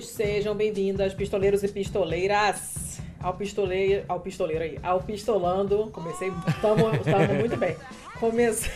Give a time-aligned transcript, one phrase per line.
[0.00, 5.90] sejam bem-vindas, pistoleiros e pistoleiras, ao pistoleiro, ao pistoleiro aí, ao pistolando.
[5.92, 7.76] Comecei, estamos muito bem.
[8.18, 8.70] Comece...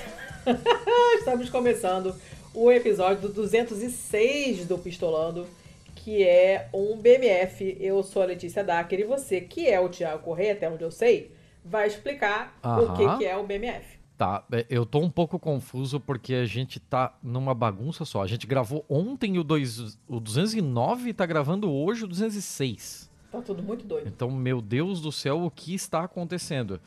[1.18, 2.14] estamos começando
[2.52, 5.46] o episódio do 206 do Pistolando,
[5.94, 7.78] que é um BMF.
[7.80, 10.90] Eu sou a Letícia Dacker e você, que é o Tiago Correia, até onde eu
[10.90, 11.32] sei,
[11.64, 13.95] vai explicar o que, que é o BMF.
[14.16, 18.22] Tá, é, eu tô um pouco confuso porque a gente tá numa bagunça só.
[18.22, 23.10] A gente gravou ontem o, dois, o 209 e tá gravando hoje o 206.
[23.30, 24.08] Tá tudo muito doido.
[24.08, 26.80] Então, meu Deus do céu, o que está acontecendo?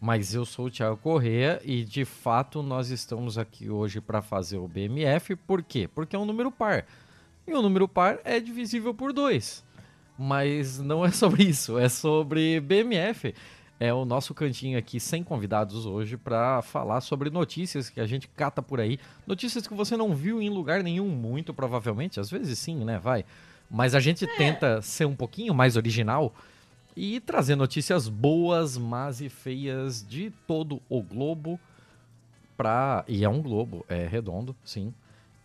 [0.00, 4.58] Mas eu sou o Thiago Corrêa e de fato nós estamos aqui hoje para fazer
[4.58, 5.36] o BMF.
[5.36, 5.88] Por quê?
[5.94, 6.84] Porque é um número par.
[7.46, 9.62] E o número par é divisível por 2.
[10.18, 13.32] Mas não é sobre isso, é sobre BMF
[13.82, 18.28] é o nosso cantinho aqui sem convidados hoje para falar sobre notícias que a gente
[18.28, 18.96] cata por aí.
[19.26, 22.20] Notícias que você não viu em lugar nenhum, muito provavelmente.
[22.20, 23.00] Às vezes sim, né?
[23.00, 23.24] Vai.
[23.68, 24.36] Mas a gente é.
[24.36, 26.32] tenta ser um pouquinho mais original
[26.96, 31.58] e trazer notícias boas, más e feias de todo o globo
[32.56, 33.04] pra.
[33.08, 34.94] E é um globo, é redondo, sim.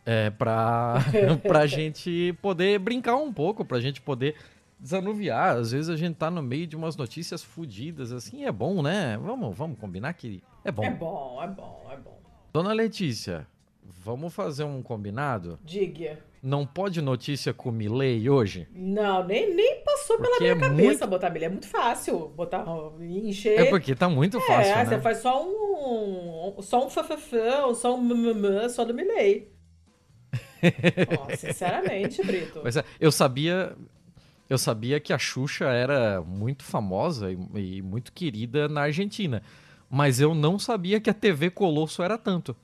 [0.05, 0.97] É pra,
[1.41, 4.35] pra gente poder brincar um pouco, pra gente poder
[4.79, 5.57] desanuviar.
[5.57, 9.17] Às vezes a gente tá no meio de umas notícias fodidas, assim, é bom, né?
[9.17, 10.83] Vamos, vamos combinar que é bom.
[10.83, 12.19] É bom, é bom, é bom.
[12.53, 13.47] Dona Letícia,
[13.83, 15.59] vamos fazer um combinado?
[15.63, 16.19] Diga.
[16.41, 18.67] Não pode notícia com Milley hoje?
[18.71, 21.07] Não, nem, nem passou porque pela minha é cabeça muito...
[21.07, 21.45] botar Milley.
[21.45, 22.65] É muito fácil botar,
[23.01, 23.59] encher.
[23.59, 24.85] É porque tá muito fácil, é, né?
[24.85, 29.51] você faz só um, só um fafafã, só um só do Milley.
[31.19, 32.61] oh, sinceramente, Brito.
[32.63, 33.75] Mas é, eu sabia,
[34.49, 39.41] eu sabia que a Xuxa era muito famosa e, e, muito querida na Argentina.
[39.89, 42.55] Mas eu não sabia que a TV Colosso era tanto.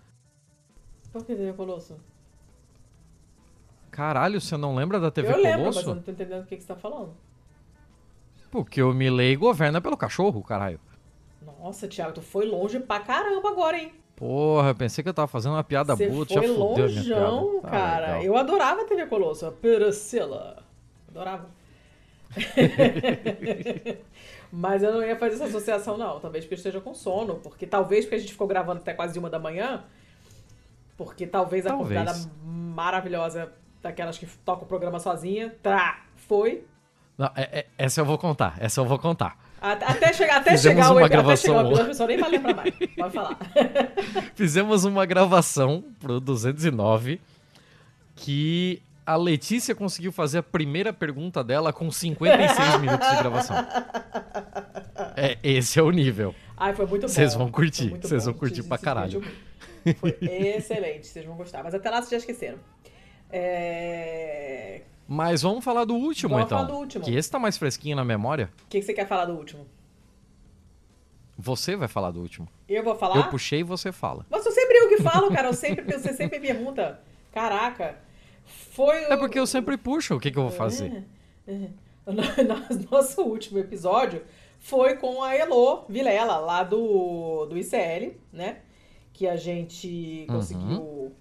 [1.12, 1.98] Por que TV Colosso?
[3.92, 5.48] Caralho, você não lembra da TV eu Colosso?
[5.48, 7.14] Eu lembro, mas eu não tô entendendo o que, que você tá falando.
[8.50, 10.80] Porque o Milley governa pelo cachorro, caralho.
[11.42, 13.94] Nossa, Thiago, tu foi longe pra caramba agora, hein?
[14.16, 17.70] Porra, eu pensei que eu tava fazendo uma piada Você boa, já fudeu longeão, piada.
[17.70, 18.24] cara.
[18.24, 20.64] Eu adorava a TV Colosso, a Priscila.
[21.10, 21.50] Adorava.
[24.52, 26.20] Mas eu não ia fazer essa associação, não.
[26.20, 27.36] Talvez porque eu esteja com sono.
[27.36, 29.84] Porque talvez porque a gente ficou gravando até quase uma da manhã.
[30.96, 32.00] Porque talvez a talvez.
[32.00, 33.52] convidada maravilhosa,
[33.82, 36.64] daquelas que toca o programa sozinha, tá, foi.
[37.18, 38.56] Não, é, é, essa eu vou contar.
[38.60, 39.38] Essa eu vou contar.
[39.60, 41.58] Até chegar, até chegar uma o gravação.
[41.58, 42.76] Até chegar o pessoal nem vai lembrar mais.
[42.98, 43.38] Pode falar.
[44.36, 47.22] Fizemos uma gravação pro 209
[48.16, 53.56] que a Letícia conseguiu fazer a primeira pergunta dela com 56 minutos de gravação.
[55.16, 56.34] É, esse é o nível.
[56.58, 57.08] Ai, foi muito bom.
[57.08, 59.24] Vocês vão curtir, vocês vão curtir pra caralho.
[60.00, 61.64] Foi excelente, vocês vão gostar.
[61.64, 62.60] Mas até lá vocês já esqueceram.
[63.30, 64.82] É...
[65.08, 66.60] Mas vamos falar do último, vamos então.
[66.60, 67.04] Falar do último.
[67.04, 68.50] Que esse tá mais fresquinho na memória.
[68.66, 69.68] O que, que você quer falar do último?
[71.38, 72.48] Você vai falar do último.
[72.70, 73.18] Eu vou falar?
[73.18, 74.26] Eu puxei e você fala.
[74.30, 75.48] Mas eu sempre eu que falo, cara.
[75.50, 77.02] Eu sempre, você sempre pergunta.
[77.34, 77.98] Caraca.
[78.46, 79.04] Foi.
[79.06, 81.04] É porque eu sempre puxo, o que, que eu vou fazer?
[81.48, 81.70] É, é.
[82.92, 84.24] Nosso último episódio
[84.60, 88.58] foi com a Elo Vilela, lá do, do ICL, né?
[89.12, 90.36] Que a gente uhum.
[90.36, 91.12] conseguiu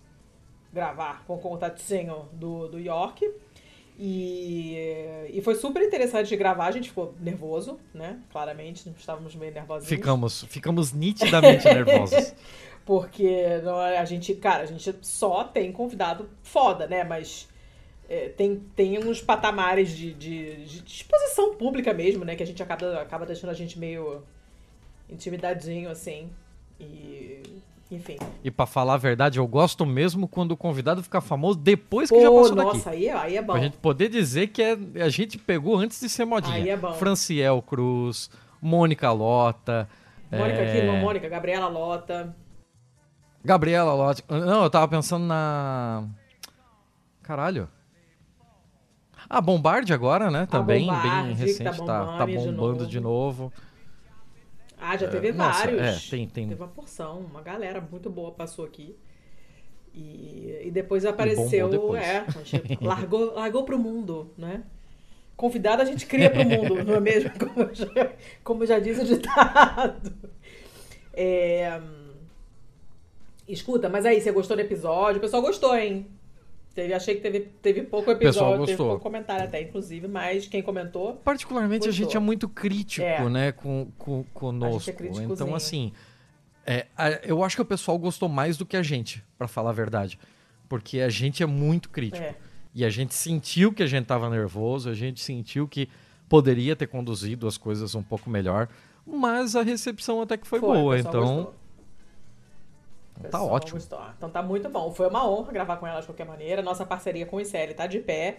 [0.72, 3.28] gravar com o contatinho do, do York.
[3.98, 4.76] E,
[5.30, 8.18] e foi super interessante de gravar, a gente ficou nervoso, né?
[8.32, 9.88] Claramente, estávamos meio nervosinhos.
[9.88, 12.34] Ficamos, ficamos nitidamente nervosos.
[12.84, 13.44] Porque
[13.98, 17.04] a gente, cara, a gente só tem convidado foda, né?
[17.04, 17.48] Mas
[18.08, 22.34] é, tem, tem uns patamares de, de, de, exposição pública mesmo, né?
[22.34, 24.22] Que a gente acaba, acaba deixando a gente meio
[25.08, 26.28] intimidadinho, assim.
[26.80, 27.42] E.
[27.90, 28.16] Enfim.
[28.42, 32.16] E para falar a verdade, eu gosto mesmo quando o convidado fica famoso depois que
[32.16, 32.88] Pô, já passou nossa, daqui.
[32.88, 33.52] aí, é, aí é bom.
[33.52, 36.56] Pra gente poder dizer que é, a gente pegou antes de ser modinha.
[36.56, 36.94] Aí é bom.
[36.94, 38.30] Franciel Cruz,
[38.62, 39.88] Mônica Lota.
[40.30, 40.70] Mônica é...
[40.70, 42.34] aqui, não, Mônica, Gabriela Lota.
[43.44, 44.24] Gabriela Lott.
[44.28, 46.04] Não, eu tava pensando na.
[47.22, 47.68] Caralho.
[49.28, 50.46] A Bombard agora, né?
[50.46, 51.78] Também, Bombard, bem recente.
[51.78, 53.50] Tá, tá, tá bombando de novo.
[53.50, 53.52] De novo.
[54.78, 55.80] Ah, já teve é, vários.
[55.80, 56.48] Nossa, é, tem, tem...
[56.48, 57.20] Teve uma porção.
[57.20, 58.96] Uma galera muito boa passou aqui.
[59.94, 61.68] E, e depois apareceu.
[61.68, 62.02] Depois.
[62.02, 62.26] É,
[62.82, 64.64] largou, largou pro mundo, né?
[65.36, 67.30] Convidado a gente cria pro mundo, não é mesmo?
[67.38, 68.12] Como já,
[68.42, 70.12] como já diz o ditado.
[71.12, 71.80] É.
[73.52, 75.18] Escuta, mas aí, você gostou do episódio?
[75.18, 76.06] O pessoal gostou, hein?
[76.74, 81.16] Teve, achei que teve, teve pouco episódio, teve pouco comentário até, inclusive, mas quem comentou.
[81.16, 81.90] Particularmente, gostou.
[81.90, 83.28] a gente é muito crítico, é.
[83.28, 84.90] né, com, com, conosco.
[84.90, 85.92] É então, assim,
[86.64, 86.86] é,
[87.24, 90.18] eu acho que o pessoal gostou mais do que a gente, para falar a verdade.
[90.66, 92.24] Porque a gente é muito crítico.
[92.24, 92.34] É.
[92.74, 95.90] E a gente sentiu que a gente estava nervoso, a gente sentiu que
[96.26, 98.66] poderia ter conduzido as coisas um pouco melhor,
[99.06, 101.52] mas a recepção até que foi, foi boa, então.
[103.30, 103.78] Tá ótimo.
[103.78, 104.00] Gostou.
[104.16, 104.92] Então tá muito bom.
[104.92, 106.62] Foi uma honra gravar com ela de qualquer maneira.
[106.62, 108.38] Nossa parceria com o ICL tá de pé.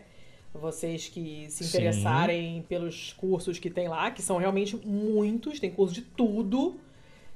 [0.54, 2.66] Vocês que se interessarem Sim.
[2.70, 6.80] pelos cursos que tem lá, que são realmente muitos, tem curso de tudo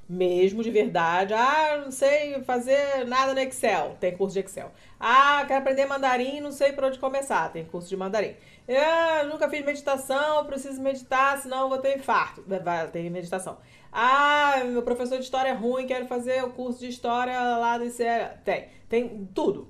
[0.08, 1.34] mesmo de verdade.
[1.34, 3.96] Ah, não sei fazer nada no Excel.
[4.00, 4.70] Tem curso de Excel.
[4.98, 7.52] Ah, quero aprender mandarim, não sei por onde começar.
[7.52, 8.34] Tem curso de mandarim.
[8.68, 12.42] Ah, nunca fiz meditação, preciso meditar, senão vou ter infarto.
[12.46, 13.58] Vai ter meditação.
[13.92, 17.84] Ah, meu professor de história é ruim, quero fazer o curso de história lá do
[17.84, 18.04] ICE.
[18.44, 19.68] Tem, tem tudo.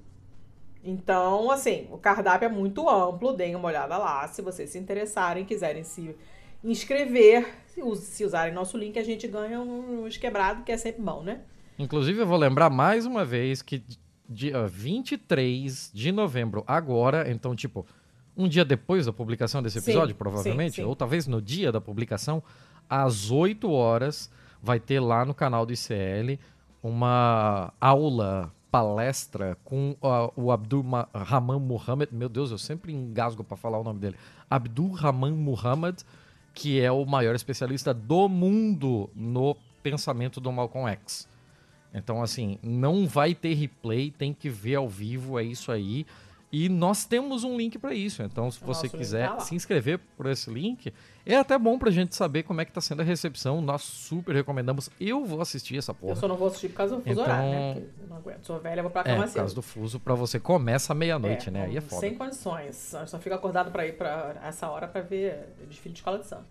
[0.83, 5.45] Então, assim, o cardápio é muito amplo, deem uma olhada lá, se vocês se interessarem,
[5.45, 6.15] quiserem se
[6.63, 7.47] inscrever,
[7.97, 11.41] se usarem nosso link, a gente ganha uns quebrados, que é sempre bom, né?
[11.79, 13.85] Inclusive, eu vou lembrar mais uma vez que
[14.29, 17.87] dia 23 de novembro, agora, então, tipo,
[18.37, 20.89] um dia depois da publicação desse episódio, sim, provavelmente, sim, sim.
[20.89, 22.43] ou talvez no dia da publicação,
[22.89, 24.31] às 8 horas,
[24.63, 26.39] vai ter lá no canal do ICL
[26.83, 32.11] uma aula, palestra com uh, o Abdul Rahman Muhammad.
[32.13, 34.17] Meu Deus, eu sempre engasgo para falar o nome dele.
[34.51, 36.03] Abdul Rahman Muhammad
[36.59, 41.29] que é o maior especialista do mundo no pensamento do Malcolm X.
[41.95, 46.05] Então, assim, não vai ter replay, tem que ver ao vivo, é isso aí.
[46.51, 48.23] E nós temos um link para isso.
[48.23, 50.93] Então, se você quiser tá se inscrever por esse link,
[51.27, 53.61] é até bom pra gente saber como é que tá sendo a recepção.
[53.61, 54.89] Nós super recomendamos.
[54.99, 56.13] Eu vou assistir essa porra.
[56.13, 57.75] Eu só não vou assistir por causa do fuso então, horário, né?
[57.75, 58.45] Porque eu não aguento.
[58.47, 61.53] Sou velha, vou pra cama é, por causa do fuso, pra você começa meia-noite, é,
[61.53, 61.65] né?
[61.67, 62.01] Aí é foda.
[62.01, 62.95] Sem condições.
[62.95, 66.27] Eu só fico acordado pra ir pra essa hora pra ver desfile de escola de
[66.27, 66.47] samba.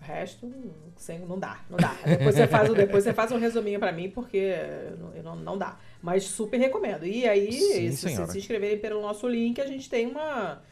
[0.00, 0.50] O resto,
[0.96, 1.94] sem, não dá, não dá.
[2.06, 4.54] Depois você faz, depois você faz um resuminho para mim, porque
[5.22, 5.76] não, não dá.
[6.02, 7.04] Mas super recomendo.
[7.06, 10.62] E aí, Sim, se vocês se inscreverem pelo nosso link, a gente tem uma,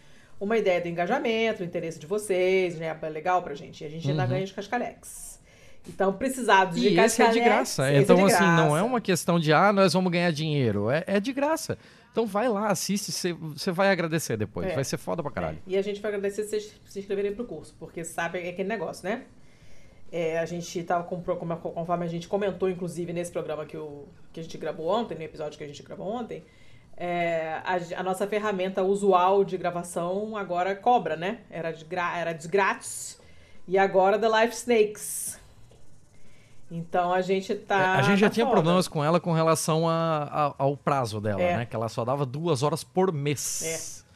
[0.40, 2.96] uma ideia do engajamento, do interesse de vocês, né?
[3.00, 3.84] É legal pra gente.
[3.84, 4.12] E a gente uhum.
[4.12, 5.38] ainda ganha os cascalex.
[5.86, 7.92] Então, precisados de e esse é de graça.
[7.92, 8.56] Então, é de assim, graça.
[8.56, 10.90] não é uma questão de, ah, nós vamos ganhar dinheiro.
[10.90, 11.78] É, é de graça.
[12.12, 14.68] Então vai lá, assiste, você vai agradecer depois.
[14.68, 14.74] É.
[14.74, 15.58] Vai ser foda pra caralho.
[15.66, 15.70] É.
[15.72, 18.68] E a gente vai agradecer se vocês se inscreverem pro curso, porque sabe é aquele
[18.68, 19.24] negócio, né?
[20.10, 24.40] É, a gente tava com, conforme a gente comentou, inclusive, nesse programa que, o, que
[24.40, 26.42] a gente gravou ontem, no episódio que a gente gravou ontem,
[26.96, 31.40] é, a, a, nossa ferramenta usual de gravação agora cobra, né?
[31.50, 33.20] Era de, era de grátis.
[33.68, 35.37] E agora The Life Snakes.
[36.70, 37.78] Então a gente tá.
[37.78, 38.56] É, a gente já tá tinha foda.
[38.56, 41.56] problemas com ela com relação a, a, ao prazo dela, é.
[41.58, 41.66] né?
[41.66, 44.04] Que ela só dava duas horas por mês.
[44.04, 44.08] É.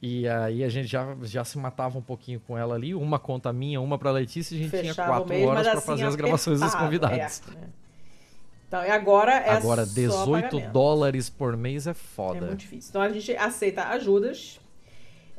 [0.00, 3.52] E aí a gente já, já se matava um pouquinho com ela ali, uma conta
[3.52, 6.04] minha, uma pra Letícia, e a gente Fechava tinha quatro mês, horas para assim, fazer
[6.04, 7.42] as gravações dos convidados.
[7.50, 7.86] É?
[8.68, 12.38] Então, e agora é Agora, 18 dólares por mês é foda.
[12.38, 12.90] É muito difícil.
[12.90, 14.60] Então a gente aceita ajudas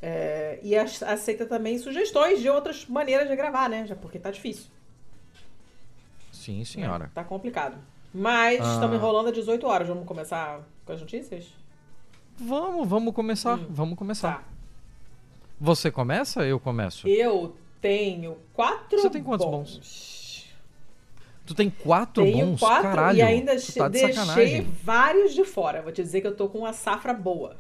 [0.01, 3.85] é, e aceita também sugestões de outras maneiras de gravar, né?
[3.85, 4.65] Já porque tá difícil.
[6.47, 7.06] Sim, senhora.
[7.06, 7.77] É, tá complicado.
[8.13, 8.73] Mas ah.
[8.75, 9.89] estamos enrolando às 18 horas.
[9.89, 11.54] Vamos começar com as notícias?
[12.37, 13.59] Vamos, vamos começar.
[13.59, 13.66] Hum.
[13.69, 14.37] Vamos começar.
[14.37, 14.44] Tá.
[15.59, 17.06] Você começa eu começo?
[17.06, 19.75] Eu tenho quatro Você tem quantos bons?
[19.75, 20.54] bons?
[21.45, 22.59] Tu tem quatro tenho bons?
[22.61, 24.61] quatro Caralho, e ainda tá de deixei sacanagem.
[24.83, 25.81] vários de fora.
[25.81, 27.57] Vou te dizer que eu tô com uma safra boa.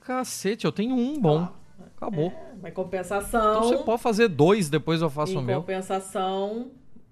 [0.00, 1.40] Cacete, eu tenho um bom.
[1.40, 1.52] Ah,
[1.94, 2.28] Acabou.
[2.28, 3.58] É, mas compensação...
[3.58, 5.60] Então você pode fazer dois, depois eu faço o meu.
[5.60, 6.70] Compensação,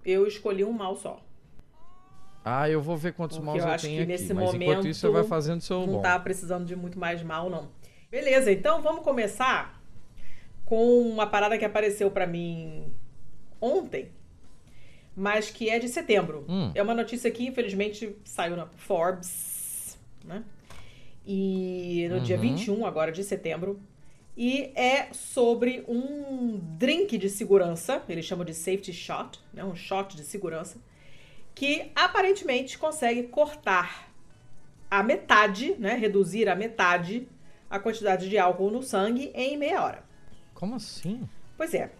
[0.09, 1.21] eu escolhi um mal só.
[2.43, 4.11] Ah, eu vou ver quantos Porque maus eu, eu acho tenho que aqui.
[4.11, 6.01] Nesse mas momento, enquanto isso, você vai fazendo seu não bom.
[6.01, 7.67] tá precisando de muito mais mal, não.
[8.09, 9.79] Beleza, então vamos começar
[10.65, 12.91] com uma parada que apareceu para mim
[13.61, 14.09] ontem,
[15.15, 16.45] mas que é de setembro.
[16.47, 16.71] Hum.
[16.73, 20.43] É uma notícia que, infelizmente, saiu na Forbes, né?
[21.25, 22.23] E no uhum.
[22.23, 23.79] dia 21, agora de setembro,
[24.39, 30.15] e é sobre um drink de segurança, eles chamam de safety shot, né, um shot
[30.15, 30.77] de segurança,
[31.53, 34.09] que aparentemente consegue cortar
[34.89, 37.27] a metade, né, reduzir a metade
[37.69, 40.03] a quantidade de álcool no sangue em meia hora.
[40.53, 41.27] Como assim?
[41.57, 41.91] Pois é.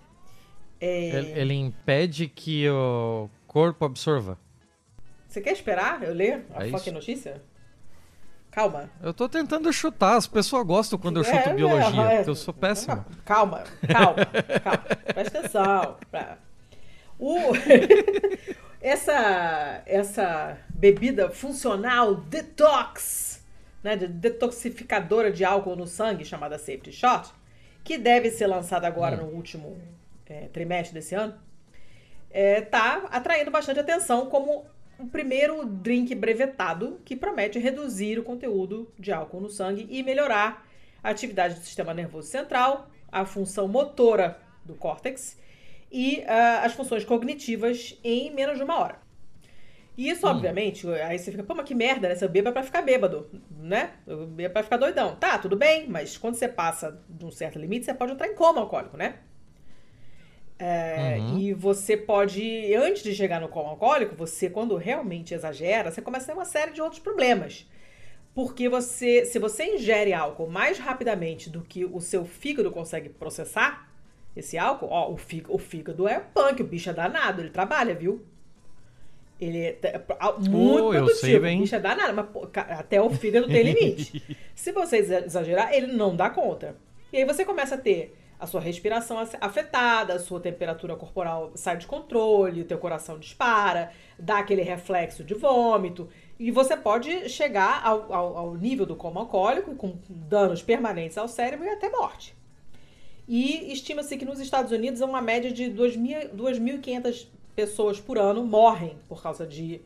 [0.79, 1.10] é...
[1.10, 4.39] Ele, ele, impede que o corpo absorva.
[5.27, 7.43] Você quer esperar eu ler a é fucking notícia?
[8.59, 8.89] Calma.
[9.01, 10.17] Eu tô tentando chutar.
[10.17, 13.05] As pessoas gostam quando eu chuto é, biologia, é, porque eu sou péssimo.
[13.23, 14.25] Calma, calma,
[14.61, 14.85] calma.
[15.13, 15.97] Presta atenção.
[17.17, 17.37] O...
[18.81, 23.41] essa, essa bebida funcional detox,
[23.81, 27.29] né, de detoxificadora de álcool no sangue, chamada Safety Shot,
[27.81, 29.27] que deve ser lançada agora hum.
[29.27, 29.77] no último
[30.25, 31.33] é, trimestre desse ano,
[32.29, 34.65] está é, atraindo bastante atenção como
[35.00, 40.68] um primeiro drink brevetado que promete reduzir o conteúdo de álcool no sangue e melhorar
[41.01, 45.39] a atividade do sistema nervoso central, a função motora do córtex
[45.91, 49.00] e uh, as funções cognitivas em menos de uma hora.
[49.98, 50.29] E isso, hum.
[50.29, 52.15] obviamente, aí você fica, pô, mas que merda, né?
[52.15, 53.91] Você beba pra ficar bêbado, né?
[54.29, 55.15] Beba pra ficar doidão.
[55.15, 58.36] Tá, tudo bem, mas quando você passa de um certo limite, você pode entrar em
[58.36, 59.15] coma alcoólico, né?
[60.61, 61.39] É, uhum.
[61.39, 66.25] E você pode, antes de chegar no coma alcoólico, você, quando realmente exagera, você começa
[66.25, 67.65] a ter uma série de outros problemas.
[68.35, 73.89] Porque você, se você ingere álcool mais rapidamente do que o seu fígado consegue processar
[74.35, 77.95] esse álcool, ó, o fígado, o fígado é punk, o bicho é danado, ele trabalha,
[77.95, 78.21] viu?
[79.39, 80.01] Ele é
[80.49, 84.21] muito oh, produtivo, sei, o bicho é danado, mas pô, até o fígado tem limite.
[84.53, 86.75] se você exagerar, ele não dá conta.
[87.13, 91.77] E aí você começa a ter a sua respiração afetada, a sua temperatura corporal sai
[91.77, 96.08] de controle, o teu coração dispara, dá aquele reflexo de vômito.
[96.39, 101.27] E você pode chegar ao, ao, ao nível do coma alcoólico, com danos permanentes ao
[101.27, 102.34] cérebro e até morte.
[103.27, 109.22] E estima-se que nos Estados Unidos uma média de 2.500 pessoas por ano morrem por
[109.22, 109.81] causa de,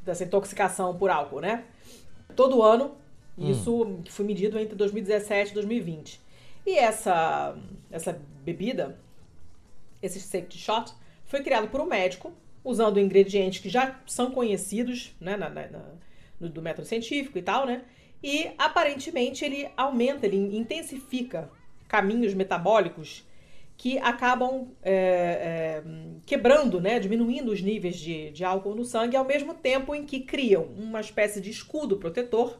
[0.00, 1.64] dessa intoxicação por álcool, né?
[2.36, 2.92] Todo ano,
[3.36, 3.50] hum.
[3.50, 6.25] isso foi medido entre 2017 e 2020.
[6.66, 7.56] E essa,
[7.92, 8.98] essa bebida,
[10.02, 10.92] esse safety shot,
[11.24, 12.32] foi criado por um médico,
[12.64, 15.68] usando ingredientes que já são conhecidos né, na, na,
[16.40, 17.82] no, do método científico e tal, né?
[18.20, 21.48] E aparentemente ele aumenta, ele intensifica
[21.86, 23.24] caminhos metabólicos
[23.76, 25.82] que acabam é, é,
[26.24, 30.20] quebrando, né, diminuindo os níveis de, de álcool no sangue, ao mesmo tempo em que
[30.20, 32.58] criam uma espécie de escudo protetor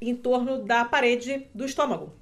[0.00, 2.17] em torno da parede do estômago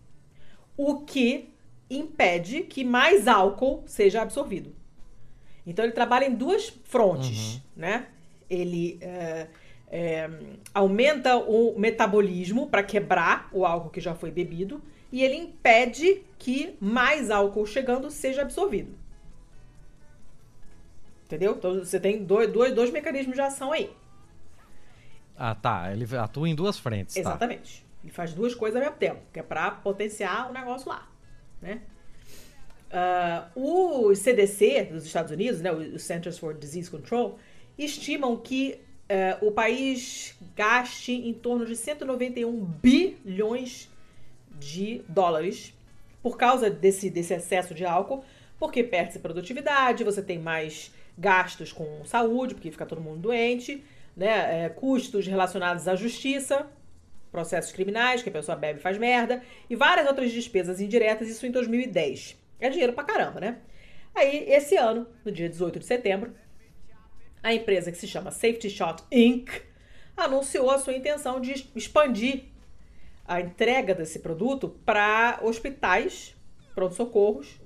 [0.76, 1.49] o que
[1.88, 4.75] impede que mais álcool seja absorvido.
[5.66, 7.61] Então ele trabalha em duas frontes, uhum.
[7.76, 8.06] né?
[8.49, 9.49] Ele é,
[9.88, 10.30] é,
[10.73, 14.80] aumenta o metabolismo para quebrar o álcool que já foi bebido
[15.11, 18.95] e ele impede que mais álcool chegando seja absorvido.
[21.25, 21.56] Entendeu?
[21.59, 23.90] Então você tem dois, dois, dois mecanismos de ação aí.
[25.37, 25.92] Ah, tá.
[25.92, 27.14] Ele atua em duas frentes.
[27.14, 27.21] Tá.
[27.21, 27.80] Exatamente.
[27.80, 27.86] Tá.
[28.07, 31.11] Ele faz duas coisas ao mesmo tempo, que é para potenciar o negócio lá,
[31.61, 31.83] né?
[32.89, 37.37] Uh, o CDC dos Estados Unidos, né, o Centers for Disease Control,
[37.77, 38.79] estimam que
[39.11, 43.91] uh, o país gaste em torno de 191 bilhões
[44.53, 45.75] de dólares
[46.23, 48.25] por causa desse, desse excesso de álcool,
[48.57, 53.83] porque perde-se produtividade, você tem mais gastos com saúde, porque fica todo mundo doente,
[54.17, 56.69] né, é, custos relacionados à justiça,
[57.37, 61.45] processos criminais, que a pessoa bebe e faz merda, e várias outras despesas indiretas, isso
[61.45, 62.35] em 2010.
[62.59, 63.59] É dinheiro pra caramba, né?
[64.14, 66.35] Aí, esse ano, no dia 18 de setembro,
[67.43, 69.50] a empresa que se chama Safety Shot Inc.
[70.16, 72.45] anunciou a sua intenção de expandir
[73.28, 76.35] a entrega desse produto para hospitais,
[76.75, 77.61] pronto-socorros,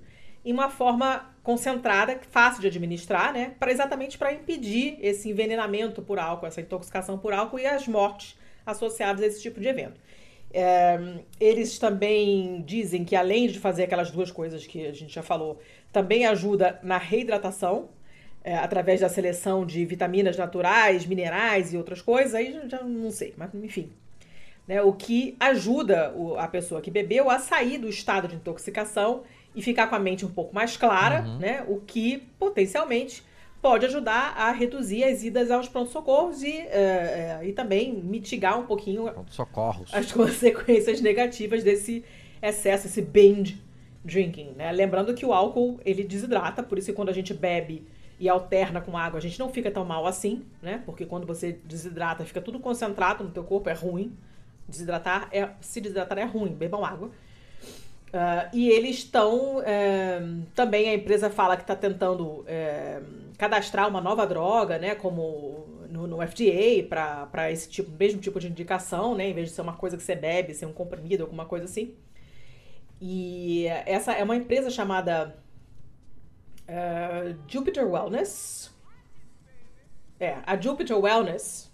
[0.45, 3.55] em uma forma concentrada, fácil de administrar, né?
[3.57, 8.37] Para exatamente para impedir esse envenenamento por álcool, essa intoxicação por álcool e as mortes
[8.71, 10.01] associados a esse tipo de evento.
[10.53, 10.99] É,
[11.39, 15.61] eles também dizem que, além de fazer aquelas duas coisas que a gente já falou,
[15.93, 17.89] também ajuda na reidratação,
[18.43, 23.35] é, através da seleção de vitaminas naturais, minerais e outras coisas, aí já não sei,
[23.37, 23.91] mas enfim.
[24.67, 29.25] Né, o que ajuda o, a pessoa que bebeu a sair do estado de intoxicação
[29.55, 31.39] e ficar com a mente um pouco mais clara, uhum.
[31.39, 33.25] né, o que potencialmente
[33.61, 39.11] pode ajudar a reduzir as idas aos pronto-socorros e, uh, e também mitigar um pouquinho
[39.29, 39.93] socorros.
[39.93, 42.05] as consequências negativas desse
[42.43, 43.61] excesso, esse binge
[44.05, 44.53] drinking.
[44.57, 44.73] Né?
[44.73, 47.87] Lembrando que o álcool ele desidrata, por isso que quando a gente bebe
[48.19, 50.83] e alterna com água, a gente não fica tão mal assim, né?
[50.85, 54.15] Porque quando você desidrata, fica tudo concentrado no teu corpo, é ruim.
[54.69, 57.09] Desidratar é, se desidratar é ruim, bebam água.
[57.09, 59.63] Uh, e eles estão.
[59.65, 60.21] É,
[60.55, 63.01] também a empresa fala que está tentando é,
[63.41, 64.95] cadastrar uma nova droga, né?
[64.95, 69.31] Como no, no FDA, para esse tipo, mesmo tipo de indicação, né?
[69.31, 71.97] Em vez de ser uma coisa que você bebe, ser um comprimido, alguma coisa assim.
[73.01, 75.43] E essa é uma empresa chamada
[76.69, 78.71] uh, Jupiter Wellness.
[80.21, 81.73] É, a Jupiter Wellness,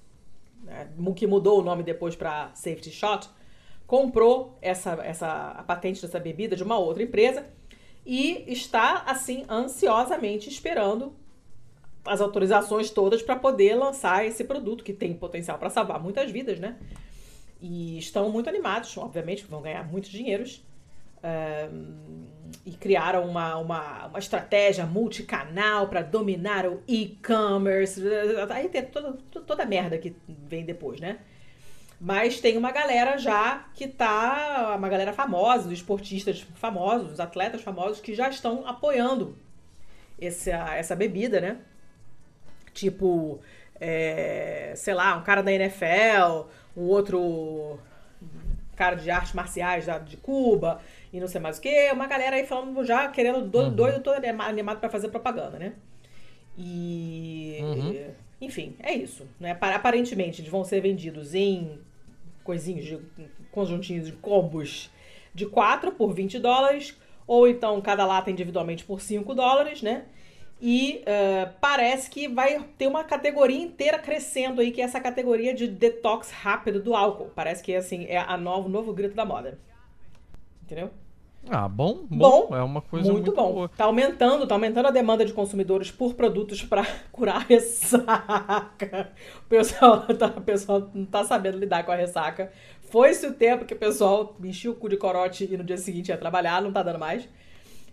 [0.62, 3.28] né, que mudou o nome depois para Safety Shot
[3.88, 7.44] comprou essa, essa, a patente dessa bebida de uma outra empresa
[8.04, 11.12] e está, assim, ansiosamente esperando
[12.06, 16.58] as autorizações todas para poder lançar esse produto que tem potencial para salvar muitas vidas,
[16.58, 16.76] né?
[17.60, 20.62] E estão muito animados, obviamente, vão ganhar muitos dinheiros.
[22.64, 28.00] E criaram uma, uma, uma estratégia multicanal para dominar o e-commerce.
[28.50, 31.18] Aí tem toda, toda a merda que vem depois, né?
[32.00, 34.74] Mas tem uma galera já que tá.
[34.78, 39.36] Uma galera famosa, os esportistas famosos, os atletas famosos que já estão apoiando
[40.20, 41.58] essa, essa bebida, né?
[42.76, 43.40] Tipo,
[43.80, 47.78] é, sei lá, um cara da NFL, um outro
[48.76, 50.78] cara de artes marciais de Cuba
[51.10, 51.90] e não sei mais o que.
[51.90, 53.74] Uma galera aí falando já, querendo doido, uhum.
[53.74, 55.72] doido todo animado para fazer propaganda, né?
[56.58, 57.58] E.
[57.62, 58.10] Uhum.
[58.42, 59.26] Enfim, é isso.
[59.40, 59.56] Né?
[59.58, 61.78] Aparentemente, eles vão ser vendidos em
[62.44, 63.00] coisinhos, de,
[63.50, 64.90] conjuntinhos de combos
[65.34, 66.94] de 4 por 20 dólares,
[67.26, 70.04] ou então cada lata individualmente por 5 dólares, né?
[70.60, 75.52] E uh, parece que vai ter uma categoria inteira crescendo aí, que é essa categoria
[75.52, 77.30] de detox rápido do álcool.
[77.34, 79.58] Parece que assim, é a novo, novo grito da moda.
[80.62, 80.90] Entendeu?
[81.48, 83.52] Ah, bom, bom, bom, é uma coisa muito, muito bom.
[83.52, 83.68] Boa.
[83.68, 89.12] Tá aumentando, tá aumentando a demanda de consumidores por produtos para curar ressaca.
[89.44, 92.50] O pessoal, tá, o pessoal não tá sabendo lidar com a ressaca.
[92.90, 96.08] Foi-se o tempo que o pessoal enchia o cu de corote e no dia seguinte
[96.08, 97.28] ia trabalhar, não tá dando mais.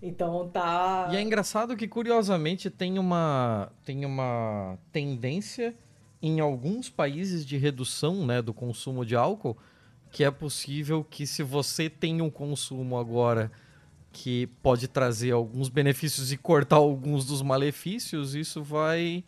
[0.05, 1.07] Então tá.
[1.13, 5.73] E é engraçado que curiosamente tem uma tem uma tendência
[6.21, 9.57] em alguns países de redução, né, do consumo de álcool
[10.11, 13.49] que é possível que se você tem um consumo agora
[14.11, 19.23] que pode trazer alguns benefícios e cortar alguns dos malefícios, isso vai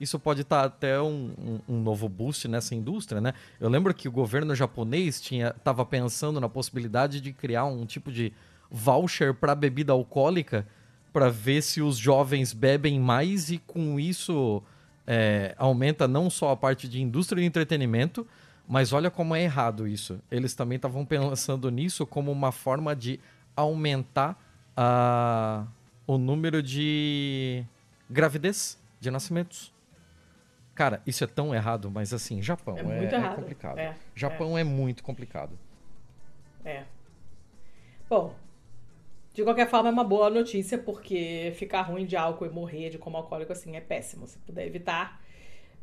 [0.00, 1.32] isso pode estar até um,
[1.68, 3.34] um, um, novo boost nessa indústria, né?
[3.60, 8.10] Eu lembro que o governo japonês tinha estava pensando na possibilidade de criar um tipo
[8.10, 8.32] de
[8.72, 10.66] voucher para bebida alcoólica
[11.12, 14.62] para ver se os jovens bebem mais e com isso
[15.06, 18.26] é, aumenta não só a parte de indústria de entretenimento,
[18.66, 20.18] mas olha como é errado isso.
[20.30, 23.20] Eles também estavam pensando nisso como uma forma de
[23.54, 24.42] aumentar
[24.74, 25.68] uh,
[26.06, 27.62] o número de
[28.08, 29.70] gravidez, de nascimentos.
[30.74, 33.96] Cara, isso é tão errado, mas assim, Japão é, é, é complicado.
[34.14, 34.62] Japão é.
[34.62, 35.58] é muito complicado.
[36.64, 36.84] É.
[38.08, 38.34] Bom,
[39.32, 42.98] de qualquer forma é uma boa notícia, porque ficar ruim de álcool e morrer de
[42.98, 44.26] como alcoólico assim é péssimo.
[44.26, 45.22] Se puder evitar,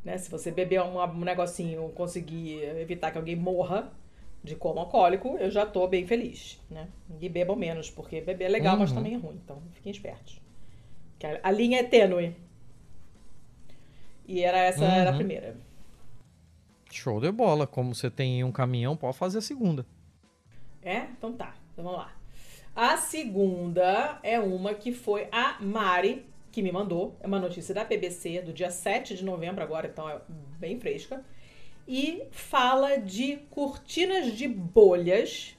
[0.04, 0.16] né?
[0.18, 3.92] Se você beber um, um negocinho, conseguir evitar que alguém morra
[4.42, 6.88] de coma alcoólico, eu já tô bem feliz, né?
[7.20, 8.80] E bebam menos, porque beber é legal, uhum.
[8.80, 9.38] mas também é ruim.
[9.44, 10.40] Então, fiquem espertos.
[11.22, 12.34] A, a linha é tênue.
[14.26, 14.90] E era essa uhum.
[14.90, 15.56] era a primeira.
[16.90, 17.66] Show de bola.
[17.66, 19.84] Como você tem um caminhão, pode fazer a segunda.
[20.82, 20.98] É?
[21.18, 21.54] Então tá.
[21.72, 22.19] Então vamos lá.
[22.74, 27.16] A segunda é uma que foi a Mari que me mandou.
[27.20, 30.20] É uma notícia da BBC do dia 7 de novembro, agora, então é
[30.58, 31.24] bem fresca.
[31.86, 35.56] E fala de cortinas de bolhas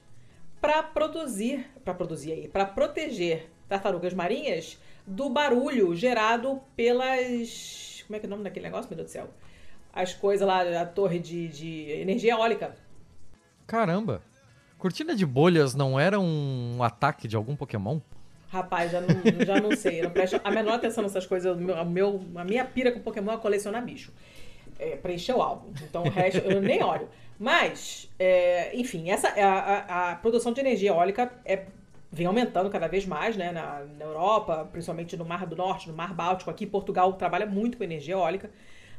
[0.60, 8.04] para produzir, para produzir aí, para proteger tartarugas marinhas do barulho gerado pelas.
[8.06, 9.30] Como é que é o nome daquele negócio, meu Deus do céu?
[9.94, 12.76] As coisas lá, a torre de, de energia eólica.
[13.68, 14.22] Caramba!
[14.82, 18.00] Cortina de bolhas não era um ataque de algum Pokémon?
[18.50, 19.10] Rapaz, já não,
[19.46, 20.02] já não sei.
[20.02, 21.56] Não presto a menor atenção nessas coisas.
[21.56, 24.12] A, meu, a minha pira com Pokémon é colecionar bicho.
[24.80, 25.72] É, preencher o álbum.
[25.84, 27.08] Então o resto eu nem olho.
[27.38, 31.66] Mas, é, enfim, essa, a, a, a, produção de energia eólica é,
[32.12, 35.96] vem aumentando cada vez mais né, na, na Europa, principalmente no Mar do Norte, no
[35.96, 36.50] Mar Báltico.
[36.50, 38.50] Aqui Portugal trabalha muito com energia eólica.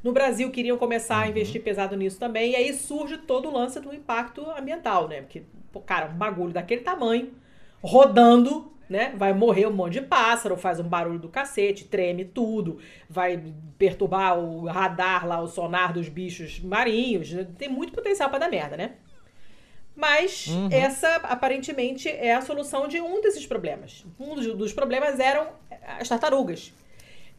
[0.02, 1.30] No Brasil queriam começar a uhum.
[1.30, 2.52] investir pesado nisso também.
[2.52, 5.22] E aí surge todo o lance do impacto ambiental, né?
[5.22, 5.42] Porque,
[5.86, 7.32] cara, um bagulho daquele tamanho,
[7.80, 9.14] rodando né?
[9.16, 13.42] Vai morrer um monte de pássaro, faz um barulho do cacete, treme tudo, vai
[13.78, 17.32] perturbar o radar lá, o sonar dos bichos marinhos.
[17.32, 17.46] Né?
[17.56, 18.92] Tem muito potencial para dar merda, né?
[19.96, 20.68] Mas uhum.
[20.70, 24.04] essa, aparentemente, é a solução de um desses problemas.
[24.20, 25.48] Um dos problemas eram
[25.98, 26.72] as tartarugas,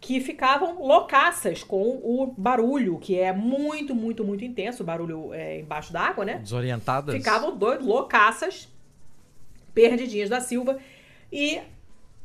[0.04, 5.62] que ficavam loucaças com o barulho, que é muito, muito, muito intenso, o barulho é,
[5.62, 6.40] embaixo d'água, né?
[6.40, 7.16] Desorientadas.
[7.16, 8.68] Ficavam doido, loucaças,
[9.74, 10.78] perdidinhas da Silva.
[11.32, 11.62] E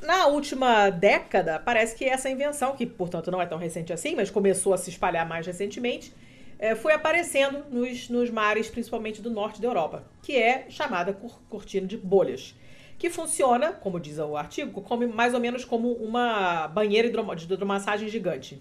[0.02, 4.28] na última década, parece que essa invenção, que portanto não é tão recente assim, mas
[4.28, 6.12] começou a se espalhar mais recentemente,
[6.58, 11.16] é, foi aparecendo nos, nos mares, principalmente do norte da Europa, que é chamada
[11.48, 12.56] cortina de bolhas.
[12.98, 18.08] Que funciona, como diz o artigo, como, mais ou menos como uma banheira de hidromassagem
[18.08, 18.60] gigante.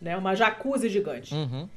[0.00, 0.16] Né?
[0.16, 1.34] Uma jacuzzi gigante.
[1.34, 1.68] Uhum.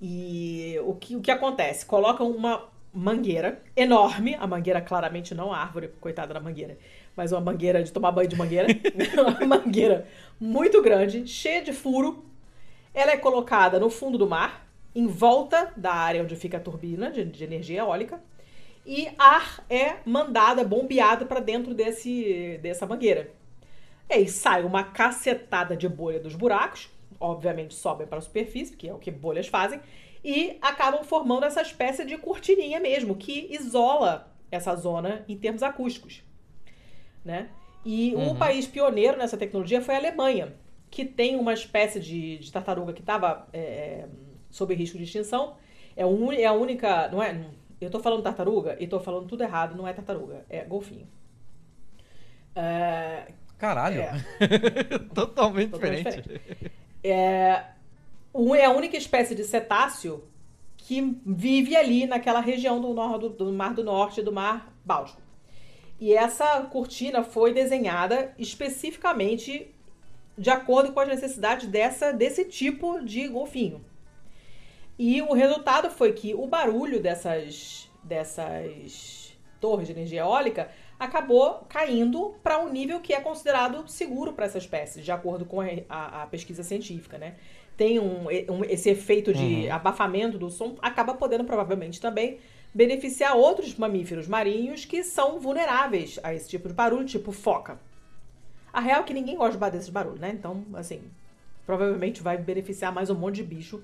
[0.00, 1.86] E o que, o que acontece?
[1.86, 6.78] Colocam uma mangueira enorme, a mangueira claramente não a árvore, coitada da mangueira,
[7.16, 8.68] mas uma mangueira de tomar banho de mangueira,
[9.46, 10.06] uma mangueira
[10.40, 12.24] muito grande, cheia de furo.
[12.94, 17.10] Ela é colocada no fundo do mar, em volta da área onde fica a turbina
[17.10, 18.20] de, de energia eólica,
[18.84, 23.30] e ar é mandado, é bombeado para dentro desse, dessa mangueira.
[24.08, 26.88] E aí sai uma cacetada de bolha dos buracos,
[27.20, 29.80] obviamente sobem para a superfície, que é o que bolhas fazem,
[30.24, 36.22] e acabam formando essa espécie de cortininha mesmo, que isola essa zona em termos acústicos.
[37.24, 37.50] Né?
[37.84, 38.30] E uhum.
[38.30, 40.54] um país pioneiro nessa tecnologia foi a Alemanha,
[40.90, 44.08] que tem uma espécie de, de tartaruga que estava é, é,
[44.50, 45.56] sob risco de extinção.
[45.96, 47.08] É, un, é a única.
[47.08, 47.44] Não é,
[47.80, 51.06] eu estou falando tartaruga e estou falando tudo errado, não é tartaruga, é golfinho.
[52.54, 54.00] É, Caralho!
[54.00, 54.12] É.
[55.14, 56.22] Totalmente, Totalmente diferente.
[56.22, 56.72] diferente.
[57.02, 57.64] É,
[58.56, 60.24] é a única espécie de cetáceo
[60.76, 65.20] que vive ali naquela região do, do, do Mar do Norte e do Mar Báltico.
[66.00, 69.74] E essa cortina foi desenhada especificamente
[70.36, 73.84] de acordo com as necessidades dessa, desse tipo de golfinho.
[74.98, 82.34] E o resultado foi que o barulho dessas, dessas torres de energia eólica acabou caindo
[82.42, 86.26] para um nível que é considerado seguro para essa espécie, de acordo com a, a,
[86.26, 87.36] pesquisa científica, né?
[87.76, 89.72] Tem um, um esse efeito de uhum.
[89.72, 92.40] abafamento do som, acaba podendo provavelmente também
[92.74, 97.78] beneficiar outros mamíferos marinhos que são vulneráveis a esse tipo de barulho, tipo foca.
[98.72, 100.30] A real é que ninguém gosta de desses barulhos, né?
[100.30, 101.00] Então, assim,
[101.64, 103.80] provavelmente vai beneficiar mais um monte de bicho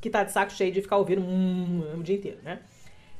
[0.00, 2.60] que tá de saco cheio de ficar ouvindo hum, o dia inteiro, né?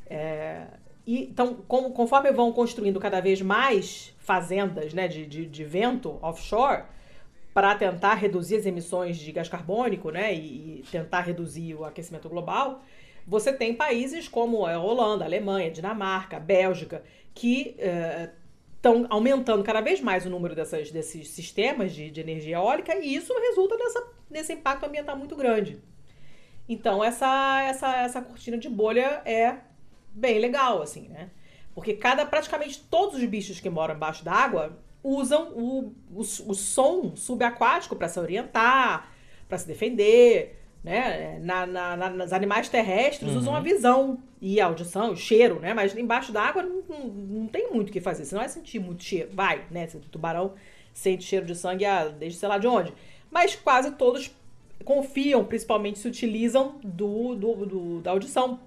[0.06, 0.66] É,
[1.06, 6.82] e, então, conforme vão construindo cada vez mais fazendas né, de, de, de vento offshore,
[7.54, 12.28] para tentar reduzir as emissões de gás carbônico né, e, e, tentar reduzir o aquecimento
[12.28, 12.82] global,
[13.26, 17.02] você tem países como a Holanda, a Alemanha, a Dinamarca, a Bélgica,
[17.34, 17.74] que
[18.76, 22.94] estão uh, aumentando cada vez mais o número dessas, desses sistemas de, de energia eólica
[22.94, 25.80] e isso resulta nessa, nesse impacto ambiental muito grande.
[26.68, 29.56] Então, essa, essa, essa cortina de bolha é
[30.12, 31.30] bem legal, assim, né?
[31.74, 37.14] Porque cada, praticamente todos os bichos que moram embaixo d'água usam o, o, o som
[37.14, 39.12] subaquático para se orientar,
[39.48, 41.38] para se defender, né?
[41.40, 43.38] Na, na, na, nos animais terrestres uhum.
[43.38, 45.72] usam a visão e a audição, o cheiro, né?
[45.72, 48.24] Mas embaixo d'água não, não, não, tem muito o que fazer.
[48.24, 49.30] Você não vai sentir muito cheiro.
[49.32, 49.88] Vai, né?
[49.94, 50.54] O tubarão
[50.92, 52.92] sente cheiro de sangue ah, desde sei lá de onde.
[53.30, 54.34] Mas quase todos
[54.84, 58.60] confiam, principalmente se utilizam do, do, do da audição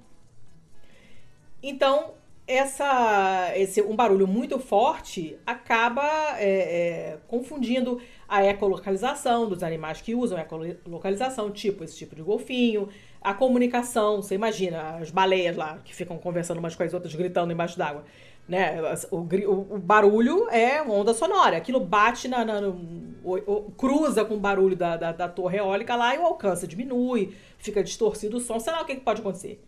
[1.61, 2.13] então,
[2.47, 6.03] essa, esse, um barulho muito forte acaba
[6.39, 12.89] é, é, confundindo a ecolocalização dos animais que usam ecolocalização, tipo esse tipo de golfinho,
[13.21, 17.53] a comunicação, você imagina as baleias lá que ficam conversando umas com as outras, gritando
[17.53, 18.03] embaixo d'água.
[18.47, 18.81] Né?
[19.11, 22.43] O, o, o, barulho é onda sonora, aquilo bate na.
[22.43, 26.25] na no, o, cruza com o barulho da, da, da torre eólica lá e o
[26.25, 29.63] alcance diminui, fica distorcido o som, sei lá o que, que pode acontecer.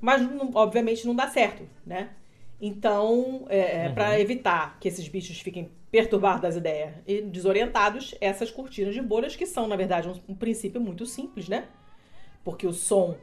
[0.00, 0.22] Mas,
[0.54, 2.10] obviamente, não dá certo, né?
[2.60, 3.94] Então, é, é uhum.
[3.94, 9.34] para evitar que esses bichos fiquem perturbados das ideias e desorientados, essas cortinas de bolhas,
[9.34, 11.64] que são, na verdade, um, um princípio muito simples, né?
[12.44, 13.16] Porque o som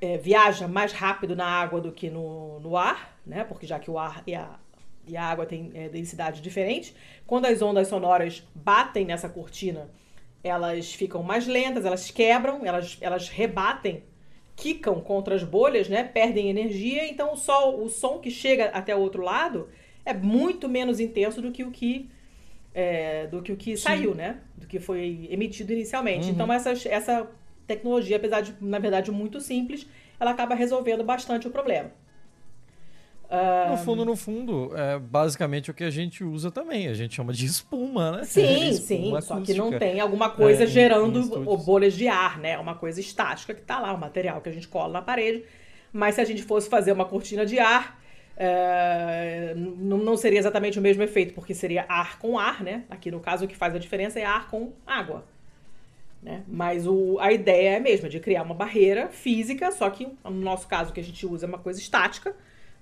[0.00, 3.44] é, viaja mais rápido na água do que no, no ar, né?
[3.44, 4.58] Porque já que o ar e a,
[5.06, 6.94] e a água têm é, densidade diferente,
[7.26, 9.90] quando as ondas sonoras batem nessa cortina,
[10.42, 14.02] elas ficam mais lentas, elas quebram, elas, elas rebatem
[14.56, 16.02] quicam contra as bolhas, né?
[16.02, 19.68] Perdem energia, então o, sol, o som que chega até o outro lado
[20.04, 22.08] é muito menos intenso do que o que
[22.74, 23.82] é, do que o que Sim.
[23.82, 24.40] saiu, né?
[24.56, 26.26] Do que foi emitido inicialmente.
[26.26, 26.32] Uhum.
[26.32, 27.28] Então essas, essa
[27.66, 29.86] tecnologia, apesar de na verdade muito simples,
[30.18, 31.90] ela acaba resolvendo bastante o problema.
[33.70, 36.86] No fundo, no fundo, é basicamente o que a gente usa também.
[36.86, 38.24] A gente chama de espuma, né?
[38.24, 39.12] Sim, sim.
[39.20, 42.56] Só que não tem alguma coisa é, gerando em, bolhas de ar, né?
[42.58, 45.44] Uma coisa estática que está lá, o material que a gente cola na parede.
[45.92, 48.00] Mas se a gente fosse fazer uma cortina de ar,
[48.36, 52.84] é, não seria exatamente o mesmo efeito, porque seria ar com ar, né?
[52.88, 55.24] Aqui no caso o que faz a diferença é ar com água.
[56.26, 56.42] Né?
[56.46, 60.30] Mas o, a ideia é a mesma, de criar uma barreira física, só que no
[60.32, 62.34] nosso caso o que a gente usa é uma coisa estática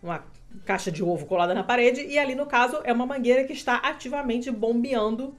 [0.05, 0.23] uma
[0.67, 3.77] caixa de ovo colada na parede, e ali no caso é uma mangueira que está
[3.77, 5.35] ativamente bombeando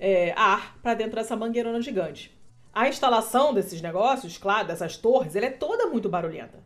[0.00, 2.34] é, ar para dentro dessa mangueirona gigante.
[2.72, 6.58] A instalação desses negócios, claro, dessas torres, ela é toda muito barulhenta,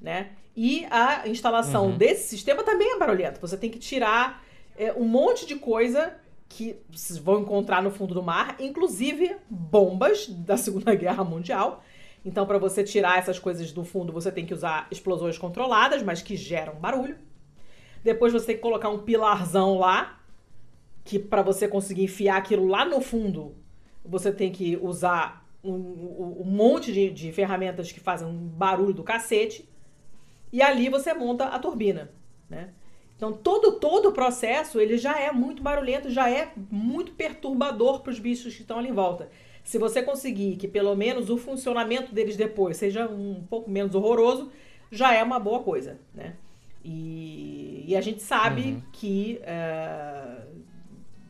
[0.00, 0.32] né?
[0.54, 1.96] E a instalação uhum.
[1.96, 3.40] desse sistema também é barulhenta.
[3.40, 4.44] Você tem que tirar
[4.76, 6.14] é, um monte de coisa
[6.48, 11.82] que vocês vão encontrar no fundo do mar, inclusive bombas da Segunda Guerra Mundial,
[12.24, 16.22] então, para você tirar essas coisas do fundo, você tem que usar explosões controladas, mas
[16.22, 17.18] que geram barulho.
[18.02, 20.20] Depois você tem que colocar um pilarzão lá,
[21.04, 23.54] que para você conseguir enfiar aquilo lá no fundo,
[24.02, 29.02] você tem que usar um, um monte de, de ferramentas que fazem um barulho do
[29.02, 29.68] cacete.
[30.50, 32.10] E ali você monta a turbina,
[32.48, 32.72] né?
[33.24, 38.10] Então todo todo o processo ele já é muito barulhento, já é muito perturbador para
[38.10, 39.30] os bichos que estão ali em volta.
[39.62, 44.52] Se você conseguir que pelo menos o funcionamento deles depois seja um pouco menos horroroso,
[44.90, 46.34] já é uma boa coisa, né?
[46.84, 48.82] E, e a gente sabe uhum.
[48.92, 50.46] que, uh,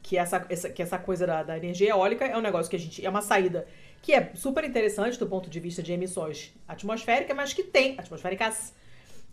[0.02, 2.78] que, essa, essa, que essa coisa da, da energia eólica é um negócio que a
[2.78, 3.06] gente.
[3.06, 3.68] é uma saída
[4.02, 7.94] que é super interessante do ponto de vista de emissões atmosféricas, mas que tem.
[7.96, 8.74] atmosféricas,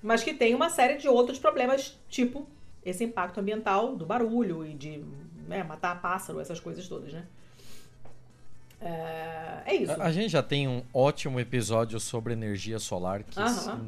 [0.02, 2.48] mas que tem uma série de outros problemas, tipo
[2.84, 5.04] esse impacto ambiental do barulho e de
[5.48, 7.26] né, matar pássaro, essas coisas todas, né?
[8.80, 9.92] É, é isso.
[9.92, 13.38] A, a, gente já tem um ótimo episódio sobre energia solar que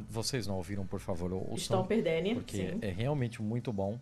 [0.08, 1.56] vocês não ouviram, por favor, ouçam.
[1.56, 2.80] Estão perdendo, porque sim.
[2.80, 4.00] é realmente muito bom.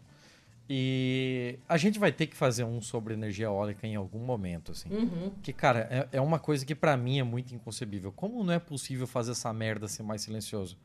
[0.69, 4.89] E a gente vai ter que fazer um sobre energia eólica em algum momento, assim.
[4.89, 5.31] Uhum.
[5.41, 8.11] Que, cara, é, é uma coisa que para mim é muito inconcebível.
[8.11, 10.77] Como não é possível fazer essa merda ser mais silencioso?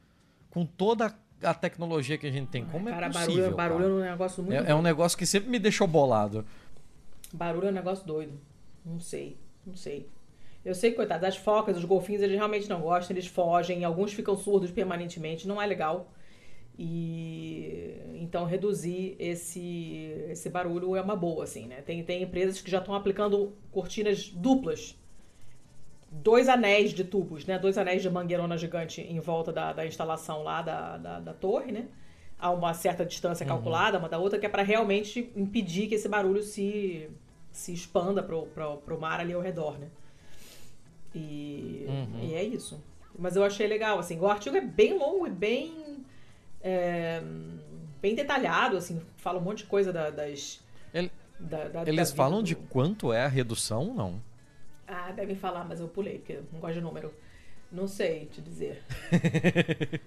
[0.57, 3.55] Com toda a tecnologia que a gente tem, como é cara, é possível?
[3.55, 4.65] Barulho, barulho é um negócio muito.
[4.65, 6.47] É, é, um negócio que sempre me deixou bolado.
[7.31, 8.41] Barulho é um negócio doido.
[8.83, 9.37] Não sei.
[9.67, 10.09] Não sei.
[10.65, 14.15] Eu sei que, coitado, as focas, os golfinhos, eles realmente não gostam, eles fogem, alguns
[14.15, 16.11] ficam surdos permanentemente, não é legal.
[16.79, 21.83] E então reduzir esse, esse barulho é uma boa, assim, né?
[21.83, 24.99] Tem, tem empresas que já estão aplicando cortinas duplas.
[26.23, 27.59] Dois anéis de tubos, né?
[27.59, 31.73] Dois anéis de mangueirona gigante em volta da, da instalação lá da, da, da torre,
[31.73, 31.89] né?
[32.39, 33.53] A uma certa distância uhum.
[33.53, 37.09] calculada, uma da outra, que é para realmente impedir que esse barulho se
[37.51, 39.89] se expanda pro, pro, pro mar ali ao redor, né?
[41.15, 42.29] E, uhum.
[42.29, 42.79] e é isso.
[43.19, 46.05] Mas eu achei legal, assim, o artigo é bem longo e bem
[46.63, 47.23] é,
[48.01, 50.61] bem detalhado, assim, fala um monte de coisa da, das...
[50.93, 54.21] Ele, da, da, eles falam de quanto é a redução, não?
[54.87, 57.13] Ah, devem falar, mas eu pulei, porque eu não gosto de número.
[57.71, 58.83] Não sei te dizer.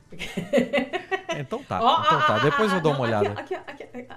[1.38, 2.40] então tá, oh, então tá.
[2.40, 3.32] Depois eu dou uma olhada.
[3.34, 4.08] Aqui, aqui, aqui,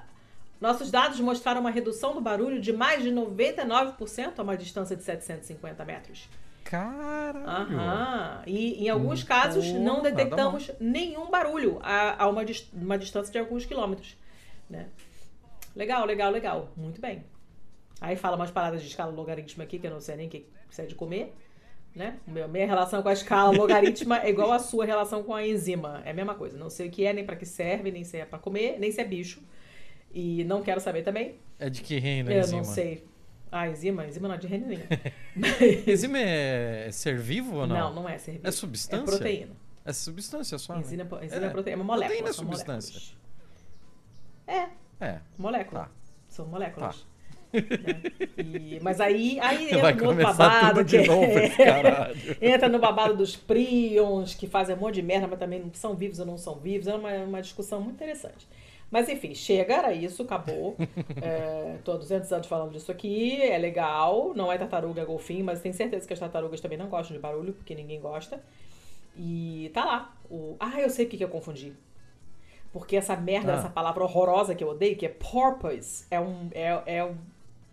[0.61, 5.03] nossos dados mostraram uma redução do barulho de mais de 99% a uma distância de
[5.03, 6.29] 750 metros.
[6.62, 7.40] Caralho!
[7.44, 8.42] Aham.
[8.46, 13.33] E em alguns hum, casos pô, não detectamos nenhum barulho a, a uma, uma distância
[13.33, 14.16] de alguns quilômetros.
[14.70, 14.87] Né?
[15.75, 16.68] Legal, legal, legal.
[16.77, 17.25] Muito bem.
[18.02, 20.44] Aí fala umas paradas de escala logarítmica aqui, que eu não sei nem o que
[20.76, 21.32] é de comer.
[21.94, 22.18] Né?
[22.26, 26.02] Minha relação com a escala logarítmica é igual a sua relação com a enzima.
[26.04, 26.58] É a mesma coisa.
[26.58, 28.90] Não sei o que é, nem para que serve, nem se é para comer, nem
[28.90, 29.40] se é bicho.
[30.12, 31.36] E não quero saber também.
[31.60, 32.56] É de que reino a enzima?
[32.58, 33.06] Eu não sei.
[33.52, 34.04] Ah, enzima?
[34.04, 34.82] Enzima não é de reino nenhum.
[35.86, 37.76] enzima é ser vivo ou não?
[37.76, 38.48] Não, não é ser vivo.
[38.48, 39.14] É substância?
[39.14, 39.56] É proteína.
[39.84, 41.24] É substância só, Enzima, né?
[41.24, 42.16] enzima é, é proteína, é uma molécula.
[42.16, 43.16] Proteína é substância.
[44.48, 44.68] É.
[45.00, 45.20] É.
[45.38, 45.82] Molécula.
[45.82, 45.90] Tá.
[46.28, 47.02] São moléculas.
[47.02, 47.12] Tá.
[47.52, 48.42] É.
[48.42, 50.84] E, mas aí, aí entra no outro babado.
[50.84, 51.26] que, novo,
[52.40, 56.18] entra no babado dos prions, que fazem um monte de merda, mas também são vivos
[56.18, 56.86] ou não são vivos.
[56.86, 58.46] É uma, uma discussão muito interessante.
[58.90, 60.76] Mas enfim, chega, era isso, acabou.
[61.22, 64.34] é, tô há 200 anos falando disso aqui, é legal.
[64.34, 67.22] Não é tartaruga, é golfinho, mas tenho certeza que as tartarugas também não gostam de
[67.22, 68.42] barulho, porque ninguém gosta.
[69.16, 70.14] E tá lá.
[70.30, 70.56] O...
[70.60, 71.72] Ah, eu sei o que, que eu confundi.
[72.72, 73.58] Porque essa merda, ah.
[73.58, 76.48] essa palavra horrorosa que eu odeio, que é porpoise, é um.
[76.52, 77.14] É, é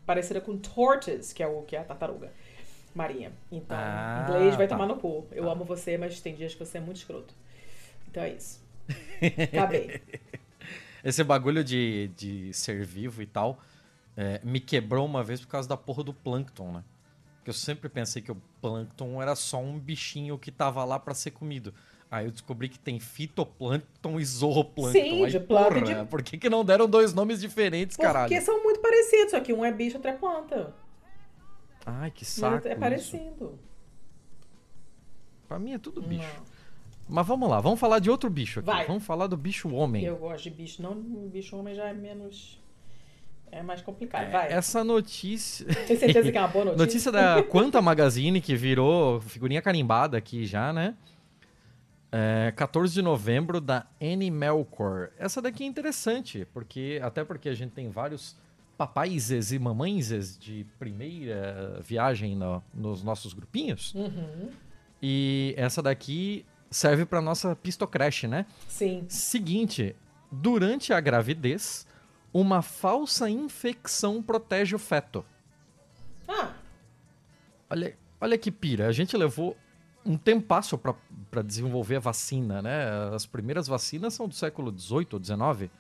[0.10, 2.34] parecida com tortoise, que é, o, que é a tartaruga
[2.95, 3.32] marinha.
[3.52, 4.76] Então, ah, inglês vai tá.
[4.76, 5.28] tomar no cu.
[5.32, 5.52] Eu tá.
[5.52, 7.32] amo você, mas tem dias que você é muito escroto.
[8.10, 8.60] Então é isso.
[9.54, 10.02] Acabei.
[11.04, 13.60] Esse bagulho de, de ser vivo e tal
[14.17, 16.84] é, me quebrou uma vez por causa da porra do plâncton, né?
[17.36, 21.13] Porque eu sempre pensei que o plâncton era só um bichinho que tava lá para
[21.13, 21.72] ser comido.
[22.12, 24.91] Aí eu descobri que tem fitoplâncton e zooplâncton.
[24.91, 26.06] Sim, Aí, de porra, de...
[26.06, 28.30] por que, que não deram dois nomes diferentes, Porque caralho?
[28.30, 30.74] Porque são muito parecidos, só que um é bicho, outro é planta.
[31.86, 33.24] Ai, que saco É parecido.
[33.36, 33.60] Isso.
[35.48, 36.24] Pra mim é tudo bicho.
[36.24, 36.60] Não.
[37.10, 38.67] Mas vamos lá, vamos falar de outro bicho aqui.
[38.67, 38.86] Vai.
[38.86, 40.04] Vamos falar do bicho homem.
[40.04, 42.60] Eu gosto de bicho, não bicho homem já é menos.
[43.52, 44.26] É mais complicado.
[44.26, 44.52] É, Vai.
[44.52, 45.65] Essa notícia.
[45.88, 46.86] Tem certeza que é uma boa notícia?
[46.86, 50.95] notícia da Quanta Magazine, que virou figurinha carimbada aqui já, né?
[52.12, 55.10] É, 14 de novembro da Animalcore.
[55.17, 58.36] Essa daqui é interessante, porque até porque a gente tem vários
[58.78, 63.93] papaises e mamães de primeira viagem no, nos nossos grupinhos.
[63.93, 64.50] Uhum.
[65.02, 68.45] E essa daqui serve para nossa pistocrash, né?
[68.67, 69.06] Sim.
[69.08, 69.95] Seguinte,
[70.32, 71.86] durante a gravidez,
[72.34, 75.26] uma falsa infecção protege o feto.
[76.28, 76.54] Ah.
[77.69, 78.88] Olha, olha que pira.
[78.88, 79.58] A gente levou
[80.05, 82.85] um tempasso para desenvolver a vacina, né?
[83.13, 85.71] As primeiras vacinas são do século XVIII ou XIX.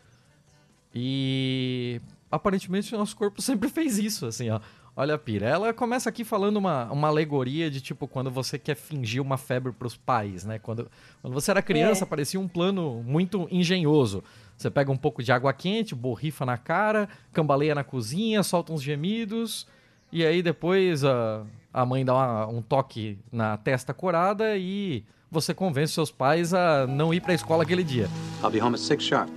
[0.93, 2.01] E
[2.31, 4.59] aparentemente o nosso corpo sempre fez isso, assim, ó.
[4.95, 5.45] Olha a pira.
[5.45, 9.71] Ela começa aqui falando uma, uma alegoria de tipo quando você quer fingir uma febre
[9.71, 10.59] para os pais, né?
[10.59, 12.07] Quando, quando você era criança, é.
[12.07, 14.21] parecia um plano muito engenhoso.
[14.57, 18.83] Você pega um pouco de água quente, borrifa na cara, cambaleia na cozinha, solta uns
[18.83, 19.65] gemidos
[20.11, 25.53] E aí depois a, a mãe dá uma, um toque na testa corada e você
[25.53, 28.07] convence seus pais a não ir pra escola aquele dia.
[28.41, 29.29] I'll be home at six sharp.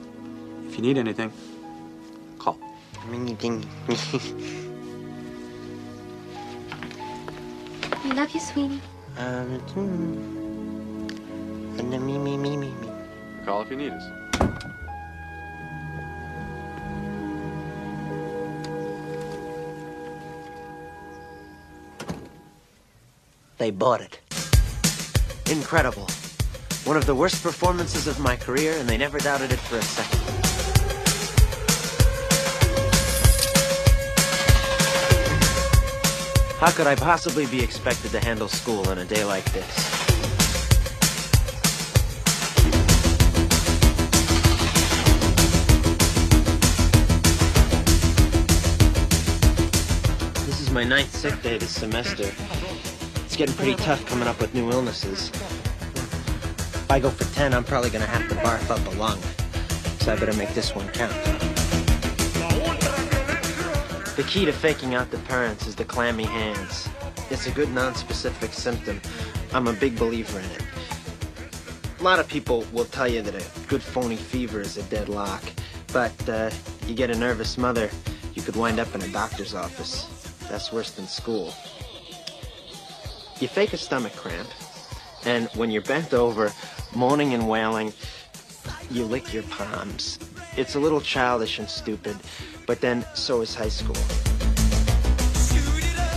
[0.69, 1.31] If you need anything,
[2.39, 2.59] call.
[8.05, 8.81] We love you, sweetie.
[11.77, 12.73] me, me, me, me, me.
[13.45, 14.72] Call if you need us.
[23.63, 24.19] They bought it.
[25.49, 26.09] Incredible.
[26.83, 29.83] One of the worst performances of my career, and they never doubted it for a
[29.83, 30.19] second.
[36.59, 39.77] How could I possibly be expected to handle school on a day like this?
[50.47, 52.29] This is my ninth sick day this semester.
[53.33, 55.31] It's getting pretty tough coming up with new illnesses.
[55.31, 59.19] If I go for 10, I'm probably gonna have to barf up a lung.
[60.01, 61.15] So I better make this one count.
[64.17, 66.91] The key to faking out the parents is the clammy hands.
[67.31, 69.01] It's a good non-specific symptom.
[69.55, 70.65] I'm a big believer in it.
[72.01, 75.43] A lot of people will tell you that a good phony fever is a deadlock,
[75.91, 76.51] but uh,
[76.87, 77.89] you get a nervous mother,
[78.35, 80.37] you could wind up in a doctor's office.
[80.51, 81.55] That's worse than school.
[83.43, 84.49] You fake a stomach cramp,
[85.27, 86.53] and when you're bent over,
[86.95, 87.93] moaning and wailing,
[88.89, 90.21] you lick your palms.
[90.57, 92.17] It's a little childish and stupid,
[92.69, 93.99] but then so is high school.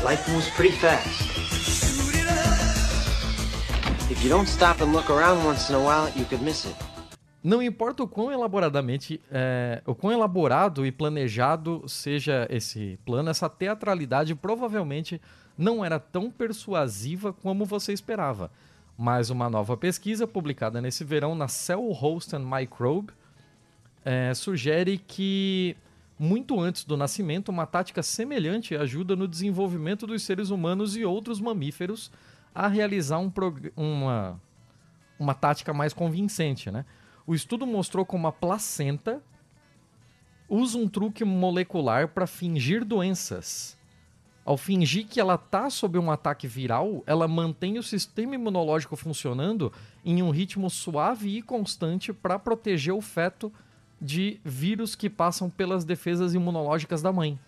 [0.03, 1.19] Life moves pretty fast.
[4.11, 6.75] If you don't stop and look around once in a while, you could miss it.
[7.43, 13.49] Não importa o quão elaboradamente, é, o quão elaborado e planejado seja esse plano, essa
[13.49, 15.19] teatralidade provavelmente
[15.57, 18.51] não era tão persuasiva como você esperava.
[18.97, 23.11] Mas uma nova pesquisa publicada nesse verão na Cell Host and Microbe
[24.03, 25.75] é, sugere que
[26.17, 31.41] muito antes do nascimento, uma tática semelhante ajuda no desenvolvimento dos seres humanos e outros
[31.41, 32.09] mamíferos
[32.53, 33.31] a realizar um
[33.75, 34.39] uma,
[35.19, 36.71] uma tática mais convincente.
[36.71, 36.85] Né?
[37.27, 39.21] O estudo mostrou como a placenta
[40.47, 43.77] usa um truque molecular para fingir doenças.
[44.45, 49.73] Ao fingir que ela está sob um ataque viral, ela mantém o sistema imunológico funcionando
[50.05, 53.51] em um ritmo suave e constante para proteger o feto
[53.99, 57.39] de vírus que passam pelas defesas imunológicas da mãe.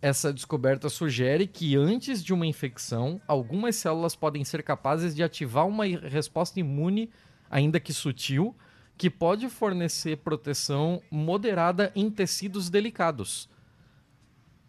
[0.00, 5.66] Essa descoberta sugere que antes de uma infecção, algumas células podem ser capazes de ativar
[5.66, 7.10] uma resposta imune,
[7.50, 8.54] ainda que sutil,
[8.96, 13.52] que pode fornecer proteção moderada em tecidos delicados.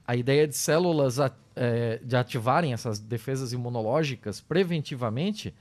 [0.07, 1.17] A ideia de células
[1.55, 5.53] é, de ativarem essas defesas imunológicas preventivamente,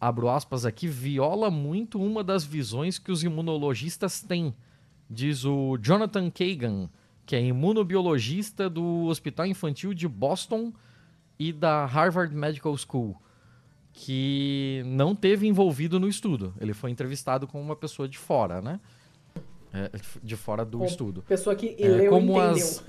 [0.00, 4.54] abro aspas aqui, viola muito uma das visões que os imunologistas têm,
[5.08, 6.88] diz o Jonathan Kagan,
[7.26, 10.72] que é imunobiologista do Hospital Infantil de Boston
[11.38, 13.16] e da Harvard Medical School,
[13.92, 16.54] que não teve envolvido no estudo.
[16.60, 18.78] Ele foi entrevistado como uma pessoa de fora, né?
[19.72, 19.90] É,
[20.22, 21.22] de fora do estudo.
[21.22, 22.66] Pessoa que é, leu como entendeu.
[22.66, 22.84] As...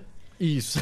[0.40, 0.80] Isso.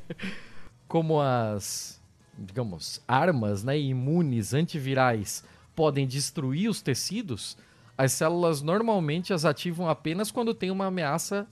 [0.88, 2.00] como as,
[2.38, 7.56] digamos, armas né, imunes antivirais podem destruir os tecidos,
[7.96, 11.46] as células normalmente as ativam apenas quando tem uma ameaça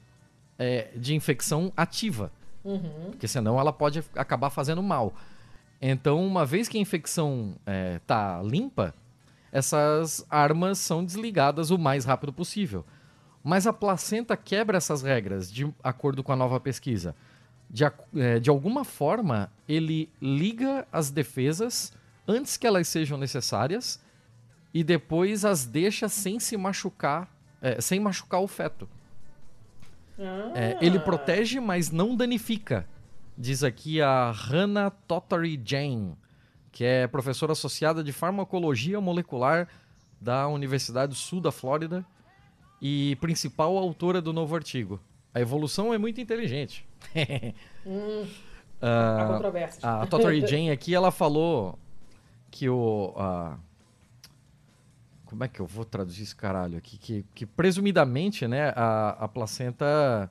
[0.59, 2.33] é, de infecção ativa.
[2.65, 3.11] Uhum.
[3.11, 5.15] Porque senão ela pode acabar fazendo mal.
[5.81, 7.57] Então, uma vez que a infecção
[7.97, 8.95] está é, limpa,
[9.53, 12.85] essas armas são desligadas o mais rápido possível.
[13.43, 17.15] Mas a placenta quebra essas regras, de acordo com a nova pesquisa.
[17.69, 17.85] De,
[18.17, 21.93] é, de alguma forma, ele liga as defesas
[22.27, 24.01] antes que elas sejam necessárias
[24.73, 27.29] e depois as deixa sem se machucar,
[27.61, 28.89] é, sem machucar o feto.
[30.19, 30.53] Ah.
[30.55, 32.87] É, ele protege, mas não danifica.
[33.37, 36.15] Diz aqui a Hannah Tottery Jane,
[36.73, 39.69] que é professora associada de farmacologia molecular
[40.21, 42.05] da Universidade do Sul da Flórida
[42.81, 45.01] e principal autora do novo artigo.
[45.35, 46.87] A evolução é muito inteligente.
[47.87, 49.89] hum, uh, a controvérsia.
[49.89, 51.79] A Tottery Jane aqui, ela falou
[52.51, 53.15] que o...
[53.17, 53.71] Uh,
[55.31, 56.99] como é que eu vou traduzir esse caralho aqui?
[56.99, 60.29] Que, que presumidamente, né, a, a placenta.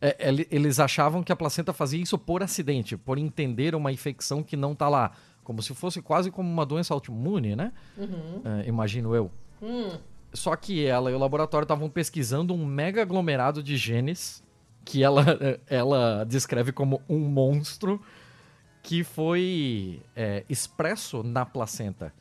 [0.00, 4.42] É, é, eles achavam que a placenta fazia isso por acidente, por entender uma infecção
[4.42, 5.12] que não está lá.
[5.48, 7.72] Como se fosse quase como uma doença autoimune, né?
[7.96, 8.42] Uhum.
[8.44, 9.30] É, imagino eu.
[9.62, 9.96] Hum.
[10.30, 14.44] Só que ela e o laboratório estavam pesquisando um mega aglomerado de genes
[14.84, 15.24] que ela,
[15.66, 17.98] ela descreve como um monstro
[18.82, 22.12] que foi é, expresso na placenta.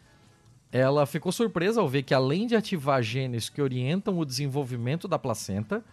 [0.72, 5.20] Ela ficou surpresa ao ver que, além de ativar genes que orientam o desenvolvimento da
[5.20, 5.84] placenta,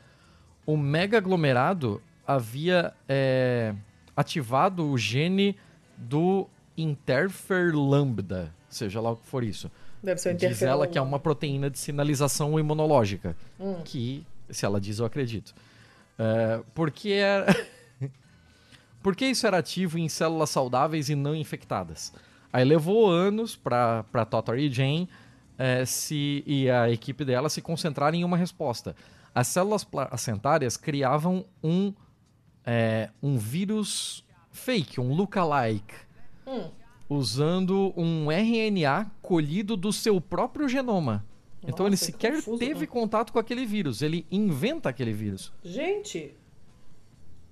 [0.65, 3.75] o mega aglomerado havia é,
[4.17, 5.57] ativado o gene
[5.97, 9.71] do interfer lambda, seja lá o que for isso.
[10.03, 13.35] Deve ser Diz ela que é uma proteína de sinalização imunológica.
[13.59, 13.81] Hum.
[13.85, 15.55] Que, se ela diz, eu acredito.
[16.19, 17.47] É, porque era.
[19.03, 22.13] Por que isso era ativo em células saudáveis e não infectadas?
[22.53, 25.09] Aí levou anos para Totter e Jane
[25.59, 28.95] é, se, e a equipe dela se concentrarem em uma resposta.
[29.35, 31.93] As células placentárias criavam um,
[32.65, 35.95] é, um vírus fake, um lookalike,
[36.47, 36.71] Hum.
[37.09, 41.25] usando um RNA colhido do seu próprio genoma.
[41.63, 42.87] então ele Nossa, que sequer confuso, teve né?
[42.87, 46.35] contato com aquele vírus, ele inventa aquele vírus Gente,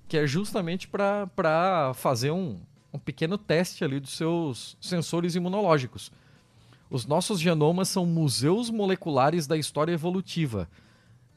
[0.08, 2.60] que é justamente para fazer um,
[2.92, 6.12] um pequeno teste ali dos seus sensores imunológicos.
[6.90, 10.68] Os nossos genomas são museus moleculares da história evolutiva.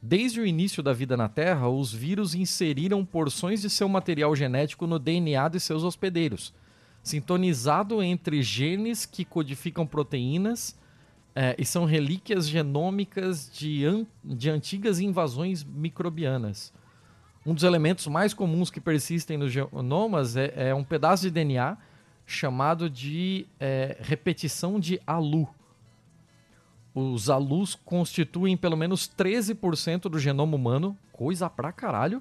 [0.02, 4.86] Desde o início da vida na Terra, os vírus inseriram porções de seu material genético
[4.86, 6.52] no DNA de seus hospedeiros,
[7.06, 10.76] sintonizado entre genes que codificam proteínas
[11.36, 16.72] eh, e são relíquias genômicas de, an- de antigas invasões microbianas.
[17.46, 21.78] Um dos elementos mais comuns que persistem nos genomas é, é um pedaço de DNA
[22.26, 25.48] chamado de é, repetição de ALU.
[26.92, 32.20] Os ALUs constituem pelo menos 13% do genoma humano, coisa pra caralho.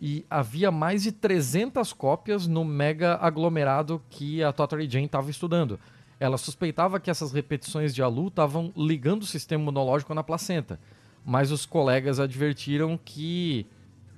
[0.00, 5.78] E havia mais de 300 cópias no mega aglomerado que a Tottery Jane estava estudando.
[6.20, 10.78] Ela suspeitava que essas repetições de ALU estavam ligando o sistema imunológico na placenta,
[11.24, 13.66] mas os colegas advertiram que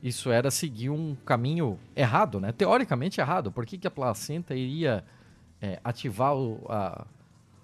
[0.02, 2.52] isso era seguir um caminho errado, né?
[2.52, 3.50] Teoricamente errado.
[3.50, 5.04] Por que, que a placenta iria
[5.60, 7.04] é, ativar o- a-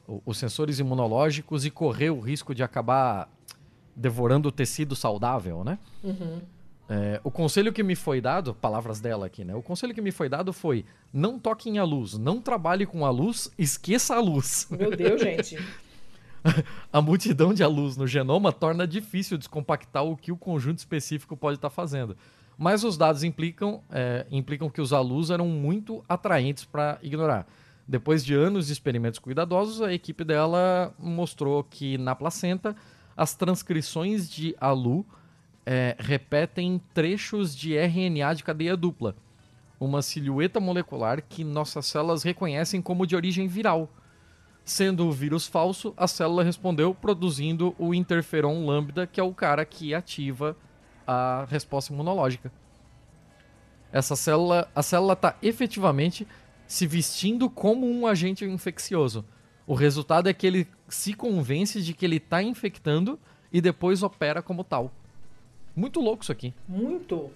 [0.06, 3.28] o- os sensores imunológicos e correr o risco de acabar
[3.94, 5.78] devorando o tecido saudável, né?
[6.88, 9.54] É, o conselho que me foi dado, palavras dela aqui, né?
[9.54, 13.10] O conselho que me foi dado foi: não toquem a luz, não trabalhe com a
[13.10, 14.68] luz, esqueça a luz.
[14.70, 15.56] meu Deus, gente.
[16.92, 21.56] A multidão de alus no genoma torna difícil descompactar o que o conjunto específico pode
[21.56, 22.14] estar fazendo.
[22.56, 27.46] Mas os dados implicam, é, implicam que os alus eram muito atraentes para ignorar.
[27.88, 32.76] Depois de anos de experimentos cuidadosos, a equipe dela mostrou que na placenta
[33.16, 35.06] as transcrições de alu
[35.66, 39.16] é, repetem trechos de RNA de cadeia dupla,
[39.80, 43.88] uma silhueta molecular que nossas células reconhecem como de origem viral.
[44.64, 49.64] Sendo o vírus falso, a célula respondeu produzindo o interferon lambda, que é o cara
[49.64, 50.56] que ativa
[51.06, 52.50] a resposta imunológica.
[53.92, 56.26] Essa célula, a célula está efetivamente
[56.66, 59.24] se vestindo como um agente infeccioso.
[59.66, 63.18] O resultado é que ele se convence de que ele está infectando
[63.52, 64.90] e depois opera como tal.
[65.74, 66.54] Muito louco isso aqui.
[66.68, 67.30] Muito.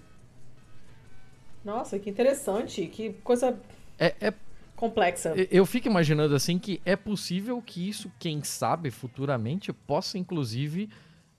[1.64, 2.86] Nossa, que interessante.
[2.86, 3.58] Que coisa
[3.98, 4.34] É, é
[4.76, 5.34] complexa.
[5.50, 10.88] Eu- fico imaginando assim que é possível que isso, quem sabe, futuramente possa inclusive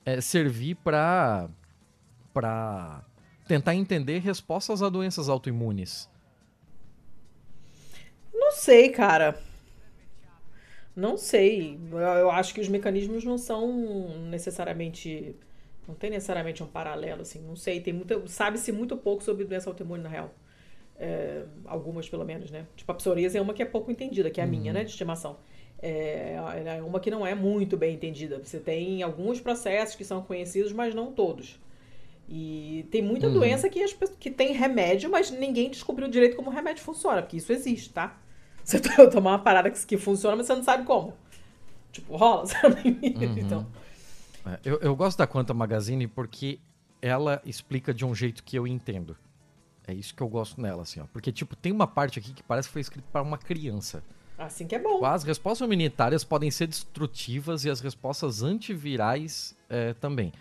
[0.06, 1.50] eh, servir para
[2.34, 3.04] para
[3.48, 6.08] tentar entender respostas a doenças autoimunes.
[8.34, 9.40] Não sei, cara.
[10.96, 11.80] Não sei.
[11.92, 15.36] Eu, eu acho que os mecanismos não são necessariamente.
[15.90, 17.42] Não tem necessariamente um paralelo, assim.
[17.42, 17.82] Não sei.
[17.82, 18.28] Tem muita.
[18.28, 20.34] Sabe-se muito pouco sobre doença autoimune, na real.
[20.98, 22.68] É, algumas, pelo menos, né?
[22.76, 24.84] Tipo, a psoríase é uma que é pouco entendida, que é a minha, né?
[24.84, 25.40] De estimação.
[25.82, 26.36] É,
[26.78, 28.40] é uma que não é muito bem entendida.
[28.44, 31.60] Você tem alguns processos que são conhecidos, mas não todos.
[32.28, 33.34] E tem muita Uhum.
[33.34, 37.38] doença que, as, que tem remédio, mas ninguém descobriu direito como o remédio funciona, porque
[37.38, 38.22] isso existe, tá?
[38.64, 41.18] Você to- tomar uma parada que, que funciona, mas você não sabe como.
[41.92, 43.00] Tipo, rola, sabe?
[43.38, 43.79] Então, É,
[44.64, 46.60] Eu, eu gosto da Quanta Magazine porque
[47.02, 49.16] ela explica de um jeito que eu entendo.
[49.88, 51.06] É isso que eu gosto nela, assim, ó.
[51.12, 54.04] Porque, tipo, tem uma parte aqui que parece que foi escrita para uma criança.
[54.38, 55.04] assim que é bom.
[55.04, 60.32] As respostas imunitárias podem ser destrutivas e as respostas antivirais eh, também.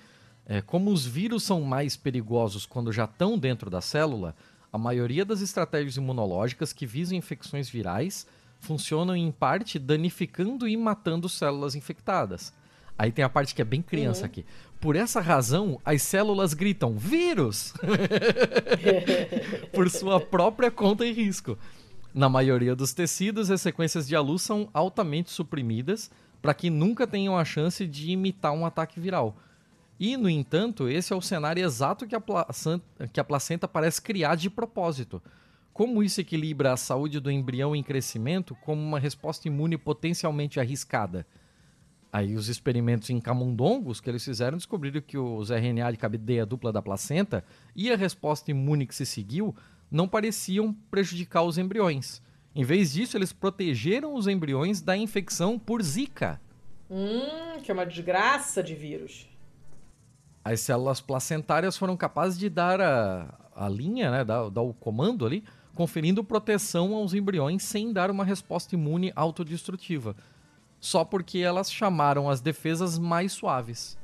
[0.46, 4.34] Eh, como os vírus são mais perigosos quando já estão dentro da célula,
[4.72, 8.26] a maioria das estratégias imunológicas que visam infecções virais
[8.60, 12.52] funcionam em parte danificando e matando células infectadas.
[12.98, 14.44] Aí tem a parte que é bem criança aqui.
[14.80, 17.72] Por essa razão, as células gritam vírus
[19.72, 21.56] por sua própria conta e risco.
[22.12, 26.10] Na maioria dos tecidos, as sequências de ALU são altamente suprimidas
[26.42, 29.36] para que nunca tenham a chance de imitar um ataque viral.
[30.00, 34.02] E, no entanto, esse é o cenário exato que a, placenta, que a placenta parece
[34.02, 35.22] criar de propósito.
[35.72, 41.24] Como isso equilibra a saúde do embrião em crescimento como uma resposta imune potencialmente arriscada?
[42.12, 46.72] Aí os experimentos em camundongos que eles fizeram descobriram que os RNA de cadeia dupla
[46.72, 47.44] da placenta
[47.76, 49.54] e a resposta imune que se seguiu
[49.90, 52.22] não pareciam prejudicar os embriões.
[52.54, 56.40] Em vez disso, eles protegeram os embriões da infecção por Zika.
[56.90, 59.28] Hum, que é uma desgraça de vírus.
[60.42, 65.26] As células placentárias foram capazes de dar a, a linha, né, dar, dar o comando
[65.26, 65.44] ali,
[65.74, 70.16] conferindo proteção aos embriões sem dar uma resposta imune autodestrutiva
[70.80, 73.98] só porque elas chamaram as defesas mais suaves.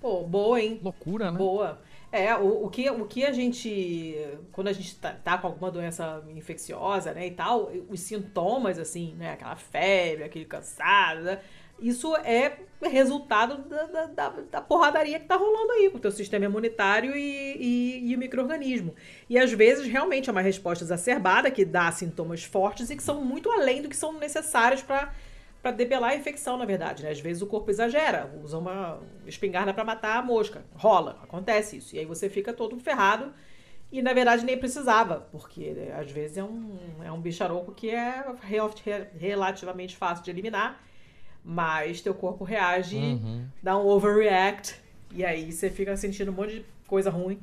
[0.00, 0.80] Pô, boa, hein?
[0.82, 1.38] Loucura, né?
[1.38, 1.80] Boa.
[2.12, 4.16] É, o, o, que, o que a gente.
[4.52, 9.14] Quando a gente tá, tá, com alguma doença infecciosa, né, e tal, os sintomas, assim,
[9.14, 11.40] né, aquela febre, aquele cansado, né,
[11.80, 16.44] isso é resultado da, da, da, porradaria que tá rolando aí com o teu sistema
[16.44, 18.94] imunitário e, e, e o microorganismo.
[19.28, 23.22] E às vezes realmente é uma resposta exacerbada que dá sintomas fortes e que são
[23.22, 25.12] muito além do que são necessários para
[25.62, 27.02] para debelar a infecção, na verdade.
[27.02, 27.10] Né?
[27.10, 30.64] Às vezes o corpo exagera, usa uma espingarda para matar a mosca.
[30.76, 31.96] Rola, acontece isso.
[31.96, 33.34] E aí você fica todo ferrado
[33.90, 37.90] e na verdade nem precisava, porque né, às vezes é um, é um bicharoco que
[37.90, 38.24] é
[39.18, 40.80] relativamente fácil de eliminar
[41.46, 43.46] mas teu corpo reage, uhum.
[43.62, 44.74] dá um overreact,
[45.12, 47.38] e aí você fica sentindo um monte de coisa ruim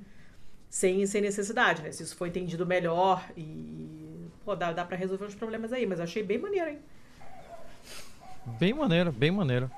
[0.69, 1.89] sem, sem necessidade, né?
[1.93, 4.27] Se isso for entendido melhor e.
[4.43, 6.79] Pô, dá, dá pra resolver os problemas aí, mas eu achei bem maneiro, hein?
[8.59, 9.71] Bem maneiro, bem maneiro.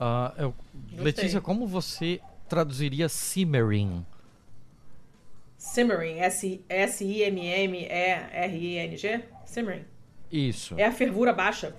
[0.00, 0.52] Uh, eu,
[0.96, 4.04] Letícia, como você traduziria simmering?
[5.56, 6.18] Simmering,
[6.68, 7.30] S-I-M-M-E-R-I-N-G?
[9.46, 9.84] Simmering.
[10.32, 10.74] Isso.
[10.76, 11.76] É a fervura baixa.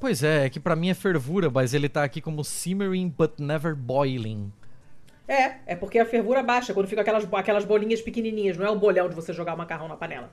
[0.00, 3.38] Pois é, é que para mim é fervura, mas ele tá aqui como simmering but
[3.38, 4.52] never boiling.
[5.26, 8.78] É, é porque a fervura baixa, quando fica aquelas, aquelas bolinhas pequenininhas, não é o
[8.78, 10.30] bolhão de você jogar o macarrão na panela.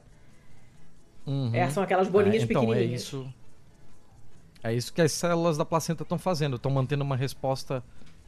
[1.25, 1.51] Uhum.
[1.53, 2.91] É, são aquelas bolinhas é, então, pequenininhas.
[2.91, 3.33] É isso,
[4.63, 7.83] é isso que as células da placenta estão fazendo, estão mantendo uma resposta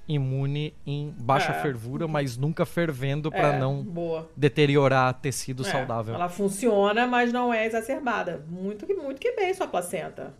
[0.08, 1.62] imune em baixa é.
[1.62, 4.30] fervura, mas nunca fervendo para é, não boa.
[4.36, 6.14] deteriorar tecido é, saudável.
[6.14, 8.46] Ela funciona, mas não é exacerbada.
[8.50, 10.34] Muito que muito que bem sua placenta.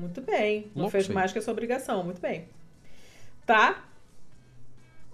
[0.00, 0.70] Muito bem.
[0.74, 2.02] Não fez mais que a sua obrigação.
[2.02, 2.48] Muito bem.
[3.46, 3.84] Tá?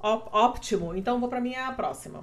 [0.03, 0.95] ótimo.
[0.95, 2.23] Então vou para minha próxima.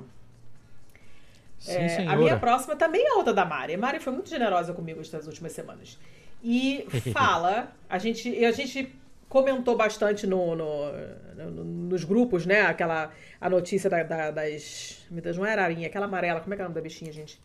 [1.59, 3.75] Sim, é, a minha próxima também é outra da Mari.
[3.75, 5.97] A Mari foi muito generosa comigo estas últimas semanas.
[6.43, 8.93] E fala, a gente, a gente
[9.29, 10.91] comentou bastante no, no,
[11.35, 12.61] no, nos grupos, né?
[12.61, 15.05] Aquela a notícia da, da, das.
[15.09, 16.41] Meu Deus, não é ararinha, aquela amarela.
[16.41, 17.41] Como é que é o nome da bichinha, gente?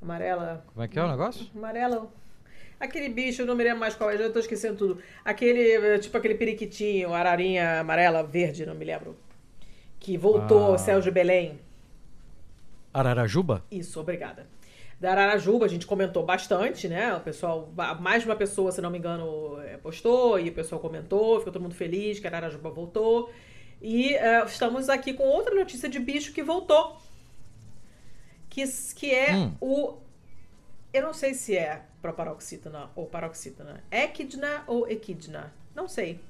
[0.00, 0.64] Amarela.
[0.66, 1.46] Como é que é o negócio?
[1.56, 2.10] Amarela.
[2.82, 4.98] Aquele bicho, não me lembro mais qual é, já tô esquecendo tudo.
[5.24, 9.16] Aquele, tipo aquele periquitinho, ararinha amarela, verde, não me lembro.
[10.00, 10.68] Que voltou ah.
[10.70, 11.60] ao céu de Belém.
[12.92, 13.64] Ararajuba?
[13.70, 14.48] Isso, obrigada.
[14.98, 17.14] Da Ararajuba a gente comentou bastante, né?
[17.14, 20.80] O pessoal, mais de uma pessoa, se não me engano, é, postou e o pessoal
[20.80, 23.30] comentou, ficou todo mundo feliz que a Ararajuba voltou.
[23.80, 26.96] E uh, estamos aqui com outra notícia de bicho que voltou.
[28.50, 28.64] Que,
[28.96, 29.52] que é hum.
[29.60, 29.98] o.
[30.92, 33.82] Eu não sei se é proparoxítona ou paroxítona.
[33.90, 35.52] Equidna ou equidna?
[35.74, 36.20] Não sei.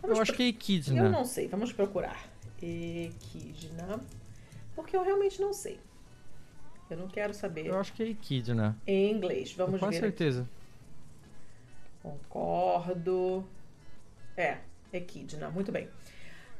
[0.00, 1.02] Vamos eu acho que é equidna.
[1.02, 2.26] Eu não sei, vamos procurar.
[2.62, 4.00] Equidna.
[4.74, 5.80] Porque eu realmente não sei.
[6.88, 7.66] Eu não quero saber.
[7.66, 8.76] Eu acho que é equidna.
[8.86, 9.96] Em inglês, vamos com ver.
[9.96, 10.42] Com certeza.
[10.42, 10.50] Aqui.
[12.02, 13.44] Concordo.
[14.36, 14.58] É,
[14.92, 15.88] equidna, muito bem.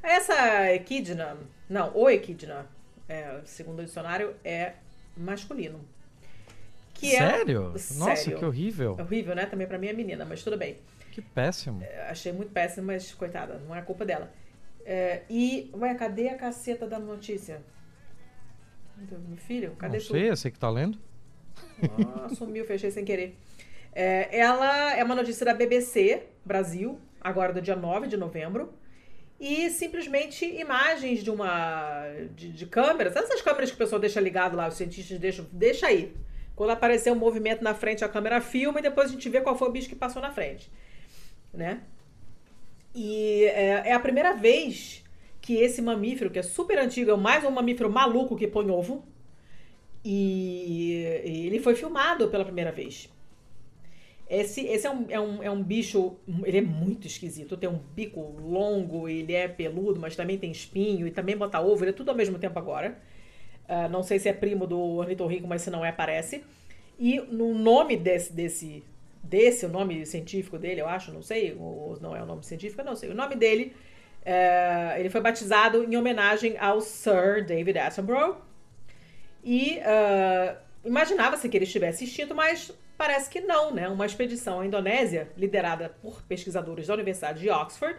[0.03, 1.37] Essa equidna,
[1.69, 2.67] não, o equidna,
[3.07, 4.73] é, segundo o dicionário, é
[5.15, 5.79] masculino.
[6.99, 7.61] Que é Sério?
[7.61, 7.93] É...
[7.97, 8.37] Nossa, Sério.
[8.37, 8.95] que horrível.
[8.99, 9.45] É horrível, né?
[9.45, 10.77] Também para minha menina, mas tudo bem.
[11.11, 11.81] Que péssimo.
[11.81, 14.31] É, achei muito péssimo, mas coitada, não é culpa dela.
[14.85, 17.61] É, e, ué, cadê a caceta da notícia?
[19.27, 20.99] Meu filho, cadê Não sei, você que tá lendo?
[22.15, 23.37] Ah, sumiu, fechei sem querer.
[23.93, 28.73] É, ela é uma notícia da BBC Brasil, agora do dia 9 de novembro.
[29.39, 32.03] E simplesmente imagens de uma.
[32.35, 35.45] de, de câmeras, essas câmeras que o pessoal deixa ligado lá, os cientistas deixam.
[35.53, 36.13] Deixa aí.
[36.59, 39.57] Quando aparecer um movimento na frente, a câmera filma e depois a gente vê qual
[39.57, 40.69] foi o bicho que passou na frente.
[41.53, 41.79] Né?
[42.93, 45.01] E é, é a primeira vez
[45.39, 49.07] que esse mamífero, que é super antigo, é mais um mamífero maluco que põe ovo.
[50.03, 53.07] E, e ele foi filmado pela primeira vez.
[54.29, 57.55] Esse, esse é, um, é, um, é um bicho, ele é muito esquisito.
[57.55, 61.85] Tem um bico longo, ele é peludo, mas também tem espinho e também bota ovo.
[61.85, 62.99] Ele é tudo ao mesmo tempo agora.
[63.69, 66.43] Uh, não sei se é primo do ornitorrinco, mas se não é, parece.
[66.97, 68.83] E no nome desse, desse,
[69.21, 72.83] desse, o nome científico dele, eu acho, não sei, ou não é o nome científico,
[72.83, 73.11] não sei.
[73.11, 73.73] O nome dele,
[74.25, 78.37] é, ele foi batizado em homenagem ao Sir David Attenborough.
[79.43, 83.87] E uh, imaginava-se que ele estivesse extinto, mas parece que não, né?
[83.87, 87.97] Uma expedição à Indonésia, liderada por pesquisadores da Universidade de Oxford,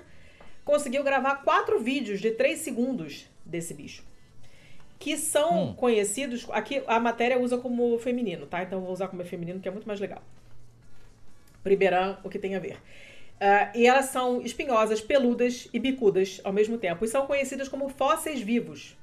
[0.64, 4.09] conseguiu gravar quatro vídeos de três segundos desse bicho.
[5.01, 5.74] Que são hum.
[5.74, 6.46] conhecidos.
[6.51, 8.62] Aqui a matéria usa como feminino, tá?
[8.62, 10.22] Então eu vou usar como feminino, que é muito mais legal.
[11.64, 12.76] Primeirão, o que tem a ver.
[12.76, 17.03] Uh, e elas são espinhosas, peludas e bicudas ao mesmo tempo.
[17.03, 18.94] E são conhecidas como fósseis vivos.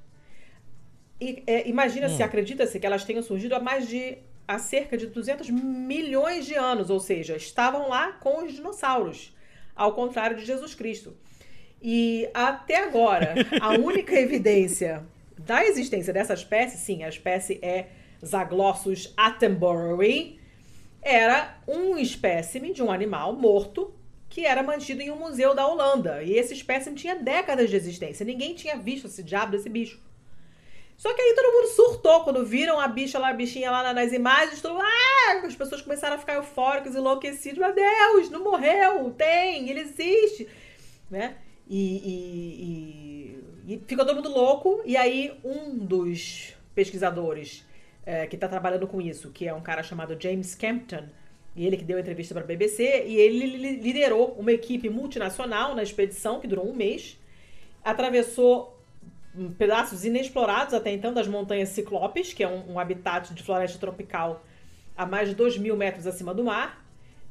[1.20, 2.26] E, é, Imagina-se, hum.
[2.26, 4.20] acredita-se que elas tenham surgido há mais de.
[4.48, 6.92] há cerca de 200 milhões de anos.
[6.92, 9.36] Ou seja, estavam lá com os dinossauros.
[9.76, 11.18] Ao contrário de Jesus Cristo.
[11.82, 15.04] E até agora, a única evidência
[15.48, 17.88] da existência dessa espécie, sim, a espécie é
[18.24, 20.40] Zaglossus attenboroughi,
[21.02, 23.94] era um espécime de um animal morto
[24.30, 26.22] que era mantido em um museu da Holanda.
[26.22, 28.26] E esse espécime tinha décadas de existência.
[28.26, 30.02] Ninguém tinha visto esse diabo desse bicho.
[30.98, 34.12] Só que aí todo mundo surtou quando viram a bicha lá, a bichinha lá nas
[34.12, 35.42] imagens, ah!
[35.46, 37.58] as pessoas começaram a ficar eufóricas, enlouquecidas.
[37.58, 40.48] Meu Deus, não morreu, tem, ele existe,
[41.10, 41.38] né?
[41.70, 43.07] E, e,
[43.86, 44.82] ficou todo mundo louco.
[44.86, 47.66] E aí, um dos pesquisadores
[48.06, 51.04] é, que está trabalhando com isso, que é um cara chamado James Campton,
[51.56, 55.84] e ele que deu entrevista para a BBC, e ele liderou uma equipe multinacional na
[55.84, 57.20] expedição, que durou um mês,
[57.84, 58.78] atravessou
[59.58, 64.44] pedaços inexplorados até então das montanhas Ciclopes, que é um, um habitat de floresta tropical
[64.96, 66.84] a mais de 2 mil metros acima do mar,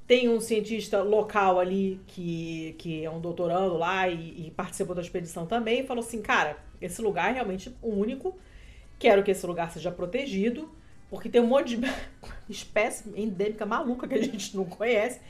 [0.06, 5.02] tem um cientista local ali que, que é um doutorando lá e, e participou da
[5.02, 8.38] expedição também e falou assim: cara, esse lugar é realmente único.
[8.98, 10.70] Quero que esse lugar seja protegido,
[11.10, 11.86] porque tem um monte de
[12.48, 15.20] espécie endêmica maluca que a gente não conhece.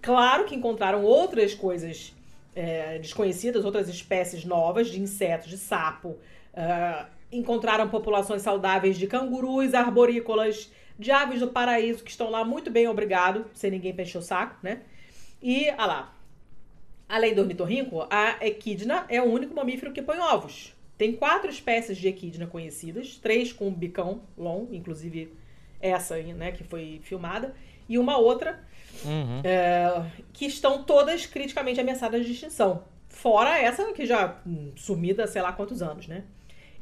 [0.00, 2.14] Claro que encontraram outras coisas
[2.54, 6.16] é, desconhecidas, outras espécies novas de insetos, de sapo.
[6.54, 12.70] Uh, encontraram populações saudáveis de cangurus, arborícolas, de aves do paraíso que estão lá muito
[12.70, 14.82] bem, obrigado, sem ninguém encher o saco, né?
[15.40, 16.14] E, ah lá,
[17.08, 20.74] além do ornitorrinco, a equidna é o único mamífero que põe ovos.
[20.96, 25.32] Tem quatro espécies de equidna conhecidas, três com bicão longo, inclusive
[25.80, 27.54] essa né, que foi filmada,
[27.88, 28.60] e uma outra
[29.04, 29.40] uhum.
[29.44, 32.82] é, que estão todas criticamente ameaçadas de extinção.
[33.08, 36.24] Fora essa que já hum, sumida sei lá quantos anos, né?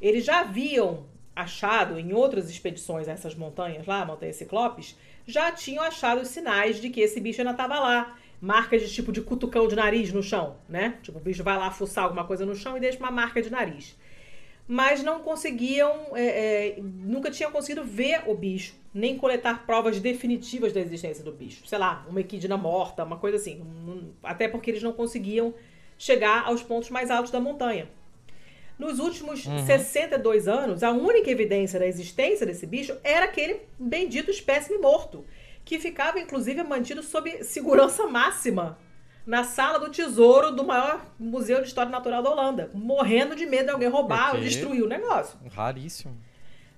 [0.00, 1.06] Eles já haviam
[1.36, 6.80] achado em outras expedições a essas montanhas lá, montanhas ciclopes, já tinham achado os sinais
[6.80, 8.16] de que esse bicho ainda estava lá.
[8.40, 10.98] Marcas de tipo de cutucão de nariz no chão, né?
[11.02, 13.50] Tipo, o bicho vai lá fuçar alguma coisa no chão e deixa uma marca de
[13.50, 13.96] nariz.
[14.68, 20.72] Mas não conseguiam, é, é, nunca tinham conseguido ver o bicho, nem coletar provas definitivas
[20.72, 21.66] da existência do bicho.
[21.66, 23.62] Sei lá, uma equidna morta, uma coisa assim.
[24.22, 25.54] Até porque eles não conseguiam
[25.96, 27.88] chegar aos pontos mais altos da montanha.
[28.78, 29.64] Nos últimos uhum.
[29.64, 35.24] 62 anos, a única evidência da existência desse bicho era aquele bendito espécime morto,
[35.64, 38.78] que ficava inclusive mantido sob segurança máxima
[39.26, 43.64] na sala do tesouro do maior museu de história natural da Holanda, morrendo de medo
[43.64, 45.38] de alguém roubar ou destruir o negócio.
[45.50, 46.16] Raríssimo.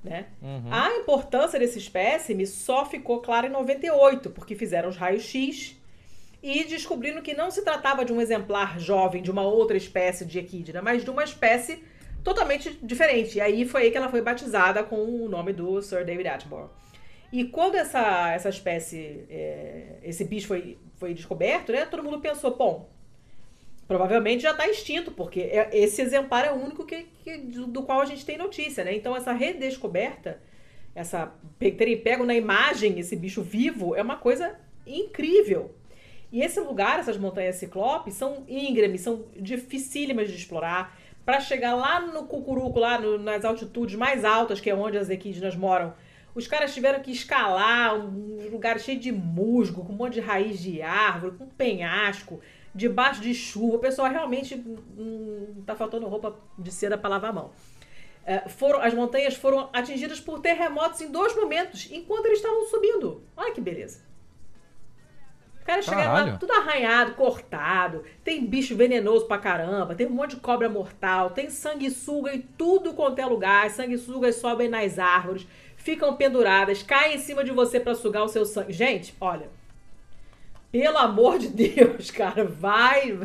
[0.02, 0.26] Né?
[0.40, 0.72] Uhum.
[0.72, 5.77] A importância desse espécime só ficou clara em 98, porque fizeram os raios-x
[6.42, 10.38] e descobrindo que não se tratava de um exemplar jovem de uma outra espécie de
[10.38, 11.82] equidna, mas de uma espécie
[12.22, 13.38] totalmente diferente.
[13.38, 16.70] E aí foi aí que ela foi batizada com o nome do Sir David Attenborough.
[17.32, 22.56] E quando essa, essa espécie, é, esse bicho foi, foi descoberto, né, todo mundo pensou,
[22.56, 22.88] bom,
[23.86, 28.00] provavelmente já está extinto, porque é, esse exemplar é o único que, que, do qual
[28.00, 28.94] a gente tem notícia, né?
[28.94, 30.40] Então essa redescoberta,
[30.94, 35.74] essa terem pego na imagem esse bicho vivo, é uma coisa incrível.
[36.30, 40.96] E esse lugar, essas montanhas ciclopes, são íngremes, são dificílimas de explorar.
[41.24, 45.10] Para chegar lá no Cucuruco, lá no, nas altitudes mais altas, que é onde as
[45.10, 45.94] equidnas moram,
[46.34, 50.58] os caras tiveram que escalar um lugar cheio de musgo, com um monte de raiz
[50.60, 52.40] de árvore, com penhasco,
[52.74, 53.76] debaixo de chuva.
[53.76, 57.50] O pessoal realmente hum, tá faltando roupa de seda para lavar a mão.
[58.24, 63.22] É, foram, as montanhas foram atingidas por terremotos em dois momentos, enquanto eles estavam subindo.
[63.36, 64.07] Olha que beleza
[65.68, 70.40] cara chega lá tudo arranhado, cortado, tem bicho venenoso pra caramba, tem um monte de
[70.40, 75.46] cobra mortal, tem sanguessuga em tudo quanto é lugar, as sanguessugas sobem nas árvores,
[75.76, 78.72] ficam penduradas, caem em cima de você para sugar o seu sangue.
[78.72, 79.50] Gente, olha,
[80.72, 83.18] pelo amor de Deus, cara, vai,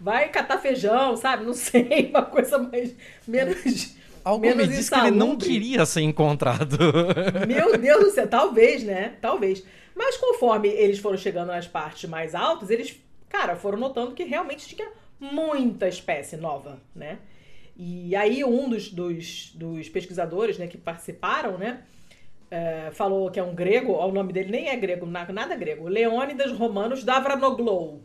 [0.00, 1.44] vai catar feijão, sabe?
[1.44, 2.94] Não sei, uma coisa mais
[3.26, 6.76] menos Algo menos me diz que ele não queria ser encontrado.
[7.46, 9.14] Meu Deus do céu, talvez, né?
[9.20, 9.64] Talvez.
[9.98, 12.96] Mas conforme eles foram chegando nas partes mais altas, eles,
[13.28, 14.88] cara, foram notando que realmente tinha
[15.18, 17.18] muita espécie nova, né?
[17.76, 21.82] E aí um dos, dos, dos pesquisadores, né, que participaram, né,
[22.50, 25.88] é, falou que é um grego, o nome dele nem é grego, na- nada grego,
[25.88, 28.02] Leônidas Romanos Davraноglou,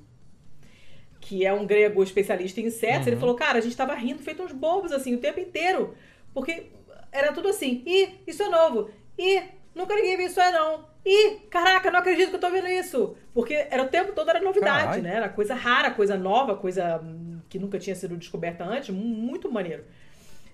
[1.22, 3.06] que é um grego especialista em insetos.
[3.08, 5.96] Ele falou, cara, a gente tava rindo feito uns bobos, assim, o tempo inteiro,
[6.34, 6.72] porque
[7.12, 9.44] era tudo assim, ih, isso é novo, ih,
[9.76, 13.16] nunca ninguém viu isso aí não, ih, caraca, não acredito que eu tô vendo isso,
[13.34, 15.04] porque era o tempo todo era novidade, Caralho.
[15.04, 17.02] né, era coisa rara, coisa nova, coisa
[17.50, 19.84] que nunca tinha sido descoberta antes, mu- muito maneiro.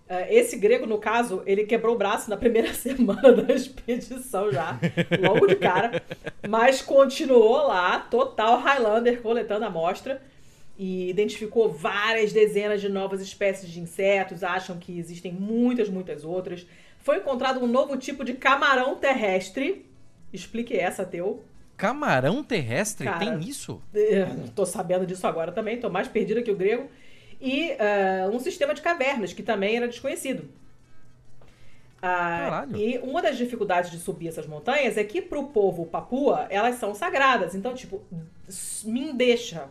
[0.08, 4.80] Eh, Esse grego, no caso, ele quebrou o braço na primeira semana da expedição já,
[5.22, 6.02] logo de cara,
[6.48, 10.22] mas continuou lá, total Highlander, coletando a amostra
[10.78, 16.66] e identificou várias dezenas de novas espécies de insetos, acham que existem muitas, muitas outras.
[17.02, 19.86] Foi encontrado um novo tipo de camarão terrestre.
[20.32, 21.44] Explique essa, Teu.
[21.78, 23.06] Camarão terrestre?
[23.06, 23.82] Cara, Tem isso?
[23.94, 26.90] É, Tô sabendo disso agora também, tô mais perdida que o grego.
[27.40, 30.50] E ah, um sistema de cavernas, que também era desconhecido.
[32.02, 32.78] Ah, Caralho.
[32.78, 36.96] e uma das dificuldades de subir essas montanhas é que pro povo papua, elas são
[36.96, 37.56] sagradas.
[37.56, 38.02] Então, tipo,
[38.86, 39.68] me deixa.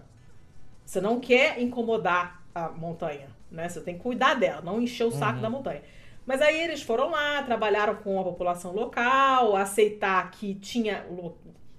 [0.84, 3.68] Você não quer incomodar a montanha, né?
[3.68, 5.82] Você tem que cuidar dela, não encher o saco da montanha.
[6.28, 11.06] Mas aí eles foram lá, trabalharam com a população local, aceitar que tinha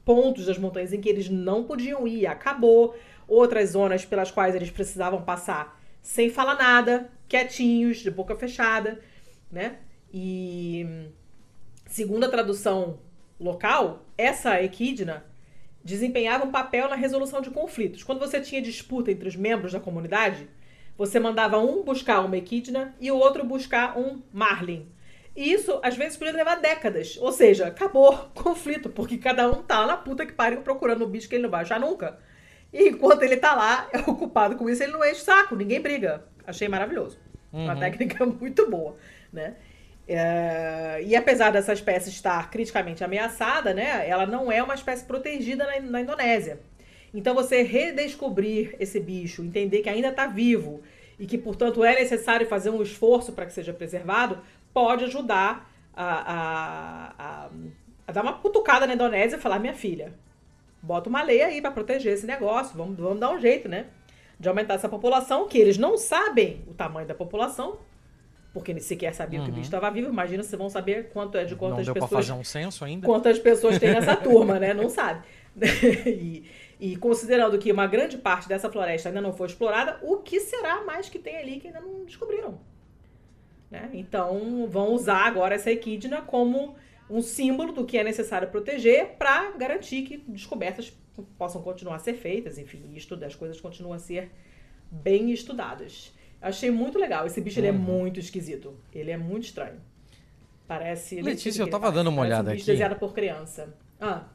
[0.04, 2.95] pontos das montanhas em que eles não podiam ir, acabou.
[3.28, 9.00] Outras zonas pelas quais eles precisavam passar sem falar nada, quietinhos, de boca fechada,
[9.52, 9.78] né?
[10.12, 11.12] E
[11.86, 12.97] segundo a tradução
[13.39, 15.26] local, essa equidna
[15.84, 18.04] desempenhava um papel na resolução de conflitos.
[18.04, 20.50] Quando você tinha disputa entre os membros da comunidade,
[21.00, 24.86] você mandava um buscar uma equidna e o outro buscar um marlin.
[25.34, 27.18] E isso, às vezes, podia levar décadas.
[27.22, 31.08] Ou seja, acabou o conflito, porque cada um tá na puta que pariu procurando o
[31.08, 32.20] bicho que ele não vai achar nunca.
[32.74, 35.80] E enquanto ele tá lá, é ocupado com isso, ele não enche o saco, ninguém
[35.80, 36.26] briga.
[36.45, 37.18] Achei maravilhoso.
[37.54, 38.97] Uma técnica muito boa,
[39.32, 39.56] né?
[40.06, 45.66] É, e apesar dessa espécie estar criticamente ameaçada, né, ela não é uma espécie protegida
[45.66, 46.60] na, na Indonésia.
[47.14, 50.82] Então você redescobrir esse bicho, entender que ainda está vivo
[51.18, 54.39] e que, portanto, é necessário fazer um esforço para que seja preservado,
[54.74, 57.49] pode ajudar a, a, a,
[58.07, 60.14] a dar uma cutucada na Indonésia e falar, minha filha,
[60.82, 63.88] bota uma lei aí para proteger esse negócio, vamos, vamos dar um jeito, né?
[64.39, 67.78] De aumentar essa população, que eles não sabem o tamanho da população,
[68.53, 70.10] porque nem sequer sabiam que o bicho estava vivo.
[70.10, 72.86] Imagina se vão saber quanto é de Não quantas deu pra pessoas fazer um censo
[72.86, 73.05] ainda?
[73.05, 74.74] quantas pessoas tem nessa turma, né?
[74.74, 75.24] Não sabe.
[76.07, 76.45] e,
[76.80, 80.84] e considerando que uma grande parte dessa floresta ainda não foi explorada, o que será
[80.86, 82.60] mais que tem ali que ainda não descobriram?
[83.70, 83.90] Né?
[83.94, 86.76] Então, vão usar agora essa equidna como
[87.10, 90.94] um símbolo do que é necessário proteger para garantir que descobertas
[91.38, 94.32] possam continuar a ser feitas, enfim, e estudo, as coisas continuam a ser
[94.90, 96.14] bem estudadas.
[96.42, 97.28] Achei muito legal.
[97.28, 98.78] Esse bicho ele é muito esquisito.
[98.94, 99.82] Ele é muito estranho.
[100.66, 101.22] Parece.
[101.22, 102.72] Letícia, eu tava dando uma olhada um bicho aqui.
[102.72, 103.76] desenhado por criança.
[104.00, 104.26] Ah,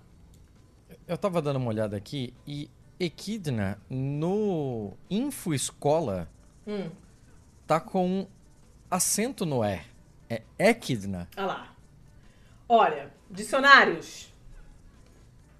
[1.06, 6.28] Eu tava dando uma olhada aqui e Equidna no Info Escola
[6.66, 6.90] hum,
[7.66, 8.26] tá com
[8.90, 9.80] acento no E.
[10.30, 11.28] É Equidna.
[11.36, 11.74] olha lá.
[12.66, 14.32] Olha, dicionários,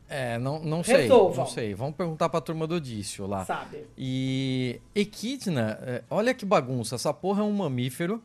[0.09, 1.03] É, não, não sei.
[1.03, 1.45] Resolvam.
[1.45, 1.75] Não sei.
[1.75, 3.45] Vamos perguntar pra turma do Dício lá.
[3.45, 3.87] sabe?
[3.99, 6.95] E Equidna, é, olha que bagunça.
[6.95, 8.23] Essa porra é um mamífero.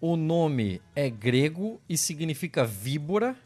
[0.00, 3.36] O nome é grego e significa víbora.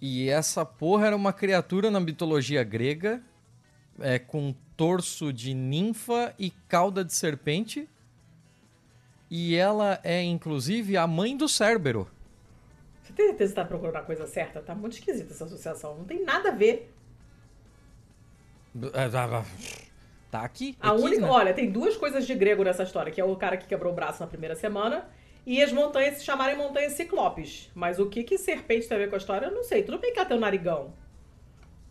[0.00, 3.22] E essa porra era uma criatura na mitologia grega,
[4.00, 7.88] é, com torso de ninfa e cauda de serpente.
[9.30, 12.08] E ela é, inclusive, a mãe do Cérbero.
[13.02, 14.60] Você tem certeza que tá procurando a coisa certa?
[14.60, 15.96] Tá muito esquisita essa associação.
[15.96, 16.92] Não tem nada a ver.
[20.30, 20.76] Tá aqui.
[20.80, 21.32] A única, Equidna.
[21.32, 23.96] olha, tem duas coisas de grego nessa história, que é o cara que quebrou o
[23.96, 25.06] braço na primeira semana
[25.48, 27.70] e as montanhas se chamarem montanhas ciclopes.
[27.74, 29.82] Mas o que que serpente tem a ver com a história, eu não sei.
[29.82, 30.92] Tudo bem que ela tem um narigão.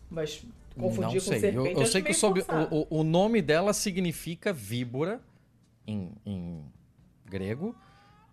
[0.08, 0.44] Mas
[0.78, 1.40] confundir Não com sei.
[1.40, 5.20] serpente Eu, eu sei que o, o, o nome dela significa víbora
[5.84, 6.64] em, em
[7.26, 7.74] grego.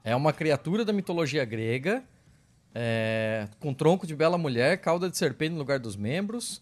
[0.04, 2.04] É uma criatura da mitologia grega,
[2.76, 6.62] é, com tronco de bela mulher, cauda de serpente no lugar dos membros.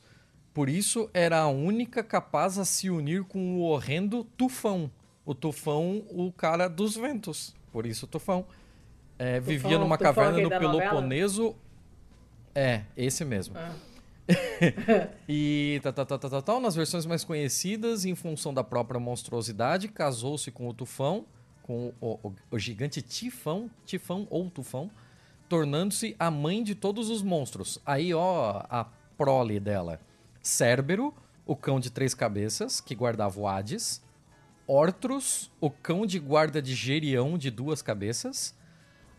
[0.53, 4.89] Por isso era a única capaz a se unir com o horrendo Tufão.
[5.26, 7.53] O Tufão, o cara dos ventos.
[7.74, 8.46] Por isso Tufão.
[9.18, 10.50] É, vivia numa Tufão, caverna no?
[10.50, 11.56] Peloponeso.
[12.56, 13.56] É, esse mesmo.
[13.58, 13.74] Ah.
[15.28, 19.00] E tal, tal, tal, tal, tal, tal, nas versões mais conhecidas, em função da própria
[19.00, 21.26] monstruosidade, casou-se com o Tufão,
[21.62, 24.90] com o, o, o gigante Tifão, Tifão ou Tufão,
[25.50, 27.80] tornando-se a mãe de todos os monstros.
[27.86, 28.86] Aí, ó, a
[29.18, 30.00] prole dela.
[30.42, 31.14] Cérbero,
[31.46, 34.02] o cão de três cabeças, que guardava o Hades.
[34.68, 38.55] Ortrus, o cão de guarda de Gerião, de duas cabeças.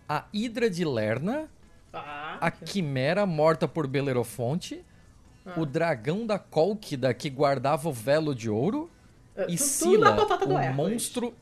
[0.08, 1.48] A Hidra de Lerna,
[1.92, 4.84] Ah, a Quimera morta por Belerofonte,
[5.46, 5.54] Ah.
[5.60, 8.90] o dragão da Colquida que guardava o velo de ouro,
[9.36, 10.74] é, e tu- Sila, o Hércules.
[10.74, 11.34] monstro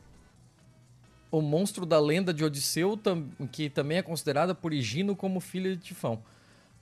[1.31, 5.75] o monstro da lenda de Odisseu, tam- que também é considerada por Higino como filha
[5.75, 6.21] de Tifão.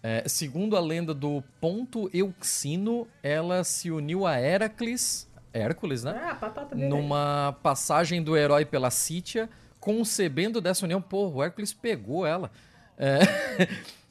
[0.03, 6.19] É, segundo a lenda do Ponto Euxino, ela se uniu a Heracles, Hércules, né?
[6.23, 6.87] É, a patota dele.
[6.89, 9.49] numa passagem do herói pela Sítia,
[9.79, 11.01] concebendo dessa união.
[11.01, 12.51] Pô, o Hércules pegou ela.
[12.97, 13.19] É,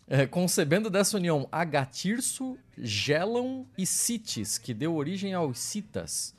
[0.23, 6.35] é, concebendo dessa união Agatirso, Gelon e Citis, que deu origem aos Citas.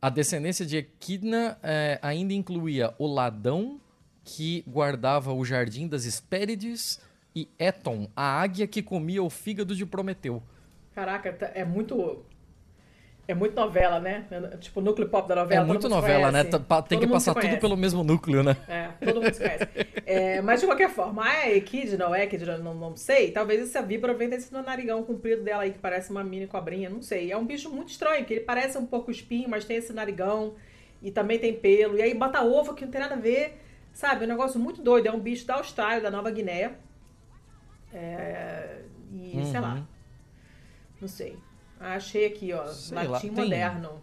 [0.00, 3.80] A descendência de Equidna é, ainda incluía o Ladão,
[4.24, 7.00] que guardava o jardim das Hespérides,
[7.34, 10.42] e Eton, a águia que comia o fígado de Prometeu.
[10.94, 12.24] Caraca, tá- é muito.
[13.28, 14.26] É muito novela, né?
[14.60, 15.62] Tipo, o núcleo pop da novela.
[15.62, 16.44] É muito novela, né?
[16.44, 16.64] conhece.
[16.66, 18.56] Pa- Tem Todo que passar tudo pelo mesmo núcleo, né?
[18.68, 19.68] É, todo mundo se conhece.
[20.04, 23.30] É, mas de qualquer forma, a Equidna ou Equidna, não, não sei.
[23.30, 27.00] Talvez essa víbora venha desse narigão comprido dela aí, que parece uma mini cobrinha, não
[27.00, 27.30] sei.
[27.30, 30.54] É um bicho muito estranho, porque ele parece um pouco espinho, mas tem esse narigão.
[31.00, 31.96] E também tem pelo.
[31.96, 33.56] E aí bota ovo, que não tem nada a ver.
[33.94, 34.22] Sabe?
[34.22, 35.06] É um negócio muito doido.
[35.06, 36.72] É um bicho da Austrália, da Nova Guiné.
[37.94, 38.80] É,
[39.12, 39.74] e sei lá.
[39.74, 39.84] Uhum.
[41.02, 41.36] Não sei.
[41.82, 42.66] Achei aqui, ó.
[42.68, 44.02] Sei lá, latim tem- moderno.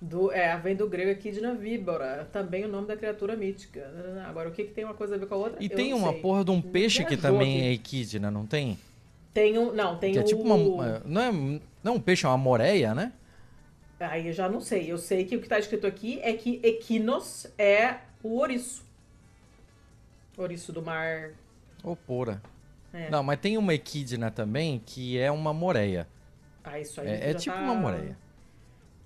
[0.00, 2.28] Do, é, vem do grego Equidna víbora.
[2.30, 3.90] Também o nome da criatura mítica.
[4.26, 5.62] Agora, o que, que tem uma coisa a ver com a outra?
[5.62, 6.20] E Eu tem uma sei.
[6.20, 7.66] porra de um peixe que também aqui.
[7.66, 8.78] é equidna, não tem?
[9.32, 9.72] Tem um.
[9.72, 10.20] Não, tem Que o.
[10.20, 11.00] é tipo uma.
[11.06, 11.32] Não é,
[11.82, 13.12] não é um peixe, é uma moreia, né?
[13.98, 14.90] Aí eu já não sei.
[14.92, 18.84] Eu sei que o que tá escrito aqui é que Equinos é o ouriço.
[20.36, 21.30] Ouriço do mar.
[21.82, 22.42] Ou pora.
[22.92, 23.08] É.
[23.08, 26.06] Não, mas tem uma equidna também que é uma moreia.
[26.64, 27.08] Ah, isso aí.
[27.08, 28.18] É, é tipo tá uma moreia.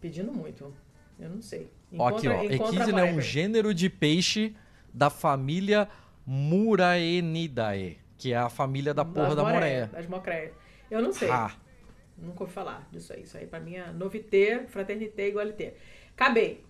[0.00, 0.72] Pedindo muito.
[1.18, 1.70] Eu não sei.
[1.96, 2.42] Ó, aqui, ó.
[2.44, 4.54] encontra Equidna é um gênero de peixe
[4.94, 5.88] da família
[6.24, 9.86] Muraenidae, que é a família da porra Das da moreia, moreia.
[9.88, 10.52] Das mocreias.
[10.90, 11.30] Eu não sei.
[11.30, 11.52] Ah,
[12.16, 13.22] Nunca ouvi falar disso aí.
[13.22, 15.76] Isso aí pra mim é novité, fraternité, igualité.
[16.14, 16.64] Acabei.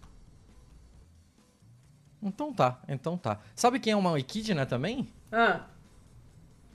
[2.23, 3.41] então tá, então tá.
[3.55, 5.09] Sabe quem é uma equidna também?
[5.33, 5.67] Ah,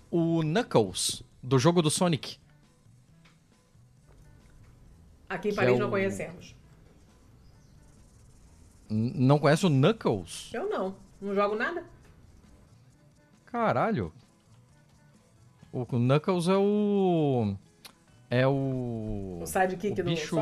[0.09, 2.37] O Knuckles, do jogo do Sonic.
[5.33, 6.55] Aqui em Paris é não o- conhecemos.
[8.89, 10.51] N- Não conhece o Knuckles?
[10.53, 10.95] Eu não.
[11.21, 11.83] Não jogo nada.
[13.45, 14.11] Caralho.
[15.71, 17.55] O Knuckles é o.
[18.29, 19.39] É o.
[19.41, 20.35] O sidekick o do bicho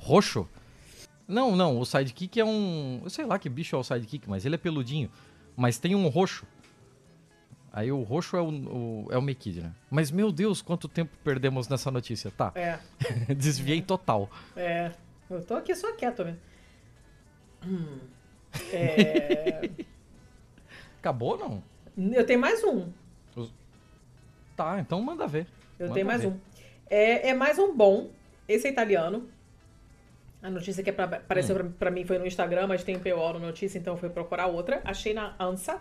[0.00, 0.48] roxo.
[1.26, 3.00] Não, não, o sidekick é um.
[3.02, 5.10] Eu sei lá que bicho é o sidekick, mas ele é peludinho.
[5.56, 6.46] Mas tem um roxo.
[7.76, 9.74] Aí o roxo é o, o, é o Mekidna.
[9.90, 12.30] Mas meu Deus, quanto tempo perdemos nessa notícia.
[12.30, 12.78] Tá, É,
[13.34, 14.30] desviei total.
[14.56, 14.92] é.
[15.28, 16.36] Eu tô aqui só quieto, né?
[17.66, 17.98] Hum.
[18.72, 19.70] É,
[21.00, 21.62] Acabou não?
[22.14, 22.88] eu tenho mais um.
[24.54, 25.48] Tá, então manda ver.
[25.78, 26.28] Eu Manda tenho mais ver.
[26.28, 26.38] um.
[26.88, 28.10] É, é mais um bom.
[28.46, 29.28] Esse é italiano.
[30.40, 33.32] A notícia que é apareceu pra, pra mim foi no Instagram, mas tem um PO
[33.32, 34.80] na notícia, então eu fui procurar outra.
[34.84, 35.80] Achei na ANSA.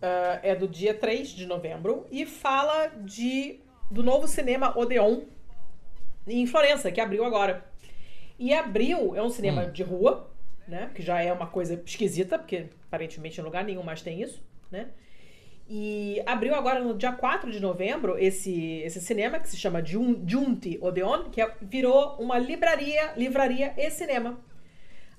[0.00, 2.06] Ah, é do dia 3 de novembro.
[2.10, 5.22] E fala de do novo cinema Odeon
[6.26, 7.64] em Florença, que abriu agora.
[8.38, 9.72] E abriu, é um cinema Hum.
[9.72, 10.30] de rua,
[10.68, 10.90] né?
[10.94, 14.88] Que já é uma coisa esquisita, porque aparentemente em lugar nenhum mais tem isso, né?
[15.70, 20.78] E abriu agora no dia 4 de novembro esse, esse cinema que se chama Giunti
[20.80, 24.38] Odeon, que é- virou uma livraria, livraria e cinema.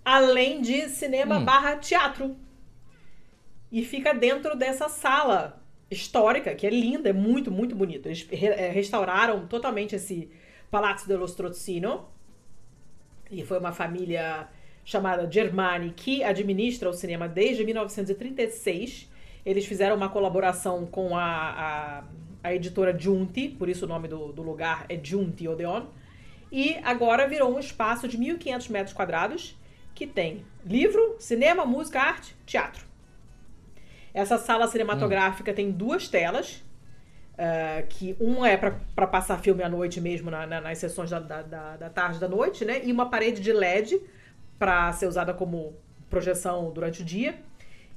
[0.04, 1.46] Além de cinema Hum.
[1.46, 2.36] barra teatro.
[3.72, 5.62] E fica dentro dessa sala
[5.92, 8.08] histórica, que é linda, é muito, muito bonito.
[8.08, 10.30] Eles eh, restauraram totalmente esse
[10.70, 12.08] Palazzo dello Strozzino.
[13.30, 14.48] E foi uma família
[14.84, 19.10] chamada Germani que administra o cinema desde 1936.
[19.46, 22.04] Eles fizeram uma colaboração com a, a,
[22.44, 25.86] a editora Giunti, por isso o nome do, do lugar é Giunti Odeon.
[26.52, 29.56] E agora virou um espaço de 1.500 metros quadrados
[29.94, 32.89] que tem livro, cinema, música, arte, teatro.
[34.20, 36.64] Essa sala cinematográfica tem duas telas,
[37.38, 41.20] ah, que uma é para passar filme à noite mesmo, na- na- nas sessões da,
[41.20, 42.82] da, da, da tarde e da noite, né?
[42.84, 44.02] E uma parede de LED
[44.58, 45.74] para ser usada como
[46.10, 47.36] projeção durante o dia.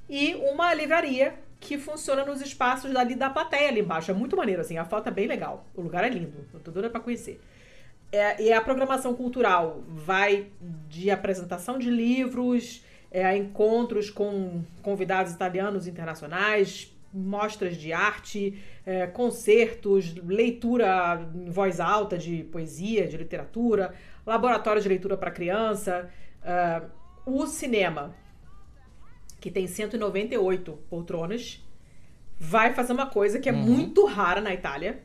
[0.09, 4.11] E uma livraria que funciona nos espaços dali da plateia ali embaixo.
[4.11, 4.77] É muito maneiro, assim.
[4.79, 5.65] A foto é bem legal.
[5.75, 6.45] O lugar é lindo.
[6.53, 7.41] Eu tô doida pra conhecer.
[8.11, 10.47] É, e a programação cultural vai
[10.89, 20.15] de apresentação de livros, é, encontros com convidados italianos internacionais, mostras de arte, é, concertos,
[20.15, 23.95] leitura em voz alta de poesia, de literatura,
[24.25, 26.11] laboratório de leitura para criança,
[26.43, 26.91] uh,
[27.27, 28.15] o cinema,
[29.39, 31.63] que tem 198 poltronas,
[32.39, 33.59] vai fazer uma coisa que é uhum.
[33.59, 35.03] muito rara na Itália,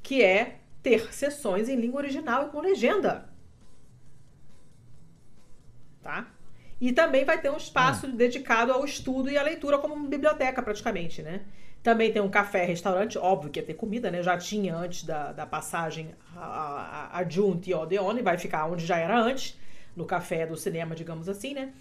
[0.00, 3.28] que é ter sessões em língua original e com legenda.
[6.02, 6.26] Tá?
[6.80, 8.16] E também vai ter um espaço uhum.
[8.16, 11.42] dedicado ao estudo e à leitura como uma biblioteca, praticamente, né?
[11.82, 14.22] Também tem um café, restaurante, óbvio que ia ter comida, né?
[14.22, 18.96] Já tinha antes da, da passagem a, a, a Giunti Odeone, vai ficar onde já
[18.96, 19.58] era antes,
[19.94, 21.72] no café do cinema, digamos assim, né?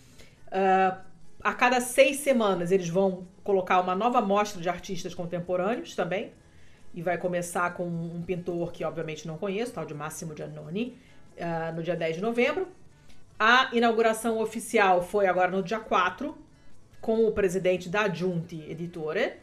[0.47, 0.99] Uh,
[1.41, 6.33] a cada seis semanas eles vão colocar uma nova mostra de artistas contemporâneos também.
[6.93, 10.97] E vai começar com um pintor que obviamente não conheço, tal de Massimo Giannoni,
[11.37, 12.67] uh, no dia 10 de novembro.
[13.39, 16.37] A inauguração oficial foi agora no dia 4,
[16.99, 19.33] com o presidente da Giunti Editore,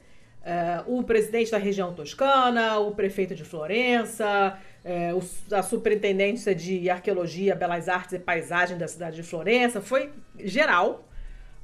[0.43, 7.55] uh, o presidente da região toscana, o prefeito de Florença, uh, a superintendência de arqueologia,
[7.55, 9.81] belas artes e paisagem da cidade de Florença.
[9.81, 11.09] Foi geral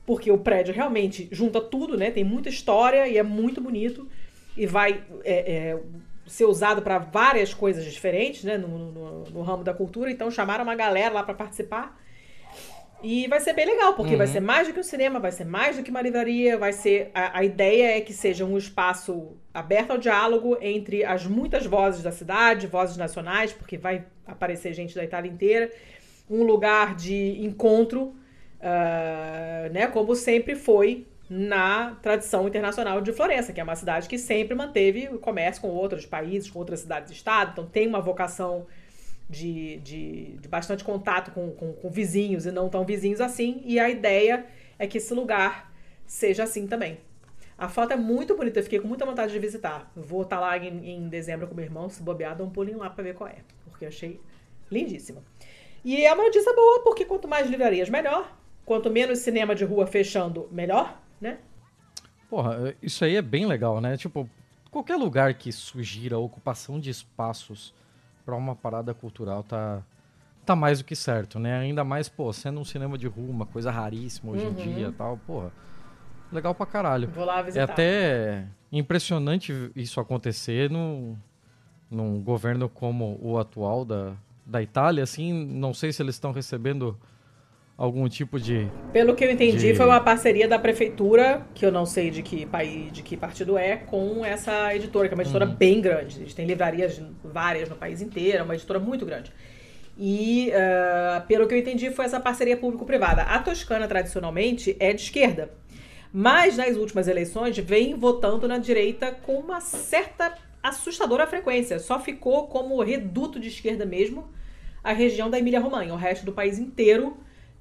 [0.07, 2.11] porque o prédio realmente junta tudo, né?
[2.11, 4.09] Tem muita história e é muito bonito
[4.57, 5.80] e vai é, é,
[6.26, 8.59] ser usado para várias coisas diferentes, né?
[8.59, 10.11] No, no, no, ramo da cultura.
[10.11, 12.02] Então chamaram uma galera lá para participar.
[13.03, 14.19] E vai ser bem legal, porque uhum.
[14.19, 16.73] vai ser mais do que um cinema, vai ser mais do que uma livraria, vai
[16.73, 17.11] ser.
[17.13, 22.03] A, a ideia é que seja um espaço aberto ao diálogo entre as muitas vozes
[22.03, 25.71] da cidade, vozes nacionais, porque vai aparecer gente da Itália inteira.
[26.31, 28.15] Um lugar de encontro
[28.63, 34.19] uh, né, como sempre foi na tradição internacional de Florença, que é uma cidade que
[34.19, 38.67] sempre manteve o comércio com outros países, com outras cidades-estado, então tem uma vocação
[39.33, 43.80] de, de, de bastante contato com, com, com, vizinhos e não tão vizinhos assim, e
[43.80, 44.45] a ideia
[44.78, 45.72] é que esse lugar
[46.07, 46.99] seja assim também.
[47.57, 49.91] A foto é muito bonita, eu fiquei com muita vontade de visitar.
[49.97, 52.78] vou estar tá lá em, em dezembro com meu irmão, se bobear, dá um pulinho
[52.78, 54.20] lá para ver qual é, porque eu achei
[54.70, 55.24] lindíssimo.
[55.83, 58.37] E é uma notícia boa, porque quanto mais livrarias, melhor.
[58.64, 61.39] Quanto menos cinema de rua fechando, melhor, né?
[62.28, 63.97] Porra, isso aí é bem legal, né?
[63.97, 64.28] Tipo,
[64.70, 67.74] qualquer lugar que sugira ocupação de espaços
[68.25, 69.83] para uma parada cultural tá
[70.45, 71.59] tá mais do que certo, né?
[71.59, 74.51] Ainda mais, pô, sendo um cinema de rua, uma coisa raríssima hoje uhum.
[74.51, 75.53] em dia, tal, porra.
[76.33, 77.09] Legal pra caralho.
[77.11, 77.61] Vou lá visitar.
[77.61, 81.16] É até impressionante isso acontecer no,
[81.91, 84.14] num governo como o atual da,
[84.45, 86.99] da Itália, assim, não sei se eles estão recebendo
[87.77, 88.68] algum tipo de.
[88.93, 89.75] Pelo que eu entendi, de...
[89.75, 93.59] foi uma parceria da prefeitura, que eu não sei de que país, de que partido
[93.59, 95.55] é, com essa editora, que é uma editora uhum.
[95.55, 96.16] bem grande.
[96.16, 99.33] A gente tem livrarias várias no país inteiro, é uma editora muito grande.
[99.99, 103.23] E, uh, pelo que eu entendi, foi essa parceria público-privada.
[103.23, 105.51] A Toscana, tradicionalmente, é de esquerda.
[106.12, 111.79] Mas, nas últimas eleições, vem votando na direita com uma certa assustadora frequência.
[111.79, 114.31] Só ficou como reduto de esquerda mesmo
[114.83, 115.93] a região da Emília-Romanha.
[115.93, 117.16] O resto do país inteiro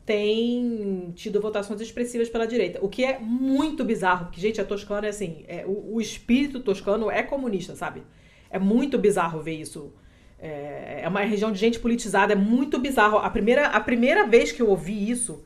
[0.05, 5.07] tem tido votações expressivas pela direita, o que é muito bizarro, porque, gente, a Toscana
[5.07, 8.03] é assim, é, o, o, espírito toscano é comunista, sabe?
[8.49, 9.93] É muito bizarro ver isso.
[10.39, 13.17] É, é, uma região de gente politizada, é muito bizarro.
[13.17, 15.43] A primeira, a primeira vez que eu ouvi isso,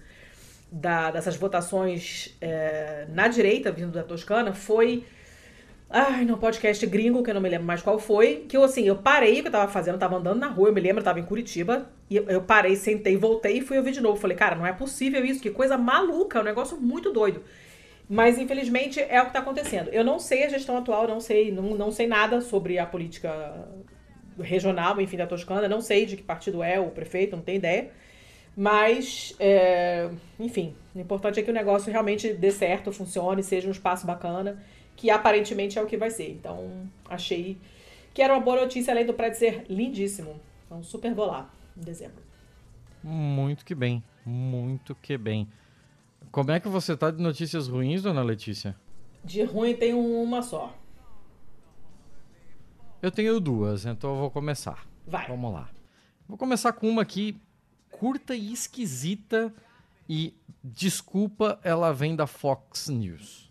[0.71, 5.03] da, dessas votações é, na direita, vindo da Toscana, foi
[5.89, 8.83] Ai, no podcast gringo, que eu não me lembro mais qual foi, que eu assim,
[8.87, 10.99] eu parei o que eu tava fazendo, eu tava andando na rua, eu me lembro,
[10.99, 14.19] eu tava em Curitiba, e eu, parei, sentei, voltei e fui ouvir de novo.
[14.19, 17.43] Falei, cara, não é possível isso, que coisa maluca, é um negócio muito doido.
[18.09, 19.89] Mas infelizmente é o que tá acontecendo.
[19.89, 23.53] Eu não sei a gestão atual, não sei, não, não sei nada sobre a política
[24.39, 27.91] regional, enfim, da Toscana, não sei de que partido é o prefeito, não tenho ideia.
[28.57, 30.09] Mas, é,
[30.39, 34.57] enfim, o importante é que o negócio realmente dê certo, funcione, seja um espaço bacana
[34.95, 36.31] que aparentemente é o que vai ser.
[36.31, 37.57] Então, achei
[38.13, 40.39] que era uma boa notícia, além do prédio ser lindíssimo.
[40.65, 42.23] Então, super vou lá, em dezembro.
[43.03, 45.47] Muito que bem, muito que bem.
[46.31, 48.75] Como é que você tá de notícias ruins, dona Letícia?
[49.23, 50.75] De ruim tenho uma só.
[53.01, 54.87] Eu tenho duas, então eu vou começar.
[55.05, 55.27] Vai.
[55.27, 55.69] Vamos lá.
[56.27, 57.39] Vou começar com uma aqui
[57.91, 59.53] curta e esquisita
[60.09, 60.33] e
[60.63, 63.44] desculpa, ela vem da Fox News.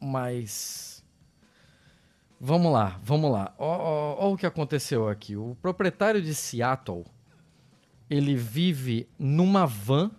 [0.00, 1.04] Mas.
[2.38, 3.54] Vamos lá, vamos lá.
[3.58, 5.36] Olha o que aconteceu aqui.
[5.36, 7.04] O proprietário de Seattle
[8.10, 10.10] ele vive numa van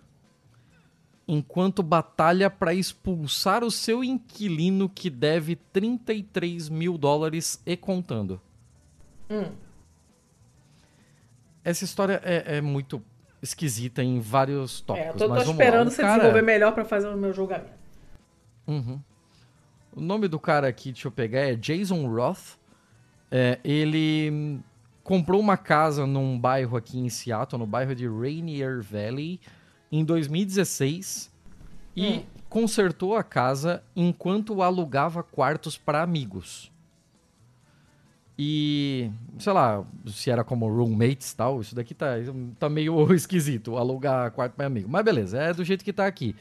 [1.28, 8.42] enquanto batalha para expulsar o seu inquilino que deve 33 mil dólares e contando.
[9.30, 9.52] Hum.
[11.64, 13.04] Essa história é, é muito
[13.42, 15.08] esquisita em vários tópicos.
[15.08, 15.92] É, eu tô, tô esperando lá.
[15.92, 17.78] Você cara- desenvolver melhor pra fazer o meu julgamento.
[18.66, 19.02] Uhum.
[19.98, 22.56] O nome do cara aqui, deixa eu pegar, é Jason Roth.
[23.32, 24.60] É, ele
[25.04, 29.39] comprou uma casa num bairro aqui em Seattle, no bairro de Rainier Valley,
[29.91, 31.32] em 2016
[31.95, 32.24] e Hum.
[32.48, 36.72] consertou a casa enquanto alugava quartos para amigos.
[38.38, 42.18] E, sei lá, se era como roommates e tal, isso daqui tá,
[42.60, 44.88] tá meio esquisito, alugar quarto para amigo.
[44.88, 46.36] Mas beleza, é do jeito que tá aqui.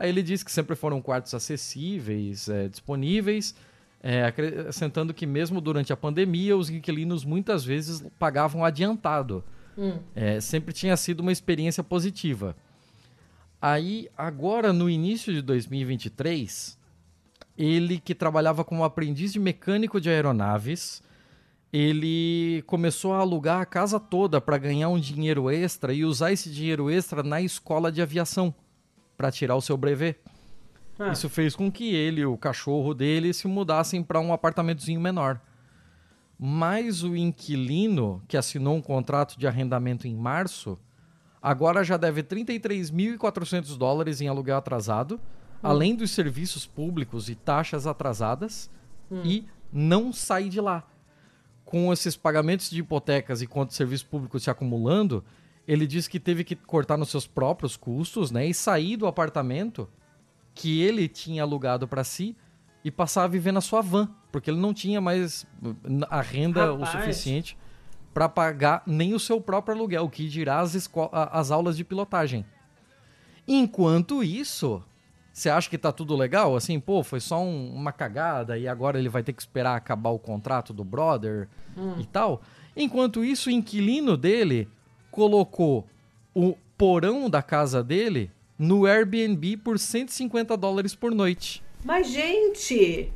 [0.00, 3.54] Aí ele disse que sempre foram quartos acessíveis, é, disponíveis,
[4.02, 9.44] é, acrescentando que mesmo durante a pandemia, os inquilinos muitas vezes pagavam adiantado.
[9.76, 9.98] Hum.
[10.14, 12.56] É, sempre tinha sido uma experiência positiva.
[13.60, 16.78] Aí, agora, no início de 2023,
[17.58, 21.02] ele que trabalhava como aprendiz de mecânico de aeronaves,
[21.70, 26.48] ele começou a alugar a casa toda para ganhar um dinheiro extra e usar esse
[26.48, 28.54] dinheiro extra na escola de aviação
[29.20, 30.16] para tirar o seu brevet.
[30.98, 34.98] Ah, Isso fez com que ele e o cachorro dele se mudassem para um apartamentozinho
[34.98, 35.38] menor.
[36.38, 40.78] Mas o inquilino, que assinou um contrato de arrendamento em março,
[41.42, 45.20] agora já deve 33.400 dólares em aluguel atrasado,
[45.62, 48.70] além dos serviços públicos e taxas atrasadas,
[49.22, 50.82] e não sai de lá.
[51.62, 55.22] Com esses pagamentos de hipotecas e contas de serviços públicos se acumulando,
[55.66, 59.88] ele disse que teve que cortar nos seus próprios custos né, e sair do apartamento
[60.54, 62.36] que ele tinha alugado para si
[62.84, 65.74] e passar a viver na sua van, porque ele não tinha mais uh,
[66.08, 66.90] a renda o Rapaz.
[67.04, 67.56] suficiente
[68.12, 70.90] para pagar nem o seu próprio aluguel, o que dirá as,
[71.30, 72.44] as aulas de pilotagem.
[73.46, 74.82] Enquanto isso,
[75.32, 76.56] você acha que tá tudo legal?
[76.56, 80.10] Assim, pô, foi só um- uma cagada e agora ele vai ter que esperar acabar
[80.10, 81.48] o contrato do brother
[81.98, 82.42] e tal.
[82.76, 84.68] Enquanto isso, o inquilino dele
[85.10, 85.86] colocou
[86.34, 91.62] o porão da casa dele no Airbnb por 150 dólares por noite.
[91.84, 93.10] Mas, gente,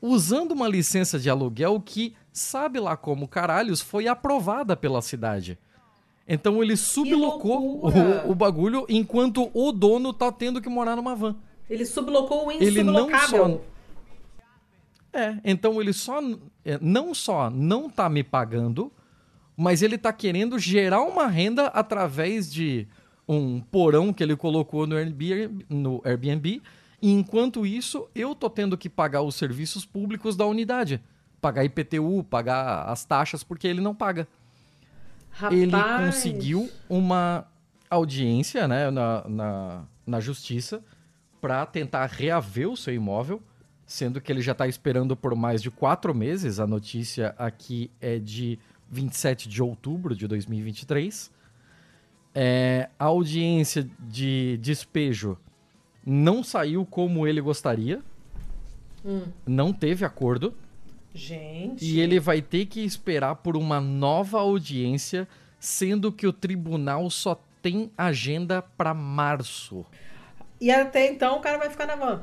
[0.00, 5.56] Usando uma licença de aluguel que, sabe lá como caralhos, foi aprovada pela cidade.
[6.26, 11.36] Então ele sublocou o, o bagulho enquanto o dono tá tendo que morar numa van.
[11.70, 13.60] ele sublocou o Ele não só.
[15.12, 16.20] É, então ele só.
[16.64, 18.90] é, Não só não tá me pagando,
[19.56, 22.86] mas ele tá querendo gerar uma renda através de
[23.28, 26.62] um porão que ele colocou no Airbnb, no Airbnb.
[27.00, 31.00] E enquanto isso, eu tô tendo que pagar os serviços públicos da unidade.
[31.40, 34.28] Pagar IPTU, pagar as taxas, porque ele não paga
[35.30, 37.46] Rapaz, ele conseguiu uma
[37.88, 40.82] audiência né, na, na, na justiça
[41.40, 43.42] para tentar reaver o seu imóvel,
[43.84, 46.60] sendo que ele já está esperando por mais de quatro meses.
[46.60, 48.58] A notícia aqui é de
[48.92, 51.32] 27 de outubro de 2023.
[52.34, 55.36] É, a audiência de despejo
[56.04, 58.02] não saiu como ele gostaria,
[59.46, 60.54] não teve acordo.
[61.14, 61.84] Gente.
[61.84, 65.28] E ele vai ter que esperar por uma nova audiência,
[65.58, 69.84] sendo que o tribunal só tem agenda para março.
[70.60, 72.22] E até então o cara vai ficar na van.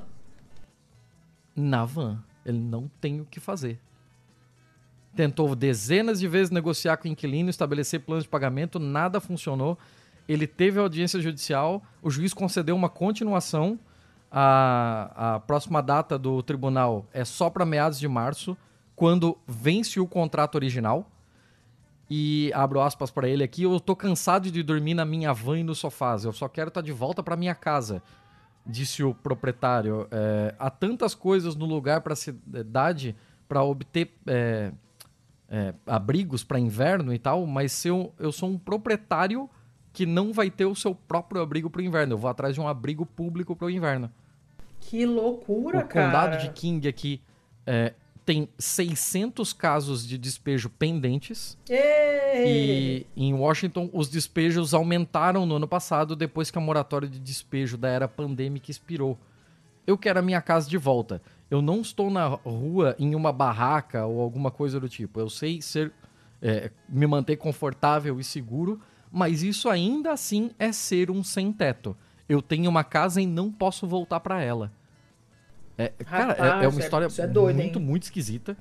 [1.56, 3.80] Na van, ele não tem o que fazer.
[5.16, 9.78] Tentou dezenas de vezes negociar com o inquilino, estabelecer planos de pagamento, nada funcionou.
[10.28, 13.80] Ele teve audiência judicial, o juiz concedeu uma continuação.
[14.32, 18.56] A, a próxima data do tribunal é só para meados de março,
[18.96, 21.10] quando vence o contrato original.
[22.08, 25.64] E abro aspas para ele aqui: eu tô cansado de dormir na minha van e
[25.64, 28.02] nos sofás, eu só quero estar de volta para minha casa
[28.70, 30.08] disse o proprietário.
[30.12, 33.16] É, há tantas coisas no lugar para a cidade
[33.48, 34.72] para obter é,
[35.50, 39.50] é, abrigos para inverno e tal, mas se eu, eu sou um proprietário
[39.92, 42.14] que não vai ter o seu próprio abrigo para o inverno.
[42.14, 44.12] Eu vou atrás de um abrigo público para o inverno.
[44.80, 46.38] Que loucura, o condado cara.
[46.38, 47.22] de King aqui
[47.66, 47.94] é,
[48.26, 51.58] tem 600 casos de despejo pendentes.
[51.68, 53.08] Ei!
[53.16, 57.76] E em Washington, os despejos aumentaram no ano passado depois que a moratória de despejo
[57.76, 59.18] da era pandêmica expirou.
[59.86, 61.22] Eu quero a minha casa de volta.
[61.50, 65.20] Eu não estou na rua em uma barraca ou alguma coisa do tipo.
[65.20, 65.92] Eu sei ser,
[66.42, 68.80] é, me manter confortável e seguro,
[69.12, 71.98] mas isso ainda assim é ser um sem teto.
[72.28, 74.72] Eu tenho uma casa e não posso voltar para ela.
[75.76, 77.86] É, cara, é- é, Rapaz, uma é- história é doido, muito, hein?
[77.86, 78.56] muito esquisita.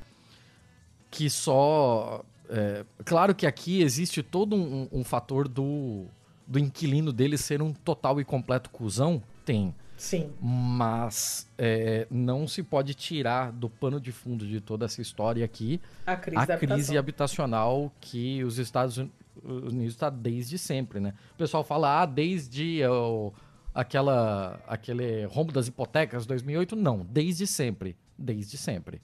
[1.11, 2.25] Que só.
[2.49, 6.07] é, claro que aqui existe todo um, um fator do,
[6.47, 9.23] do inquilino dele ser um total e completo cuzão.
[9.45, 9.75] Tem.
[9.99, 10.33] Sim.
[10.41, 15.81] Mas é, não se pode tirar do pano de fundo de toda essa história aqui
[16.07, 18.97] A crise a crise habitacional que os Estados
[19.45, 21.15] Unidos está desde sempre, né?
[21.35, 23.33] O pessoal fala, ah, desde o,
[23.75, 26.75] aquela, aquele rombo das hipotecas 2008.
[26.75, 27.97] Não, desde sempre.
[28.17, 29.01] Desde sempre.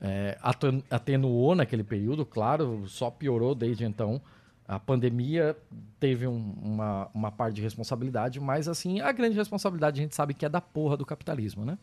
[0.00, 0.36] É,
[0.90, 4.20] atenuou naquele período, claro, só piorou desde então.
[4.72, 5.54] A pandemia
[6.00, 10.32] teve um, uma, uma parte de responsabilidade, mas assim, a grande responsabilidade a gente sabe
[10.32, 11.76] que é da porra do capitalismo, né?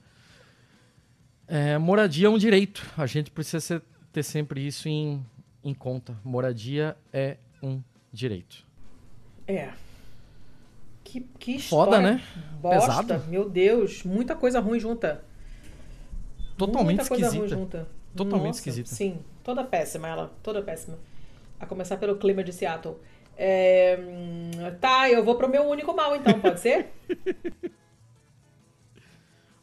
[1.48, 2.84] É, moradia é um direito.
[2.98, 5.24] A gente precisa ser, ter sempre isso em,
[5.64, 6.18] em conta.
[6.24, 7.80] Moradia é um
[8.12, 8.66] direito.
[9.48, 9.70] É.
[11.04, 12.24] Que, que Foda, né?
[12.60, 13.04] Bosta.
[13.04, 13.28] Pesado.
[13.28, 15.24] Meu Deus, muita coisa ruim junta.
[16.58, 17.56] Totalmente muita coisa esquisita.
[17.56, 17.88] ruim junta.
[18.16, 18.90] Totalmente Nossa, esquisita.
[18.90, 20.98] Sim, toda péssima ela, toda péssima.
[21.60, 22.98] A começar pelo clima de Seattle.
[23.38, 23.98] É,
[24.82, 26.88] tá, eu vou pro meu único mal então, pode ser?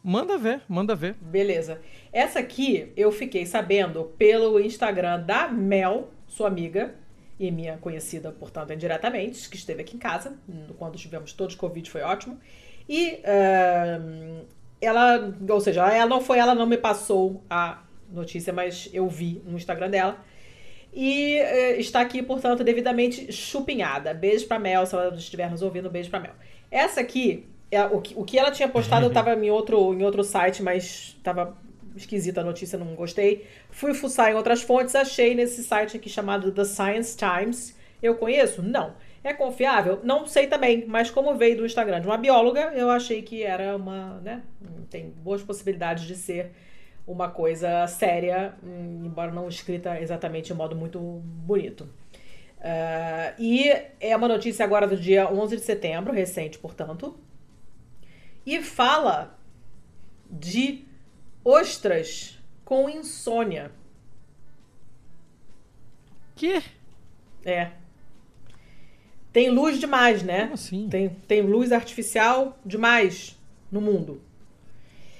[0.03, 1.15] Manda ver, manda ver.
[1.19, 1.81] Beleza.
[2.13, 6.95] Essa aqui eu fiquei sabendo pelo Instagram da Mel, sua amiga,
[7.37, 10.39] e minha conhecida, portanto, indiretamente, que esteve aqui em casa,
[10.77, 12.39] quando tivemos todos Covid, foi ótimo.
[12.87, 14.45] E uh,
[14.79, 19.41] ela, ou seja, ela não foi, ela não me passou a notícia, mas eu vi
[19.45, 20.23] no Instagram dela.
[20.99, 24.15] E uh, está aqui, portanto, devidamente chupinhada.
[24.15, 26.33] Beijo pra Mel, se ela estiver nos ouvindo, beijo pra Mel.
[26.71, 30.23] Essa aqui é, o, que, o que ela tinha postado estava em outro, em outro
[30.23, 31.55] site, mas estava
[31.95, 33.45] esquisita a notícia, não gostei.
[33.69, 37.77] Fui fuçar em outras fontes, achei nesse site aqui chamado The Science Times.
[38.01, 38.63] Eu conheço?
[38.63, 38.95] Não.
[39.23, 39.99] É confiável?
[40.03, 43.75] Não sei também, mas como veio do Instagram de uma bióloga, eu achei que era
[43.75, 44.41] uma, né,
[44.89, 46.53] tem boas possibilidades de ser
[47.07, 51.89] uma coisa séria, hum, embora não escrita exatamente de modo muito bonito.
[52.57, 53.69] Uh, e
[53.99, 57.17] é uma notícia agora do dia 11 de setembro, recente, portanto,
[58.45, 59.39] e fala
[60.29, 60.85] de
[61.45, 63.71] ostras com insônia.
[66.35, 66.61] Que?
[67.45, 67.71] É.
[69.31, 70.41] Tem luz demais, né?
[70.41, 70.89] Como assim?
[70.89, 73.39] Tem, tem luz artificial demais
[73.71, 74.21] no mundo.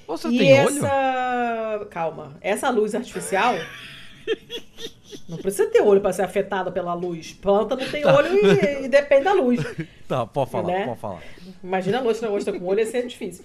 [0.08, 1.76] Você e tem essa.
[1.76, 1.86] Olho?
[1.88, 2.38] Calma.
[2.42, 3.56] Essa luz artificial.
[5.28, 7.34] Não precisa ter olho para ser afetada pela luz.
[7.34, 8.16] Planta não tem tá.
[8.16, 9.60] olho e, e, depende da luz.
[10.08, 10.86] Tá, pode falar, né?
[10.86, 11.22] pode falar.
[11.62, 13.44] Imagina a noite na ostra com olho, ia ser difícil.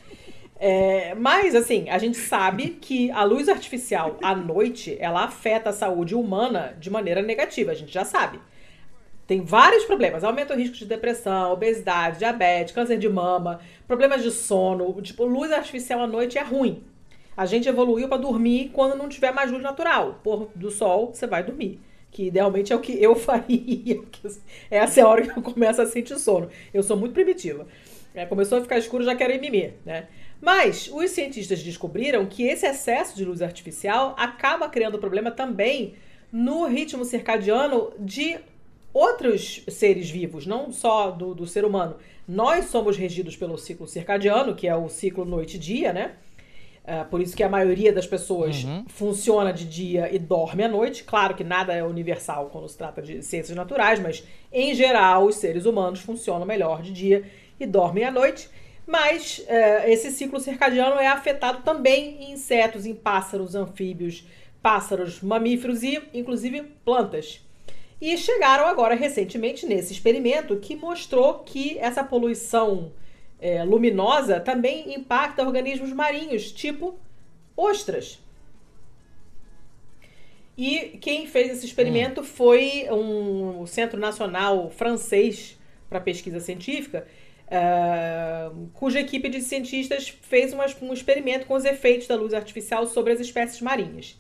[0.57, 5.73] É, mas, assim, a gente sabe que a luz artificial à noite, ela afeta a
[5.73, 8.39] saúde humana de maneira negativa, a gente já sabe.
[9.27, 10.25] Tem vários problemas.
[10.25, 15.01] Aumenta o risco de depressão, obesidade, diabetes, câncer de mama, problemas de sono.
[15.01, 16.83] Tipo, luz artificial à noite é ruim.
[17.37, 20.21] A gente evoluiu para dormir quando não tiver mais luz natural.
[20.23, 21.81] Pôr do sol, você vai dormir.
[22.11, 24.03] Que idealmente é o que eu faria.
[24.71, 26.51] Essa é a hora que eu começo a sentir sono.
[26.75, 27.67] Eu sou muito primitiva.
[28.15, 30.09] É, começou a ficar escuro, já quero ir mimir, né?
[30.39, 35.95] Mas os cientistas descobriram que esse excesso de luz artificial acaba criando problema também
[36.31, 38.39] no ritmo circadiano de
[38.93, 41.97] outros seres vivos, não só do, do ser humano.
[42.27, 46.13] Nós somos regidos pelo ciclo circadiano, que é o ciclo noite-dia, né?
[46.83, 48.85] Uh, por isso que a maioria das pessoas uhum.
[48.89, 51.05] funciona de dia e dorme à noite.
[51.05, 55.37] Claro que nada é universal quando se trata de ciências naturais, mas em geral os
[55.37, 57.25] seres humanos funcionam melhor de dia
[57.61, 58.49] e dormem à noite.
[58.85, 64.27] Mas uh, esse ciclo circadiano é afetado também em insetos, em pássaros, anfíbios,
[64.61, 67.41] pássaros, mamíferos e inclusive plantas.
[68.03, 72.93] E chegaram agora recentemente nesse experimento que mostrou que essa poluição
[73.41, 76.99] é, luminosa também impacta organismos marinhos, tipo
[77.57, 78.19] ostras.
[80.59, 82.25] E quem fez esse experimento hum.
[82.25, 85.57] foi um Centro Nacional Francês
[85.89, 87.07] para Pesquisa Científica,
[87.47, 92.85] uh, cuja equipe de cientistas fez uma, um experimento com os efeitos da luz artificial
[92.85, 94.19] sobre as espécies marinhas.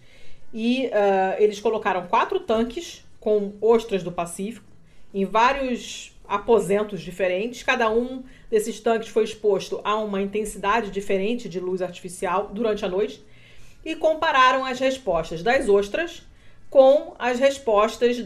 [0.54, 4.66] E uh, eles colocaram quatro tanques com ostras do Pacífico
[5.14, 7.62] em vários aposentos diferentes.
[7.62, 12.88] Cada um desses tanques foi exposto a uma intensidade diferente de luz artificial durante a
[12.88, 13.24] noite
[13.84, 16.24] e compararam as respostas das ostras
[16.68, 18.18] com as respostas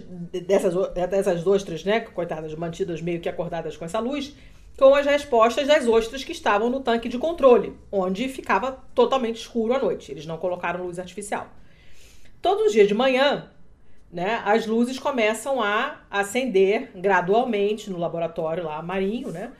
[0.46, 4.34] dessas, dessas ostras, né, coitadas, mantidas meio que acordadas com essa luz,
[4.78, 9.74] com as respostas das ostras que estavam no tanque de controle, onde ficava totalmente escuro
[9.74, 10.10] à noite.
[10.10, 11.48] Eles não colocaram luz artificial.
[12.40, 13.50] Todos os dias de manhã,
[14.12, 19.52] né, as luzes começam a acender gradualmente no laboratório lá marinho, né,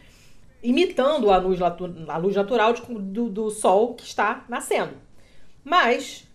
[0.62, 4.94] imitando a luz, a luz natural de, do, do, sol que está nascendo.
[5.62, 6.26] Mas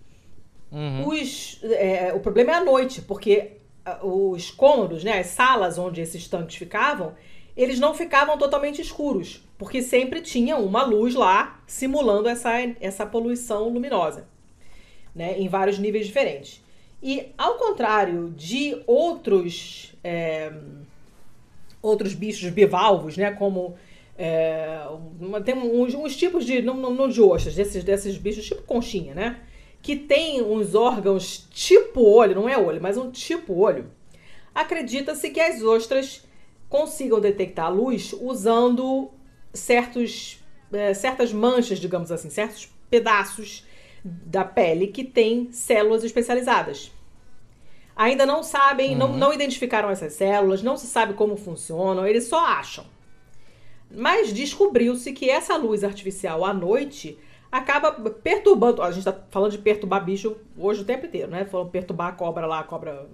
[0.72, 1.08] uhum.
[1.08, 3.58] os, é, o problema é a noite, porque
[4.04, 7.16] os cômodos, né, as salas onde esses tanques ficavam,
[7.56, 13.70] eles não ficavam totalmente escuros, porque sempre tinha uma luz lá simulando essa, essa poluição
[13.70, 14.28] luminosa,
[15.14, 16.61] né, em vários níveis diferentes.
[17.02, 20.52] E ao contrário de outros é,
[21.82, 23.76] outros bichos bivalvos, né, como
[24.18, 24.82] é,
[25.44, 29.16] tem uns, uns, tipos de não, não, não de ostras, desses, desses bichos tipo conchinha,
[29.16, 29.40] né,
[29.82, 33.90] que tem uns órgãos tipo olho, não é olho, mas um tipo olho.
[34.54, 36.24] Acredita-se que as ostras
[36.70, 39.10] consigam detectar a luz usando
[39.54, 40.40] certos,
[40.72, 43.66] é, certas manchas, digamos assim, certos pedaços
[44.04, 46.92] da pele que tem células especializadas.
[47.96, 48.98] Ainda não sabem, uhum.
[48.98, 52.86] não, não identificaram essas células, não se sabe como funcionam, eles só acham.
[53.94, 57.20] Mas descobriu-se que essa luz artificial à noite
[57.52, 58.82] acaba perturbando.
[58.82, 61.44] A gente está falando de perturbar bicho hoje o tempo inteiro, né?
[61.46, 63.08] Falando perturbar a cobra lá, a cobra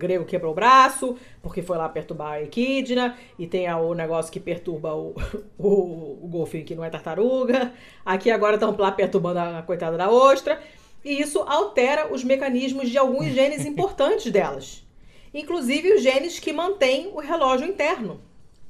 [0.00, 4.40] grego quebrou o braço, porque foi lá perturbar a equidna, e tem o negócio que
[4.40, 5.14] perturba o,
[5.56, 7.72] o, o golfinho que não é tartaruga.
[8.04, 10.60] Aqui agora estão lá perturbando a, a coitada da ostra.
[11.04, 14.82] E isso altera os mecanismos de alguns genes importantes delas.
[15.32, 18.20] Inclusive os genes que mantêm o relógio interno.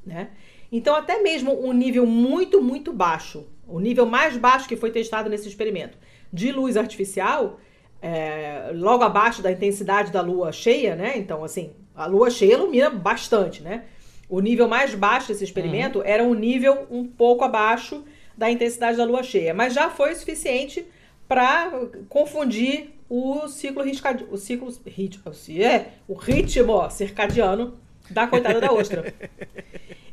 [0.04, 0.30] Né?
[0.70, 5.28] Então, até mesmo um nível muito, muito baixo, o nível mais baixo que foi testado
[5.28, 5.96] nesse experimento,
[6.32, 7.58] de luz artificial,
[8.02, 11.14] é, logo abaixo da intensidade da lua cheia, né?
[11.16, 13.84] Então, assim, a lua cheia ilumina bastante, né?
[14.28, 16.04] O nível mais baixo desse experimento uhum.
[16.04, 18.04] era um nível um pouco abaixo
[18.36, 20.86] da intensidade da lua cheia, mas já foi suficiente
[21.28, 21.70] para
[22.08, 23.82] confundir o ciclo
[24.30, 25.32] o ciclo ritmo,
[25.62, 27.78] é, o ritmo circadiano
[28.08, 29.12] da coitada da ostra.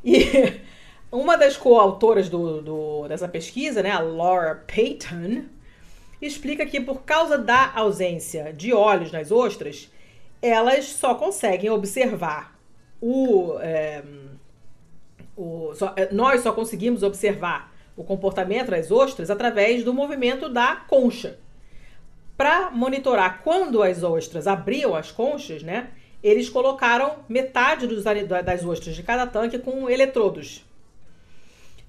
[0.04, 0.60] E
[1.12, 5.46] uma das coautoras do, do, dessa pesquisa, né, a Laura Payton,
[6.22, 9.92] explica que por causa da ausência de olhos nas ostras,
[10.42, 12.58] elas só conseguem observar
[13.02, 14.04] o, é,
[15.36, 20.76] o só, é, nós só conseguimos observar o comportamento das ostras através do movimento da
[20.76, 21.40] concha.
[22.36, 25.90] Para monitorar quando as ostras abriam as conchas, né,
[26.22, 30.67] eles colocaram metade dos, das ostras de cada tanque com eletrodos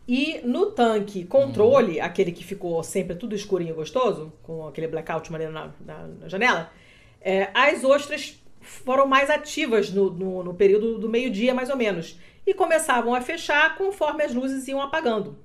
[0.09, 2.05] e no tanque controle, uhum.
[2.05, 6.29] aquele que ficou sempre tudo escurinho e gostoso, com aquele blackout maneiro na, na, na
[6.29, 6.73] janela,
[7.21, 12.19] é, as ostras foram mais ativas no, no, no período do meio-dia, mais ou menos,
[12.47, 15.39] e começavam a fechar conforme as luzes iam apagando.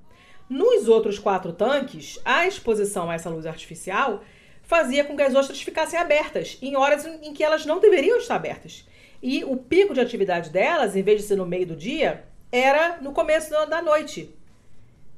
[0.50, 4.24] Nos outros quatro tanques, a exposição a essa luz artificial
[4.62, 8.36] fazia com que as ostras ficassem abertas em horas em que elas não deveriam estar
[8.36, 8.88] abertas.
[9.22, 13.00] E o pico de atividade delas, em vez de ser no meio do dia, era
[13.02, 14.34] no começo da noite,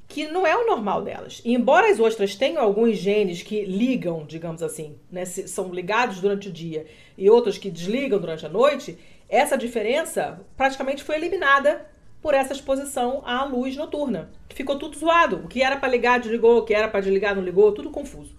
[0.08, 1.42] que não é o normal delas.
[1.44, 6.48] E embora as ostras tenham alguns genes que ligam, digamos assim, né, são ligados durante
[6.48, 6.86] o dia
[7.18, 11.86] e outros que desligam durante a noite, essa diferença praticamente foi eliminada
[12.22, 14.30] por essa exposição à luz noturna.
[14.54, 15.42] Ficou tudo zoado.
[15.44, 16.58] O que era para ligar, desligou.
[16.58, 17.72] O que era para desligar, não ligou.
[17.72, 18.34] Tudo confuso.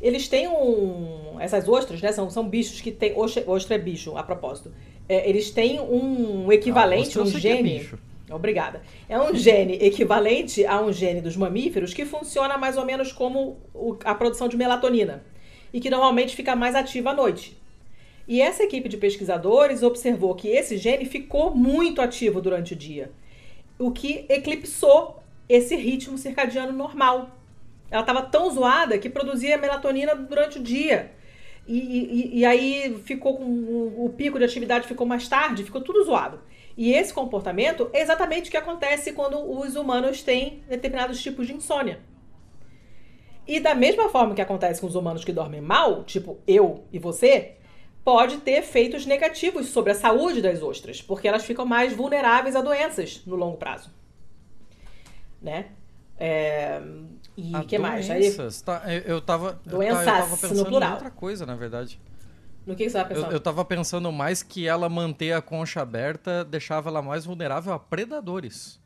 [0.00, 1.36] Eles têm um.
[1.40, 2.12] Essas ostras, né?
[2.12, 3.16] São, são bichos que têm.
[3.16, 4.72] Ostra, ostra é bicho, a propósito.
[5.08, 7.76] É, eles têm um equivalente, ah, um gene.
[7.78, 8.82] É Obrigada.
[9.08, 13.58] É um gene equivalente a um gene dos mamíferos que funciona mais ou menos como
[14.04, 15.24] a produção de melatonina
[15.72, 17.56] e que normalmente fica mais ativa à noite.
[18.26, 23.12] E essa equipe de pesquisadores observou que esse gene ficou muito ativo durante o dia,
[23.78, 27.38] o que eclipsou esse ritmo circadiano normal.
[27.90, 31.12] Ela estava tão zoada que produzia melatonina durante o dia.
[31.66, 36.04] E, e, e aí ficou com o pico de atividade ficou mais tarde, ficou tudo
[36.04, 36.40] zoado.
[36.76, 41.54] E esse comportamento é exatamente o que acontece quando os humanos têm determinados tipos de
[41.54, 42.00] insônia.
[43.46, 46.98] E da mesma forma que acontece com os humanos que dormem mal, tipo eu e
[46.98, 47.56] você,
[48.04, 52.60] pode ter efeitos negativos sobre a saúde das ostras, porque elas ficam mais vulneráveis a
[52.60, 53.90] doenças no longo prazo.
[55.40, 55.66] Né?
[56.18, 56.80] É...
[57.36, 58.08] E o que mais?
[58.08, 58.32] Aí...
[58.64, 60.90] Tá, eu, tava, doenças, eu tava pensando no plural.
[60.90, 62.00] em outra coisa, na verdade.
[62.66, 63.26] No que, você estava pensando?
[63.26, 67.72] Eu, eu tava pensando mais que ela manter a concha aberta deixava ela mais vulnerável
[67.72, 68.80] a predadores.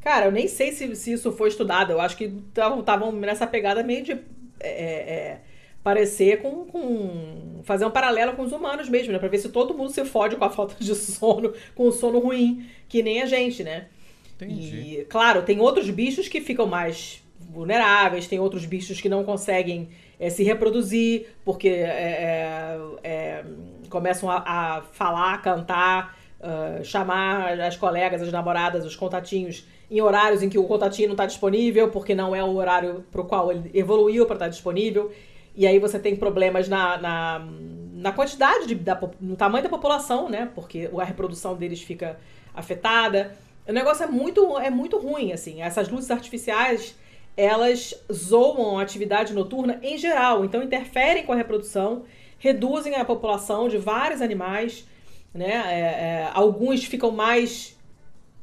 [0.00, 1.92] Cara, eu nem sei se, se isso foi estudado.
[1.92, 4.12] Eu acho que estavam nessa pegada meio de.
[4.12, 4.16] É,
[4.60, 5.40] é, é,
[5.82, 7.60] parecer com, com.
[7.64, 9.18] fazer um paralelo com os humanos mesmo, né?
[9.18, 12.20] Pra ver se todo mundo se fode com a falta de sono, com o sono
[12.20, 13.88] ruim, que nem a gente, né?
[14.36, 14.76] Entendi.
[14.76, 19.88] E, claro, tem outros bichos que ficam mais vulneráveis, tem outros bichos que não conseguem
[20.18, 23.44] é, se reproduzir, porque é, é, é
[23.88, 30.42] começam a, a, falar, cantar, uh, chamar as colegas, as namoradas, os contatinhos em horários
[30.42, 33.50] em que o contatinho não está disponível, porque não é o horário para o qual
[33.50, 35.10] ele evoluiu para estar tá disponível.
[35.56, 37.48] E aí você tem problemas na, na,
[37.94, 40.50] na quantidade, de, da, no tamanho da população, né?
[40.54, 42.18] Porque a reprodução deles fica
[42.54, 43.34] afetada.
[43.66, 45.62] O negócio é muito, é muito ruim, assim.
[45.62, 46.94] Essas luzes artificiais
[47.38, 52.02] elas zoam a atividade noturna em geral, então interferem com a reprodução,
[52.36, 54.84] reduzem a população de vários animais,
[55.32, 55.52] né?
[55.66, 57.78] É, é, alguns ficam mais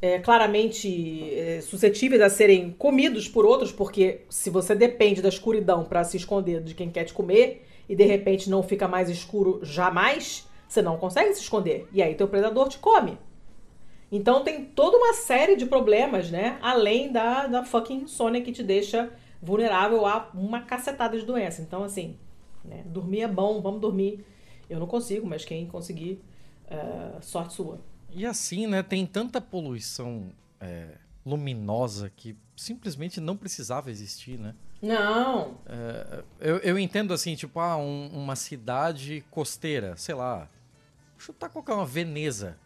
[0.01, 5.83] é, claramente é, suscetíveis a serem comidos por outros, porque se você depende da escuridão
[5.83, 9.59] para se esconder de quem quer te comer e de repente não fica mais escuro
[9.61, 11.85] jamais, você não consegue se esconder.
[11.91, 13.17] E aí teu predador te come.
[14.15, 16.57] Então tem toda uma série de problemas, né?
[16.61, 19.11] Além da, da fucking insônia que te deixa
[19.41, 21.61] vulnerável a uma cacetada de doença.
[21.61, 22.17] Então, assim,
[22.63, 22.83] né?
[22.85, 24.25] dormir é bom, vamos dormir.
[24.69, 26.23] Eu não consigo, mas quem conseguir,
[26.71, 27.81] uh, sorte sua.
[28.09, 28.81] E assim, né?
[28.81, 30.31] Tem tanta poluição
[30.61, 34.55] é, luminosa que simplesmente não precisava existir, né?
[34.81, 35.57] Não.
[35.65, 40.49] É, eu, eu entendo assim, tipo, ah, um, uma cidade costeira, sei lá.
[41.17, 42.57] Chutar qualquer uma Veneza.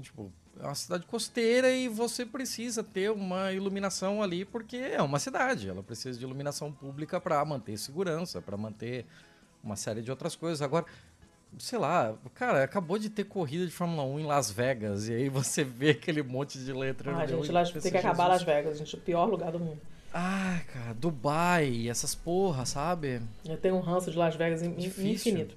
[0.00, 5.18] Tipo, é uma cidade costeira e você precisa ter uma iluminação ali porque é uma
[5.18, 5.68] cidade.
[5.68, 9.06] Ela precisa de iluminação pública para manter segurança, para manter
[9.62, 10.60] uma série de outras coisas.
[10.62, 10.86] Agora,
[11.58, 15.28] sei lá, cara, acabou de ter corrida de Fórmula 1 em Las Vegas e aí
[15.28, 17.16] você vê aquele monte de letra.
[17.16, 19.80] Ah, gente, Las, tem que acabar Las Vegas, gente, o pior lugar do mundo.
[20.12, 23.20] Ah, cara, Dubai, essas porra, sabe?
[23.46, 25.54] Eu tenho um ranço de Las Vegas infinito.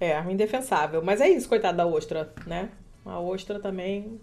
[0.00, 1.02] É, indefensável.
[1.02, 2.70] Mas é isso, coitado da ostra, né?
[3.08, 4.20] A ostra também.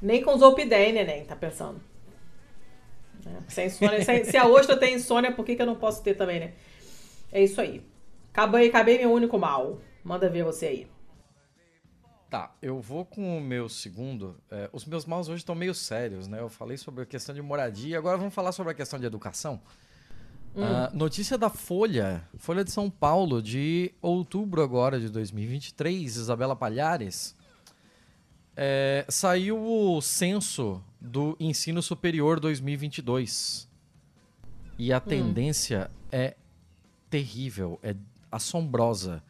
[0.00, 1.80] Nem com Zolpidem, neném, tá pensando.
[3.26, 6.02] É, sem insônia, sem, se a ostra tem insônia, por que, que eu não posso
[6.02, 6.52] ter também, né?
[7.32, 7.82] É isso aí.
[8.32, 9.80] Acabei, acabei meu único mal.
[10.04, 10.86] Manda ver você aí.
[12.30, 14.36] Tá, eu vou com o meu segundo.
[14.50, 16.40] É, os meus maus hoje estão meio sérios, né?
[16.40, 19.60] Eu falei sobre a questão de moradia, agora vamos falar sobre a questão de educação.
[20.54, 20.62] Hum.
[20.62, 27.34] Uh, notícia da Folha, Folha de São Paulo, de outubro agora de 2023, Isabela Palhares
[28.56, 33.68] é, saiu o censo do ensino superior 2022.
[34.78, 35.00] E a hum.
[35.00, 36.34] tendência é
[37.10, 37.94] terrível, é
[38.30, 39.22] assombrosa.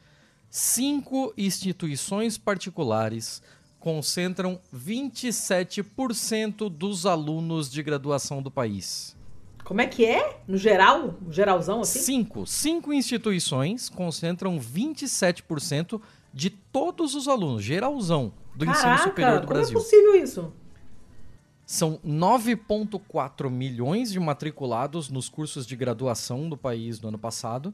[0.49, 3.43] Cinco instituições particulares
[3.79, 9.15] concentram 27% dos alunos de graduação do país.
[9.65, 10.41] Como é que é?
[10.47, 11.15] No geral?
[11.31, 11.99] Geralzão assim?
[11.99, 12.47] Cinco.
[12.47, 16.01] Cinco instituições concentram 27%
[16.35, 19.75] de todos os alunos, geralzão do Caraca, ensino superior do Brasil.
[19.75, 20.53] Como é possível isso?
[21.65, 27.73] São 9,4 milhões de matriculados nos cursos de graduação do país no ano passado.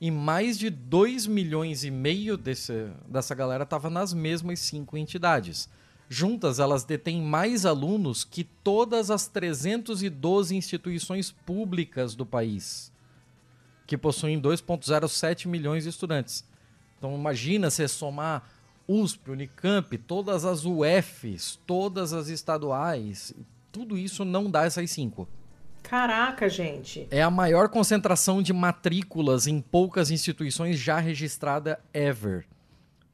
[0.00, 5.68] E mais de 2 milhões e meio desse, dessa galera estava nas mesmas cinco entidades.
[6.08, 12.92] Juntas, elas detêm mais alunos que todas as 312 instituições públicas do país,
[13.86, 16.44] que possuem 2,07 milhões de estudantes.
[17.02, 18.48] Então, imagina você somar
[18.86, 23.34] USP, Unicamp, todas as UFs, todas as estaduais,
[23.72, 25.28] tudo isso não dá essas cinco.
[25.82, 27.08] Caraca, gente.
[27.10, 32.46] É a maior concentração de matrículas em poucas instituições já registrada ever.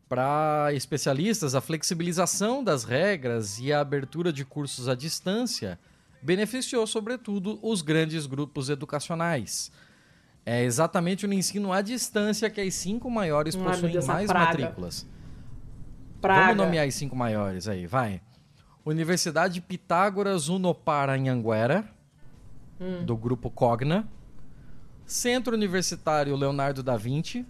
[0.06, 5.78] Para especialistas, a flexibilização das regras e a abertura de cursos à distância
[6.20, 9.73] beneficiou, sobretudo, os grandes grupos educacionais.
[10.51, 15.07] É exatamente no ensino à distância que as cinco maiores possuem mais matrículas.
[16.23, 16.41] Praga.
[16.41, 18.23] Vamos nomear as cinco maiores aí, vai.
[18.83, 21.87] Universidade Pitágoras Unopar Anhanguera,
[22.81, 23.05] hum.
[23.05, 24.09] do grupo Cogna.
[25.05, 27.45] Centro Universitário Leonardo da Vinci.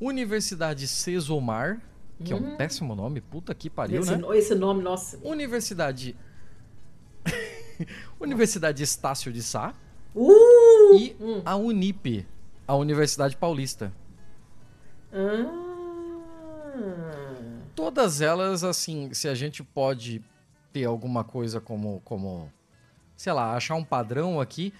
[0.00, 1.80] Universidade Cesomar,
[2.24, 2.38] que hum.
[2.38, 2.56] é um hum.
[2.56, 4.36] péssimo nome, puta que pariu, esse, né?
[4.36, 5.20] Esse nome, nossa.
[5.22, 6.16] Universidade.
[8.18, 9.72] Universidade Estácio de Sá.
[10.14, 10.94] Uh!
[10.94, 11.42] E hum.
[11.44, 12.26] a Unip,
[12.66, 13.92] a Universidade Paulista.
[15.12, 15.64] Ah
[17.74, 20.22] todas elas, assim, se a gente pode
[20.72, 22.50] ter alguma coisa como, como,
[23.16, 24.72] sei lá, achar um padrão aqui,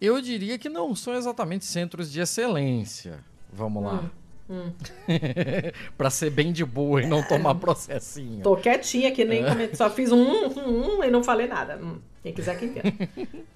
[0.00, 3.18] eu diria que não são exatamente centros de excelência.
[3.52, 4.10] Vamos lá.
[4.48, 4.72] Hum, hum.
[5.98, 8.42] pra ser bem de boa e não tomar processinho.
[8.42, 9.74] Tô quietinha que nem é.
[9.74, 11.76] só fiz um, um, um, e não falei nada.
[11.76, 12.92] Hum, quem quiser que entenda.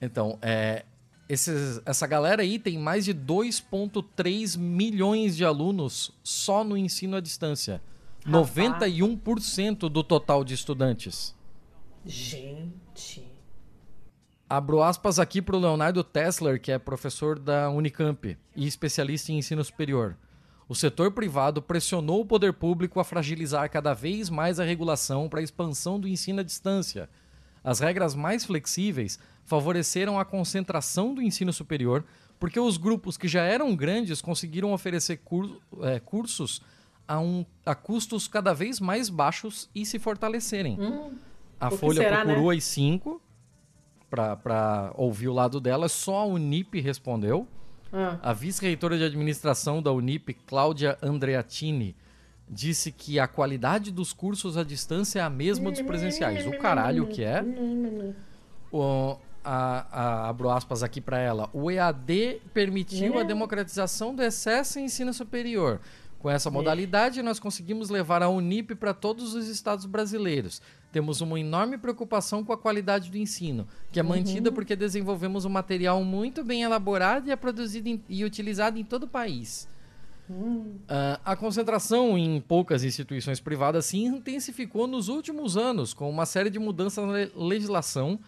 [0.00, 0.84] então, é,
[1.28, 7.20] esses, essa galera aí tem mais de 2,3 milhões de alunos só no ensino à
[7.20, 7.82] distância.
[8.24, 8.50] Rapaz.
[8.50, 11.34] 91% do total de estudantes.
[12.04, 13.26] Gente.
[14.48, 19.38] Abro aspas aqui para o Leonardo Tessler, que é professor da Unicamp e especialista em
[19.38, 20.16] ensino superior.
[20.66, 25.40] O setor privado pressionou o poder público a fragilizar cada vez mais a regulação para
[25.40, 27.10] a expansão do ensino à distância.
[27.62, 32.04] As regras mais flexíveis favoreceram a concentração do ensino superior,
[32.38, 36.62] porque os grupos que já eram grandes conseguiram oferecer cur é, cursos
[37.06, 40.78] a, um, a custos cada vez mais baixos e se fortalecerem.
[40.78, 41.12] Hum,
[41.58, 42.56] a Folha será, procurou né?
[42.58, 43.20] as cinco.
[44.10, 47.48] para ouvir o lado dela, só a Unip respondeu.
[47.92, 51.96] Ah, A vice-reitora de administração da Unip, Cláudia Andreattini,
[52.50, 56.46] disse que a qualidade dos cursos à distância é a mesma dos presenciais.
[56.46, 57.42] O caralho que é.
[58.72, 61.48] O, a, a- abro aspas aqui para ela.
[61.52, 65.80] O EAD permitiu a democratização do excesso em ensino superior.
[66.18, 70.60] Com essa modalidade, nós conseguimos levar a Unip para todos os estados brasileiros.
[70.90, 75.48] Temos uma enorme preocupação com a qualidade do ensino, que é mantida porque desenvolvemos um
[75.48, 79.68] material muito bem elaborado e é produzido em- e utilizado em todo o país.
[80.88, 86.50] Ah, a concentração em poucas instituições privadas se intensificou nos últimos anos, com uma série
[86.50, 88.18] de mudanças na le- legislação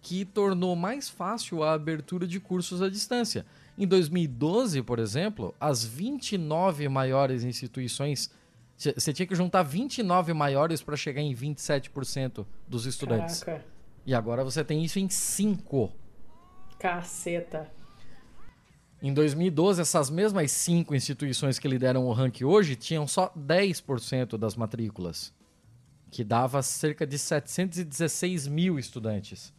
[0.00, 3.46] que tornou mais fácil a abertura de cursos à distância.
[3.78, 8.30] Em 2012, por exemplo, as 29 maiores instituições.
[8.76, 13.42] Você tinha que juntar 29 maiores para chegar em 27% dos estudantes.
[13.44, 13.64] caraca.
[14.04, 15.92] E agora você tem isso em 5.
[16.78, 17.70] Caceta.
[19.04, 24.54] Em 2012, essas mesmas cinco instituições que lideram o ranking hoje tinham só 10% das
[24.54, 25.34] matrículas,
[26.08, 29.52] que dava cerca de 716 mil estudantes.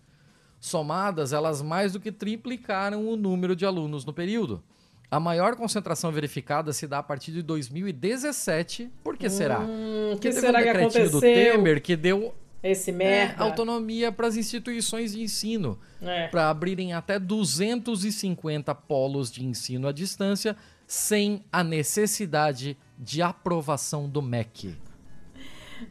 [0.61, 4.63] Somadas, elas mais do que triplicaram o número de alunos no período.
[5.11, 8.89] A maior concentração verificada se dá a partir de 2017.
[9.03, 9.59] Por que será?
[9.59, 11.09] Hum, que teve será um que aconteceu?
[11.09, 12.33] do Temer que deu
[12.63, 13.43] Esse é, merda.
[13.43, 16.27] autonomia para as instituições de ensino É.
[16.29, 20.55] para abrirem até 250 polos de ensino à distância
[20.87, 24.75] sem a necessidade de aprovação do MEC.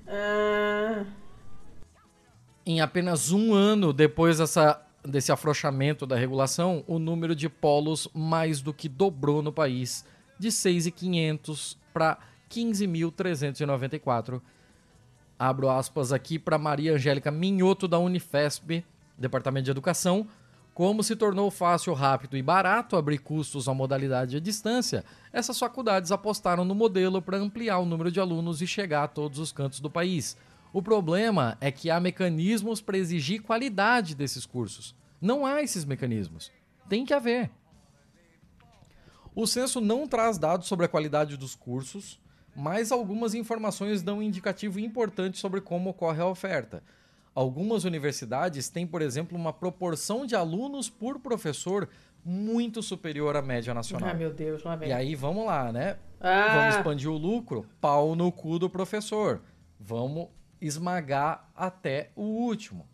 [0.09, 1.05] Ah,
[2.65, 8.63] Em apenas um ano depois dessa, desse afrouxamento da regulação, o número de polos mais
[8.63, 10.05] do que dobrou no país,
[10.39, 12.19] de 6.500 para
[12.49, 14.41] 15.394.
[15.45, 18.85] Abro aspas aqui para Maria Angélica Minhoto, da Unifesp,
[19.19, 20.29] Departamento de Educação.
[20.73, 26.13] Como se tornou fácil, rápido e barato abrir custos à modalidade à distância, essas faculdades
[26.13, 29.81] apostaram no modelo para ampliar o número de alunos e chegar a todos os cantos
[29.81, 30.37] do país.
[30.73, 34.95] O problema é que há mecanismos para exigir qualidade desses cursos.
[35.21, 36.53] Não há esses mecanismos.
[36.89, 37.51] Tem que haver.
[39.35, 42.22] O censo não traz dados sobre a qualidade dos cursos,
[42.55, 46.83] mas algumas informações dão um indicativo importante sobre como ocorre a oferta.
[47.35, 51.89] Algumas universidades têm, por exemplo, uma proporção de alunos por professor
[52.25, 54.11] muito superior à média nacional.
[54.11, 54.91] ai, meu Deus, lá vem.
[54.91, 55.97] E aí vamos lá, né?
[56.21, 56.59] Ah.
[56.59, 57.67] Vamos expandir o lucro?
[57.81, 59.41] Pau no cu do professor.
[59.81, 60.29] Vamos
[60.61, 62.87] esmagar até o último.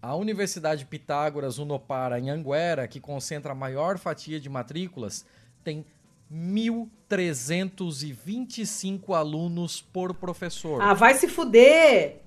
[0.00, 5.26] A Universidade Pitágoras Unopara em Anguera, que concentra a maior fatia de matrículas,
[5.64, 5.84] tem
[6.32, 10.80] 1.325 alunos por professor.
[10.82, 12.22] Ah, vai se fuder!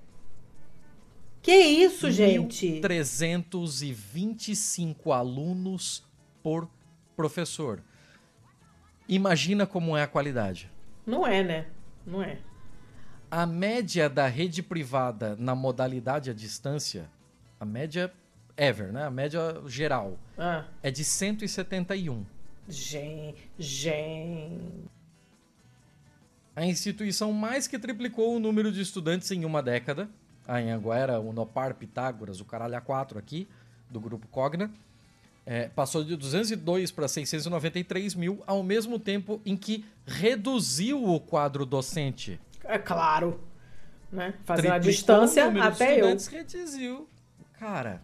[1.41, 2.81] Que isso, gente?
[2.81, 6.03] 1.325 alunos
[6.43, 6.69] por
[7.15, 7.81] professor.
[9.07, 10.69] Imagina como é a qualidade.
[11.05, 11.67] Não é, né?
[12.05, 12.39] Não é.
[13.31, 17.09] A média da rede privada na modalidade à distância,
[17.59, 18.11] a média
[18.57, 19.05] ever, né?
[19.05, 22.26] A média geral, Ah, é de 171.
[22.70, 24.90] Gente, gente.
[26.56, 30.10] A instituição mais que triplicou o número de estudantes em uma década,
[30.48, 33.48] a Anhanguera, o Nopar, Pitágoras, o Caralho A4 aqui,
[33.90, 34.72] do grupo Cogna,
[35.46, 41.66] é, passou de 202 para 693 mil, ao mesmo tempo em que reduziu o quadro
[41.66, 42.40] docente.
[42.64, 43.40] É claro.
[44.12, 44.34] Né?
[44.44, 46.10] Fazendo a distância o número de até eu.
[46.16, 47.08] estudantes, reduziu.
[47.54, 48.02] Cara,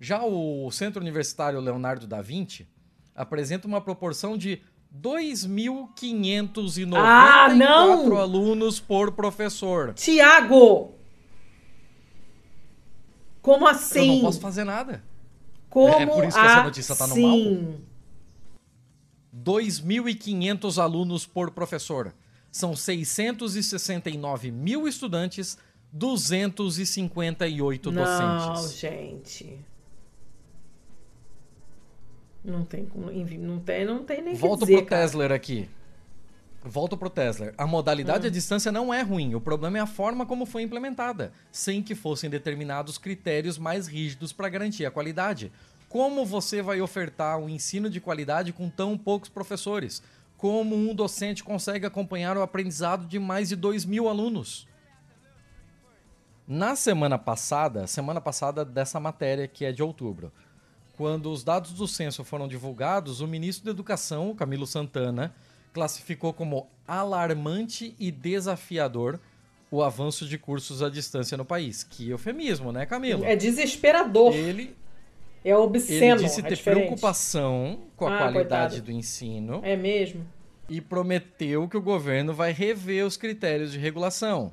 [0.00, 2.68] já o Centro Universitário Leonardo da Vinci
[3.18, 4.60] apresenta uma proporção de
[4.96, 8.16] 2.594 Ah, não!
[8.16, 9.92] alunos por professor.
[9.94, 10.94] Tiago!
[13.42, 14.16] Como Eu assim?
[14.16, 15.02] não posso fazer nada.
[15.68, 17.80] Como É por isso que essa notícia tá no assim?
[19.36, 22.14] 2.500 alunos por professor.
[22.50, 25.58] São 669 mil estudantes,
[25.92, 28.78] 258 Não, docentes.
[28.78, 29.58] gente.
[32.44, 33.10] Não tem como.
[33.10, 35.02] enfim, Não tem, não tem nem o que Volto dizer, pro cara.
[35.02, 35.68] Tesla aqui.
[36.64, 37.52] Volto pro Tesla.
[37.56, 39.34] A modalidade à distância não é ruim.
[39.34, 44.32] O problema é a forma como foi implementada, sem que fossem determinados critérios mais rígidos
[44.32, 45.52] para garantir a qualidade.
[45.88, 50.02] Como você vai ofertar um ensino de qualidade com tão poucos professores?
[50.36, 54.68] Como um docente consegue acompanhar o aprendizado de mais de 2 mil alunos?
[56.46, 60.32] Na semana passada, semana passada dessa matéria que é de outubro,
[60.98, 65.32] quando os dados do censo foram divulgados, o ministro da Educação, Camilo Santana,
[65.72, 69.20] classificou como alarmante e desafiador
[69.70, 71.84] o avanço de cursos à distância no país.
[71.84, 73.24] Que eufemismo, né, Camilo?
[73.24, 74.34] É desesperador.
[74.34, 74.74] Ele,
[75.44, 76.16] é obsceno.
[76.16, 76.84] ele disse é ter diferente.
[76.86, 78.82] preocupação com a Ah, qualidade coitado.
[78.82, 80.26] do ensino É mesmo.
[80.68, 84.52] e prometeu que o governo vai rever os critérios de regulação.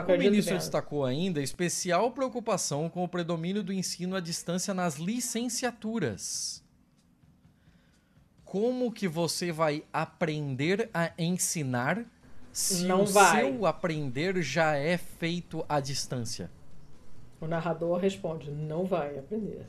[0.00, 6.64] O ministro destacou ainda especial preocupação com o predomínio do ensino à distância nas licenciaturas.
[8.44, 12.06] Como que você vai aprender a ensinar
[12.52, 13.40] se Não o vai.
[13.40, 16.50] seu aprender já é feito à distância?
[17.40, 19.66] O narrador responde: não vai aprender.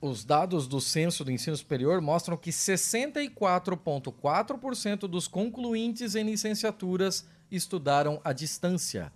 [0.00, 8.20] Os dados do Censo do Ensino Superior mostram que 64,4% dos concluintes em licenciaturas estudaram
[8.24, 9.12] à distância.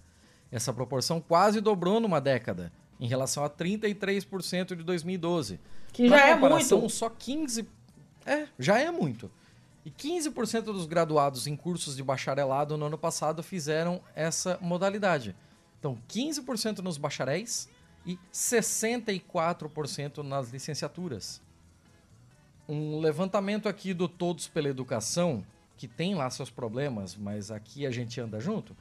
[0.50, 5.58] Essa proporção quase dobrou numa década, em relação a 33% de 2012.
[5.92, 6.88] Que Pra já é muito.
[6.88, 7.66] Só 15.
[8.24, 9.30] É, já é muito.
[9.84, 15.34] E 15% dos graduados em cursos de bacharelado no ano passado fizeram essa modalidade.
[15.78, 17.68] Então, 15% nos bacharéis
[18.04, 21.40] e 64% nas licenciaturas.
[22.68, 25.44] Um levantamento aqui do Todos pela Educação,
[25.76, 28.76] que tem lá seus problemas, mas aqui a gente anda junto,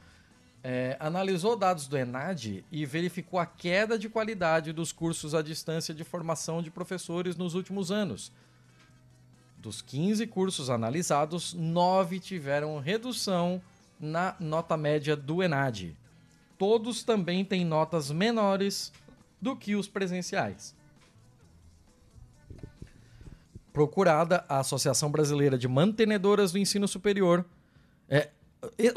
[0.62, 5.94] é, analisou dados do ENAD e verificou a queda de qualidade dos cursos à distância
[5.94, 8.32] de formação de professores nos últimos anos.
[9.58, 13.60] Dos 15 cursos analisados, 9 tiveram redução
[14.00, 15.96] na nota média do ENAD.
[16.58, 18.92] Todos também têm notas menores
[19.40, 20.74] do que os presenciais.
[23.76, 27.44] Procurada, a Associação Brasileira de Mantenedoras do Ensino Superior.
[28.08, 28.28] É,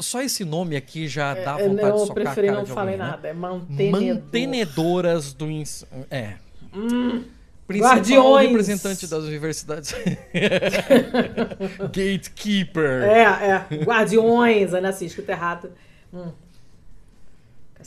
[0.00, 2.64] só esse nome aqui já dá É, vontade de eu socar a preferi cara não
[2.64, 3.04] de falar alguém, né?
[3.04, 3.28] nada.
[3.28, 4.00] É mantenedor.
[4.14, 6.06] Mantenedoras do ensino.
[6.10, 6.36] É.
[6.72, 7.24] Principal Hum.
[7.68, 8.48] Guardiões.
[8.48, 9.92] representante das universidades.
[11.92, 13.02] Gatekeeper.
[13.02, 13.84] É, é.
[13.84, 15.70] Guardiões, Ana Cis, escrito errado.
[16.10, 16.32] Hum.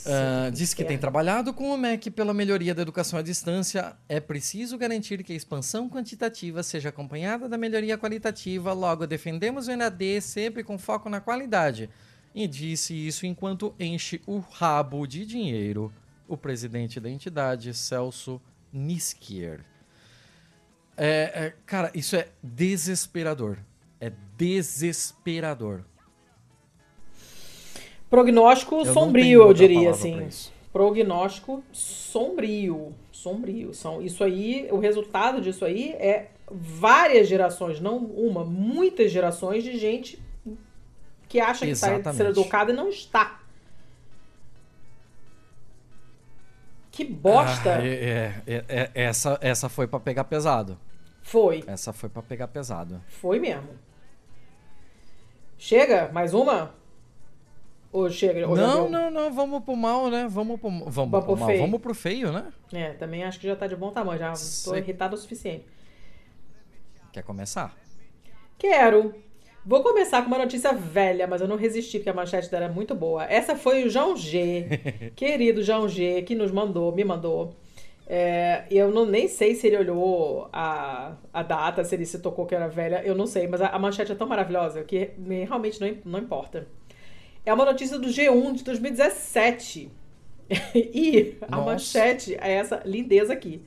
[0.06, 3.96] Ah, disse que tem trabalhado com o MEC pela melhoria da educação à distância.
[4.08, 8.72] É preciso garantir que a expansão quantitativa seja acompanhada da melhoria qualitativa.
[8.72, 11.88] Logo, defendemos o ENAD sempre com foco na qualidade.
[12.34, 15.92] E disse isso enquanto enche o rabo de dinheiro
[16.26, 18.40] o presidente da entidade, Celso
[18.72, 19.60] Niskier.
[20.96, 23.58] É, é, cara, isso é desesperador.
[24.00, 25.84] É desesperador.
[28.14, 30.28] Prognóstico Eu sombrio, eu diria assim.
[30.72, 32.94] Prognóstico sombrio.
[33.10, 33.74] Sombrio.
[33.74, 39.76] São, isso aí, o resultado disso aí é várias gerações, não uma, muitas gerações de
[39.76, 40.22] gente
[41.28, 42.38] que acha que está sendo Exatamente.
[42.38, 43.40] educada e não está.
[46.92, 50.78] Que bosta Ah, é, é, é, essa, essa foi pra pegar pesado.
[51.20, 51.64] foi.
[51.66, 53.02] Essa foi pra pegar pesado.
[53.08, 53.70] Foi mesmo.
[55.58, 56.10] Chega?
[56.12, 56.83] Mais uma?
[57.94, 58.48] Ou chega?
[58.48, 60.26] Ou Não, não, não, vamos pro mal, né?
[60.28, 61.60] Vamos pro, vamos Vamos pro mal, feio.
[61.60, 62.52] vamos pro feio, né?
[62.72, 64.18] É, também acho que já tá de bom tamanho.
[64.18, 64.78] Já tô Sei.
[64.80, 65.64] irritado o suficiente.
[67.12, 67.74] Quer começar?
[68.58, 69.14] Quero.
[69.64, 72.68] Vou começar com uma notícia velha, mas eu não resisti porque a manchete dela é
[72.68, 73.24] muito boa.
[73.24, 74.66] Essa foi o João G,
[75.16, 77.54] querido João G, que nos mandou, me mandou.
[78.06, 82.44] É, eu não, nem sei se ele olhou a, a data, se ele se tocou
[82.44, 85.44] que era velha, eu não sei, mas a, a manchete é tão maravilhosa que me-
[85.44, 86.66] realmente não, não importa.
[87.44, 89.90] É uma notícia do G1 de 2017.
[90.74, 91.64] e a Nossa.
[91.64, 93.62] manchete é essa lindeza aqui.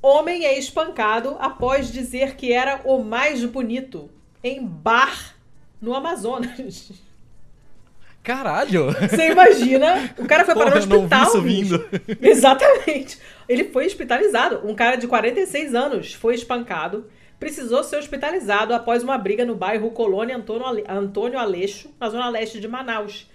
[0.00, 4.08] Homem é espancado após dizer que era o mais bonito
[4.42, 5.34] em bar
[5.80, 6.92] no Amazonas.
[8.22, 8.92] Caralho!
[8.92, 10.14] Você imagina?
[10.18, 11.22] O cara foi Porra, parar no eu não vi hospital.
[11.26, 11.88] isso vindo.
[12.20, 13.18] Exatamente.
[13.48, 14.60] Ele foi hospitalizado.
[14.68, 17.06] Um cara de 46 anos foi espancado,
[17.38, 22.28] precisou ser hospitalizado após uma briga no bairro Colônia Antônio Ale- Antônio Aleixo, na zona
[22.28, 23.26] leste de Manaus.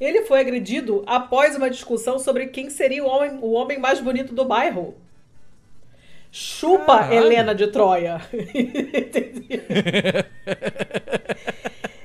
[0.00, 4.34] Ele foi agredido após uma discussão sobre quem seria o homem, o homem mais bonito
[4.34, 4.94] do bairro.
[6.30, 7.14] Chupa Caralho.
[7.14, 8.20] Helena de Troia.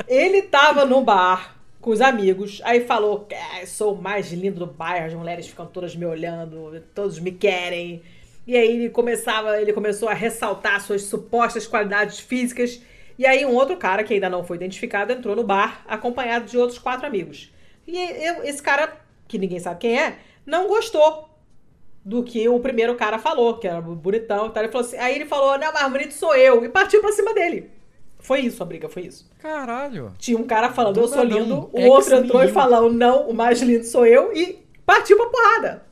[0.07, 4.65] Ele tava no bar com os amigos, aí falou: "É, sou o mais lindo do
[4.65, 8.01] bairro, as mulheres ficam todas me olhando, todos me querem.
[8.45, 12.81] E aí ele começava, ele começou a ressaltar suas supostas qualidades físicas.
[13.17, 16.57] E aí um outro cara, que ainda não foi identificado, entrou no bar, acompanhado de
[16.57, 17.53] outros quatro amigos.
[17.87, 18.93] E eu- esse cara,
[19.27, 21.29] que ninguém sabe quem é, não gostou
[22.03, 24.63] do que o primeiro cara falou, que era bonitão e tal.
[24.63, 27.33] Ele falou assim, aí ele falou, não, mais bonito sou eu, e partiu pra cima
[27.33, 27.69] dele.
[28.19, 29.29] Foi isso a briga, foi isso.
[29.39, 30.13] Caralho!
[30.17, 33.29] Tinha um cara falando, Do eu sou lindo, o ex outro entrou e falou, não,
[33.29, 35.85] o mais lindo sou eu, e partiu pra porrada.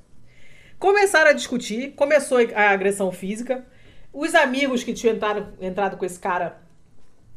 [0.81, 3.63] Começaram a discutir, começou a agressão física.
[4.11, 6.59] Os amigos que tinham entrado, entrado com esse cara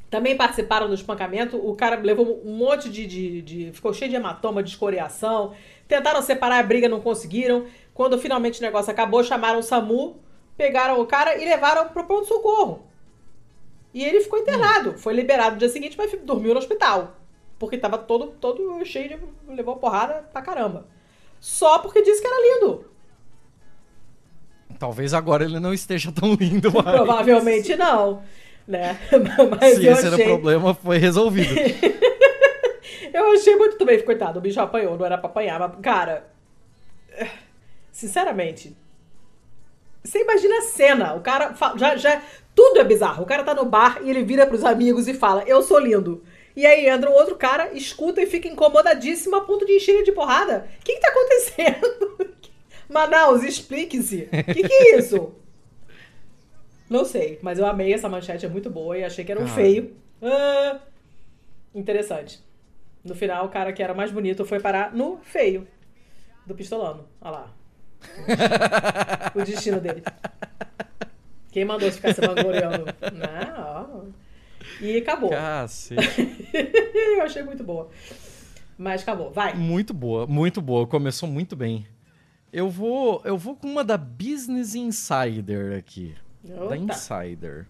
[0.09, 1.59] também participaram do espancamento.
[1.59, 3.73] O cara levou um monte de, de, de.
[3.75, 5.55] ficou cheio de hematoma, de escoriação.
[5.87, 7.67] Tentaram separar a briga, não conseguiram.
[7.93, 10.17] Quando finalmente o negócio acabou, chamaram o SAMU,
[10.57, 12.87] pegaram o cara e levaram pro pronto-socorro.
[13.93, 14.97] E ele ficou internado.
[14.97, 17.17] Foi liberado no dia seguinte, mas dormiu no hospital.
[17.59, 19.55] Porque tava todo, todo cheio de.
[19.55, 20.89] levou porrada pra caramba.
[21.39, 22.94] Só porque disse que era lindo.
[24.85, 26.85] Talvez agora ele não esteja tão lindo mais.
[26.85, 28.23] Provavelmente não.
[28.69, 28.99] Né?
[29.59, 30.07] Mas Se esse achei...
[30.09, 31.55] era o problema, foi resolvido.
[33.11, 36.27] Eu achei muito também, coitado, o bicho apanhou, não era pra apanhar, mas, cara.
[37.93, 38.77] Sinceramente.
[40.03, 42.21] Você imagina a cena, o cara já, já.
[42.55, 43.23] Tudo é bizarro.
[43.23, 46.23] O cara tá no bar e ele vira pros amigos e fala, eu sou lindo.
[46.55, 50.05] E aí entra um outro cara, escuta e fica incomodadíssimo a ponto de encher ele
[50.05, 50.69] de porrada.
[50.81, 52.35] O que que tá acontecendo?
[52.95, 54.29] Manaus, explique-se.
[54.33, 55.35] O que que é isso?
[56.89, 59.45] Não sei, mas eu amei essa manchete, é muito boa e achei que era um
[59.45, 59.57] Cara.
[59.57, 59.97] feio.
[60.23, 60.79] Ah,
[61.75, 62.41] interessante.
[63.03, 65.67] No final, o cara que era mais bonito foi parar no feio
[66.47, 67.05] do pistolano.
[67.21, 67.53] Olha lá.
[69.35, 70.03] o destino dele.
[71.51, 72.85] Quem mandou ficar se vangloriando?
[73.13, 74.25] Não, ó.
[74.81, 75.31] E acabou.
[75.35, 77.91] Eu achei muito boa.
[78.79, 79.31] Mas acabou.
[79.31, 79.55] Vai.
[79.55, 80.87] Muito boa, muito boa.
[80.87, 81.87] Começou muito bem.
[82.55, 86.15] Eu vou, eu vou com uma da Business Insider aqui.
[86.45, 86.77] Da Opa.
[86.77, 87.67] Insider.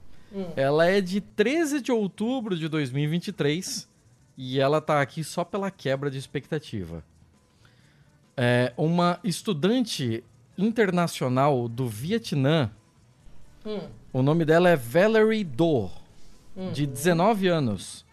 [0.55, 3.89] Ela é de 13 de outubro de 2023
[4.37, 7.03] e ela tá aqui só pela quebra de expectativa.
[8.37, 10.23] É uma estudante
[10.59, 12.71] internacional do Vietnã.
[14.13, 15.89] O nome dela é Valerie Do,
[16.75, 18.05] de 19 anos.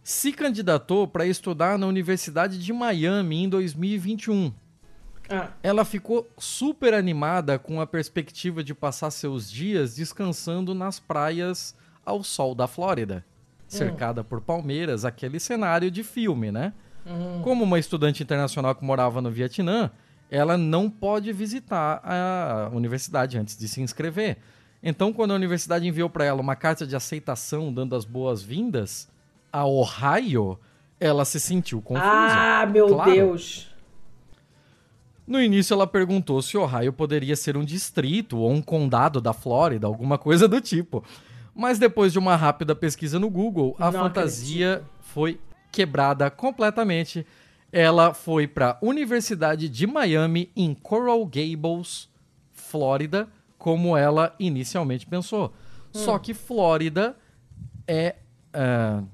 [0.00, 4.52] Se candidatou para estudar na Universidade de Miami em 2021.
[5.30, 11.74] Ah, Ela ficou super animada com a perspectiva de passar seus dias descansando nas praias
[12.04, 13.24] ao sol da Flórida,
[13.68, 16.72] cercada por palmeiras, aquele cenário de filme, né?
[17.42, 19.90] Como uma estudante internacional que morava no Vietnã,
[20.30, 24.38] ela não pode visitar a universidade antes de se inscrever.
[24.82, 29.08] Então, quando a universidade enviou para ela uma carta de aceitação dando as boas-vindas
[29.52, 30.58] a Ohio,
[30.98, 32.06] ela se sentiu confusa.
[32.08, 33.10] ah meu Claro.
[33.12, 33.69] Deus.
[35.30, 39.86] No início ela perguntou se Ohio poderia ser um distrito ou um condado da Flórida,
[39.86, 41.04] alguma coisa do tipo.
[41.54, 45.38] Mas depois de uma rápida pesquisa no Google, a Não fantasia foi
[45.70, 47.24] quebrada completamente.
[47.70, 52.08] Ela foi para a Universidade de Miami em Coral Gables,
[52.52, 55.54] Flórida, como ela inicialmente pensou.
[55.92, 57.16] Só que Flórida
[57.86, 58.16] é
[58.52, 59.04] ah,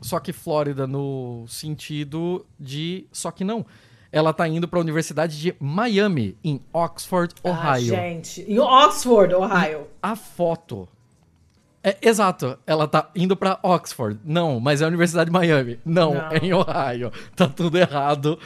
[0.00, 3.06] só que Flórida no sentido de.
[3.10, 3.66] Só que não.
[4.10, 7.84] Ela tá indo para a Universidade de Miami, em Oxford, Ah, Ohio.
[7.94, 8.40] gente.
[8.42, 9.86] Em Oxford, Ohio.
[10.02, 10.88] a foto.
[11.84, 14.18] É, exato, ela tá indo para Oxford.
[14.24, 15.78] Não, mas é a Universidade de Miami.
[15.84, 16.28] Não, Não.
[16.32, 17.12] é em Ohio.
[17.36, 18.38] Tá tudo errado.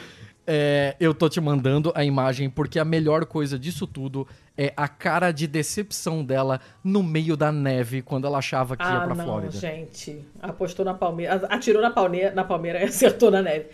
[0.45, 4.27] É, eu tô te mandando a imagem porque a melhor coisa disso tudo
[4.57, 8.89] é a cara de decepção dela no meio da neve quando ela achava que ia
[8.97, 9.53] Ah, pra não, Flórida.
[9.57, 10.19] gente.
[10.41, 11.47] Apostou na palmeira.
[11.49, 13.67] Atirou na palmeira, na palmeira e acertou na neve.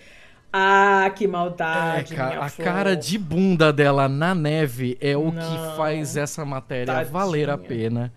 [0.52, 2.16] Ah, que É, maldade.
[2.16, 2.66] cara, minha a flor.
[2.66, 5.34] cara de bunda dela na neve é o Não.
[5.34, 7.12] que faz essa matéria Tadinha.
[7.12, 8.12] valer a pena.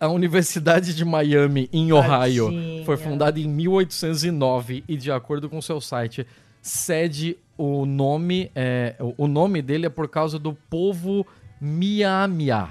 [0.00, 2.84] A Universidade de Miami, em Ohio, Tadinha.
[2.84, 6.26] foi fundada em 1809 e, de acordo com seu site,
[6.62, 8.50] cede o nome.
[8.54, 11.26] é, o- o nome dele é por causa do povo
[11.60, 12.68] Miamia,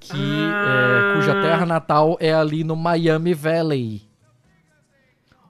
[0.00, 1.12] que, Ah.
[1.12, 4.02] é, cuja terra natal é ali no Miami Valley.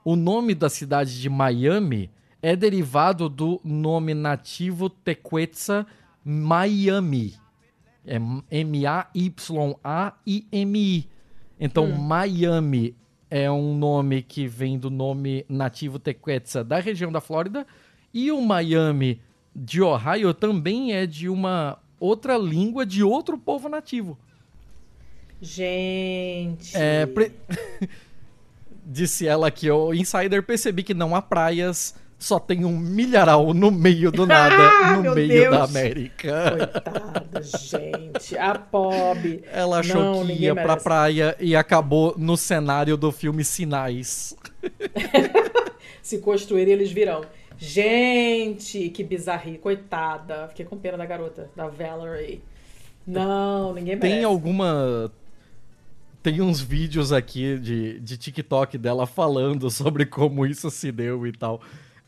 [0.09, 2.09] O nome da cidade de Miami
[2.41, 5.85] é derivado do nome nativo tequetza
[6.23, 7.33] Miami.
[8.05, 8.15] É
[8.49, 9.19] M-A-Y-A-I-M-I.
[11.59, 12.95] Então, Miami
[13.29, 17.67] é um nome que vem do nome nativo tequetza da região da Flórida.
[18.13, 19.19] E o Miami
[19.53, 24.17] de Ohio também é de uma outra língua de outro povo nativo.
[25.41, 26.77] Gente.
[26.77, 27.33] É, pre-
[28.89, 33.69] Disse ela que o Insider percebi que não há praias, só tem um milharal no
[33.69, 35.57] meio do nada, Ah, no meio Deus.
[35.57, 36.51] da América.
[36.57, 38.37] Coitada, gente.
[38.37, 39.43] A pobre.
[39.51, 40.83] Ela achou Não, que ia pra merece.
[40.85, 44.33] praia e acabou no cenário do filme Sinais.
[46.01, 47.25] Se construírem, eles virão.
[47.57, 49.57] Gente, que bizarri.
[49.57, 50.47] Coitada.
[50.47, 52.41] Fiquei com pena da garota, da Valerie.
[53.05, 54.15] Não, ninguém merece.
[54.15, 55.11] Tem alguma.
[56.27, 61.31] Tem uns vídeos aqui de, de TikTok dela falando sobre como isso se deu e
[61.31, 61.61] tal.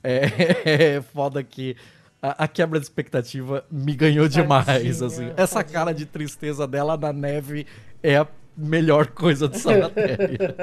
[0.03, 0.23] É,
[0.97, 1.77] é foda que
[2.21, 4.65] a, a quebra de expectativa me ganhou demais.
[4.65, 5.31] Tadinha, Assim.
[5.37, 5.73] Essa tadinha.
[5.73, 7.65] cara de tristeza dela na neve
[8.03, 8.27] é a
[8.57, 10.53] melhor coisa dessa matéria.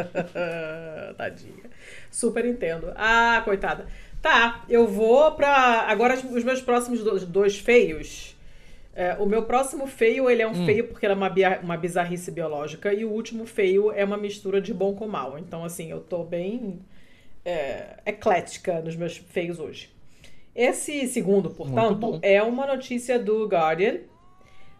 [1.16, 1.64] Tadinha.
[2.10, 2.92] Super entendo.
[2.94, 3.86] Ah, coitada.
[4.20, 5.86] Tá, eu vou pra.
[5.88, 8.35] Agora os meus próximos dois, dois feios.
[8.98, 11.30] É, o meu próximo feio, ele é um feio porque ele é uma,
[11.62, 12.94] uma bizarrice biológica.
[12.94, 15.38] E o último feio é uma mistura de bom com mal.
[15.38, 16.80] Então, assim, eu tô bem
[17.44, 19.94] é, eclética nos meus feios hoje.
[20.54, 23.98] Esse segundo, portanto, é uma notícia do Guardian,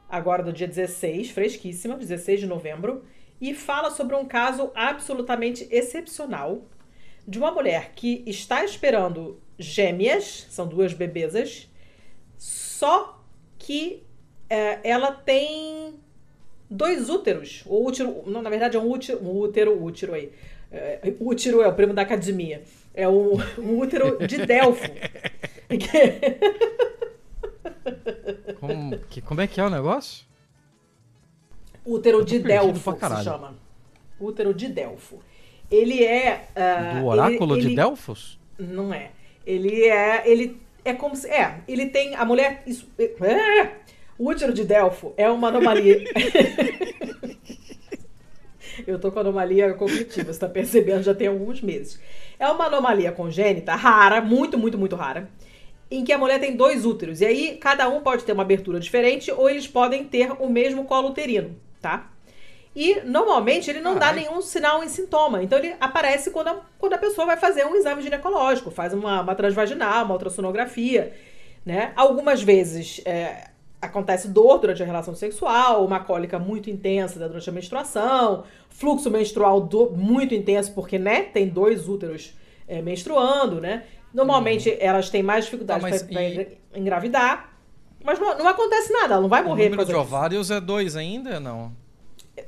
[0.09, 3.05] agora do dia 16, fresquíssima, 16 de novembro,
[3.39, 6.63] e fala sobre um caso absolutamente excepcional
[7.29, 11.69] de uma mulher que está esperando gêmeas, são duas bebezas,
[12.39, 13.23] só
[13.59, 14.06] que
[14.49, 15.95] é, ela tem
[16.71, 17.63] dois úteros.
[17.67, 20.33] O útero, não, na verdade é um útero, um útero, útero aí.
[20.73, 22.63] É, útero é o primo da academia.
[22.95, 24.83] É um, um útero de Delfo.
[28.61, 30.25] Como, que- como é que é o negócio?
[31.85, 33.55] útero de Delfo se chama.
[34.19, 35.21] Útero de Delfo.
[35.71, 36.49] Ele é.
[36.57, 38.39] ah, Do oráculo ele- de ele- Delfos?
[38.59, 39.11] Não é.
[39.47, 40.29] Ele é.
[40.29, 41.29] Ele é como se.
[41.29, 42.15] É, ele tem.
[42.17, 42.63] A mulher.
[42.67, 43.73] Isso, é,
[44.19, 46.05] o útero de Delfo é uma anomalia.
[48.87, 51.99] Eu tô com anomalia cognitiva, você tá percebendo, já tem alguns meses.
[52.39, 55.31] É uma anomalia congênita rara, muito, muito, muito rara,
[55.91, 57.21] em que a mulher tem dois úteros.
[57.21, 60.85] E aí, cada um pode ter uma abertura diferente ou eles podem ter o mesmo
[60.85, 62.11] colo uterino, tá?
[62.77, 65.43] E normalmente ele não dá nenhum sinal em sintoma.
[65.43, 69.23] Então ele aparece quando a, quando a pessoa vai fazer um exame ginecológico, faz uma,
[69.23, 71.15] uma transvaginal, uma ultrassonografia,
[71.65, 71.95] né?
[71.97, 73.49] Algumas vezes é,
[73.81, 79.61] acontece dor durante a relação sexual, uma cólica muito intensa durante a menstruação, fluxo menstrual
[79.61, 82.35] do- muito intenso, porque, né, tem dois úteros
[82.69, 83.85] é, menstruando, né?
[84.13, 87.53] Normalmente elas têm mais dificuldade Tá, mas para e- engravidar.
[88.03, 89.65] Mas não, não acontece nada, ela não vai O morrer.
[89.65, 91.39] por número de ovários é dois ainda?
[91.39, 91.73] Não.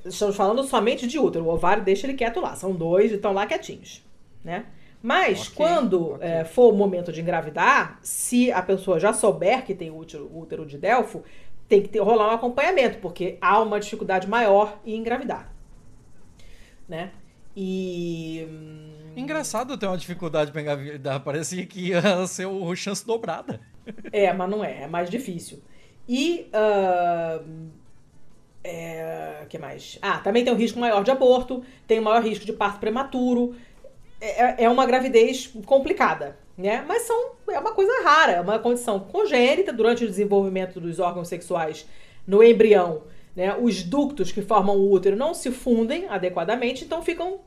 [0.05, 1.45] Estamos falando somente de útero.
[1.45, 2.55] O ovário deixa ele quieto lá.
[2.57, 4.03] São dois e estão lá quietinhos,
[4.45, 4.65] né?
[5.03, 6.19] Mas Ok, quando ok.
[6.21, 10.67] é, for o momento de engravidar, se a pessoa já souber que tem útero, útero
[10.67, 11.23] de Delfo,
[11.69, 15.53] tem que ter, rolar um acompanhamento, porque há uma dificuldade maior em engravidar,
[16.89, 17.13] né?
[17.57, 18.47] E...
[18.49, 21.23] hum, Engraçado ter uma dificuldade pra engravidar.
[21.23, 23.61] Parecia que ia ser o chance dobrada.
[24.11, 25.63] É, mas não é, é mais difícil.
[26.09, 26.49] E.
[26.53, 27.43] ah,
[28.65, 29.99] é, que mais?
[30.03, 33.55] Ah, também tem um risco maior de aborto, tem um maior risco de parto prematuro.
[34.21, 36.85] É, é uma gravidez complicada, né?
[36.87, 41.29] Mas são, é uma coisa rara, é uma condição congênita durante o desenvolvimento dos órgãos
[41.29, 41.87] sexuais
[42.27, 43.03] no embrião.
[43.35, 43.57] Né?
[43.57, 47.39] Os ductos que formam o útero não se fundem adequadamente, então ficam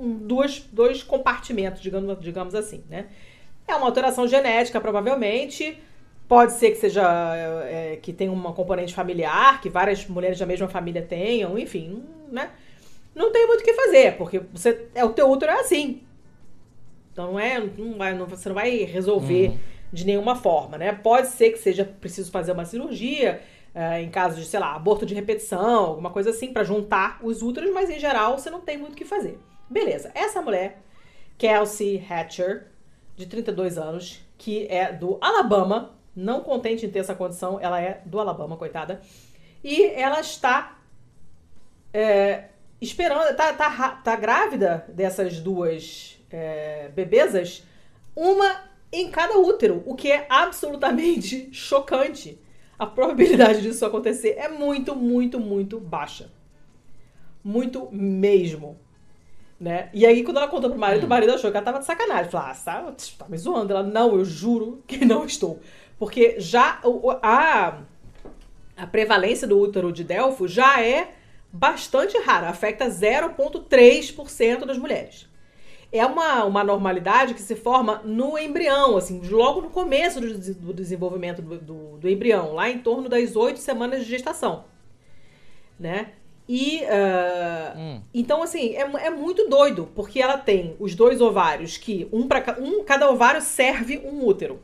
[0.00, 3.06] duas, dois compartimentos, digamos, digamos assim, né?
[3.66, 5.78] É uma alteração genética, provavelmente.
[6.26, 7.02] Pode ser que seja
[7.66, 12.50] é, que tenha uma componente familiar, que várias mulheres da mesma família tenham, enfim, né?
[13.14, 16.02] Não tem muito o que fazer, porque você, é, o teu útero é assim.
[17.14, 19.52] Então não é, não vai, não- você não vai resolver
[19.92, 20.92] de nenhuma forma, né?
[20.92, 23.40] Pode ser que seja preciso fazer uma cirurgia,
[23.72, 27.40] é, em caso de, sei lá, aborto de repetição, alguma coisa assim, pra juntar os
[27.40, 29.38] úteros, mas em geral você não tem muito o que fazer.
[29.70, 30.82] Beleza, essa mulher,
[31.38, 32.66] Kelsey Hatcher,
[33.16, 38.02] de 32 anos, que é do Alabama, não contente em ter essa condição, ela é
[38.04, 39.00] do Alabama, coitada,
[39.62, 40.78] e ela está
[41.92, 42.46] é,
[42.80, 47.62] esperando, tá, tá, tá grávida dessas duas é, bebezas,
[48.16, 52.40] uma em cada útero, o que é absolutamente chocante.
[52.76, 56.28] A probabilidade disso acontecer é muito, muito, muito baixa.
[57.42, 58.76] Muito mesmo.
[59.60, 59.88] Né?
[59.94, 62.30] E aí, quando ela contou pro marido, o marido achou que ela tava de sacanagem.
[62.30, 63.72] Falou, ah, tá, tá me zoando.
[63.72, 65.60] Ela, não, eu juro que não estou.
[65.96, 66.80] Porque já
[67.22, 67.78] a,
[68.76, 71.14] a prevalência do útero de Delfo já é
[71.52, 72.48] bastante rara.
[72.48, 75.28] Afeta 0,3% das mulheres.
[75.96, 80.74] É uma, uma normalidade que se forma no embrião, assim, logo no começo do, do
[80.74, 84.64] desenvolvimento do, do, do embrião, lá em torno das oito semanas de gestação.
[85.78, 86.12] Né?
[86.48, 88.00] E ah, Hum.
[88.12, 92.56] então, assim, é, é muito doido, porque ela tem os dois ovários que um para
[92.60, 94.60] um, cada ovário serve um útero.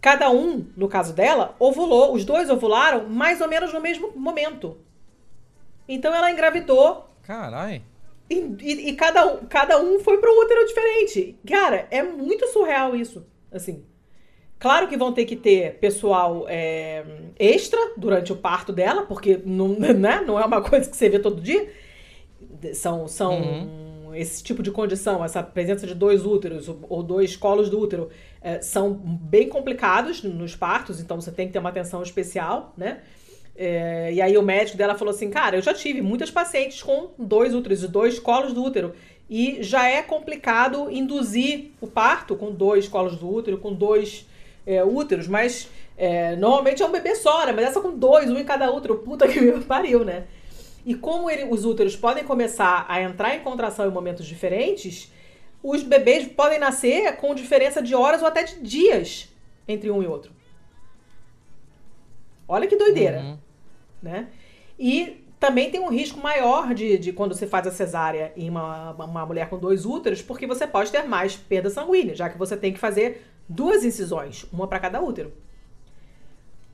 [0.00, 4.76] Cada um, no caso dela, ovulou, os dois ovularam mais ou menos no mesmo momento.
[5.88, 7.82] Então ela engravidou Carai.
[8.32, 11.38] E, e- e cada, um- cada um foi para um útero diferente.
[11.46, 13.26] Cara, é muito surreal isso.
[13.50, 13.84] Assim.
[14.58, 17.04] Claro que vão ter que ter pessoal é,
[17.38, 21.18] extra durante o parto dela, porque não, né, não é uma coisa que você vê
[21.18, 21.68] todo dia.
[22.74, 27.70] São, são esse tipo de condição, essa presença de dois úteros ou- ou dois colos
[27.70, 28.10] do útero,
[28.40, 33.00] é, são bem complicados nos partos, então você tem que ter uma atenção especial, né?
[33.54, 37.10] É, e aí o médico dela falou assim, cara, eu já tive muitas pacientes com
[37.18, 38.94] dois úteros, dois colos do útero.
[39.28, 44.26] E já é complicado induzir o parto com dois colos do útero, com dois
[44.66, 47.52] é, úteros, mas é, normalmente é um bebê só, né?
[47.52, 50.24] Mas essa com dois, um em cada útero, puta que me pariu, né?
[50.84, 55.10] E como ele, os úteros podem começar a entrar em contração em momentos diferentes,
[55.62, 59.28] os bebês podem nascer com diferença de horas ou até de dias
[59.68, 60.32] entre um e outro.
[62.52, 63.38] Olha que doideira, uhum.
[64.02, 64.28] né?
[64.78, 68.92] E também tem um risco maior de, de quando você faz a cesárea em uma,
[68.92, 72.56] uma mulher com dois úteros, porque você pode ter mais perda sanguínea, já que você
[72.56, 75.32] tem que fazer duas incisões, uma para cada útero.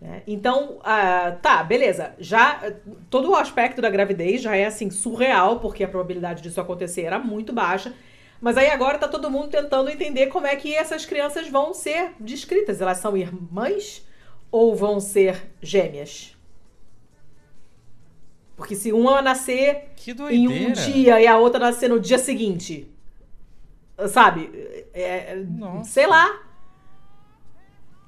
[0.01, 0.23] Né?
[0.27, 2.13] Então, uh, tá, beleza.
[2.19, 2.73] Já
[3.09, 7.21] todo o aspecto da gravidez já é assim surreal, porque a probabilidade disso acontecer era
[7.21, 7.95] muito baixa.
[8.41, 12.13] Mas aí agora tá todo mundo tentando entender como é que essas crianças vão ser
[12.19, 12.81] descritas.
[12.81, 14.07] Elas são irmãs
[14.51, 16.37] ou vão ser gêmeas?
[18.57, 19.91] Porque se uma nascer
[20.31, 22.91] em um dia e a outra nascer no dia seguinte,
[24.09, 24.51] sabe?
[24.93, 25.45] É,
[25.85, 26.43] sei lá.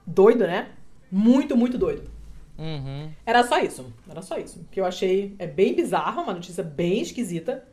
[0.04, 0.72] Doido, né?
[1.10, 2.10] Muito, muito doido.
[2.58, 3.12] Uhum.
[3.24, 3.92] Era só isso.
[4.08, 4.66] Era só isso.
[4.72, 7.64] Que eu achei é bem bizarro, uma notícia bem esquisita.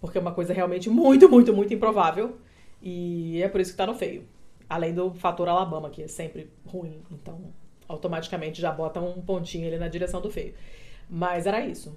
[0.00, 2.38] Porque é uma coisa realmente muito, muito, muito improvável.
[2.80, 4.24] E é por isso que tá no feio.
[4.68, 7.02] Além do fator Alabama, que é sempre ruim.
[7.10, 7.52] Então,
[7.88, 10.54] automaticamente já bota um pontinho ali na direção do feio.
[11.08, 11.96] Mas era isso.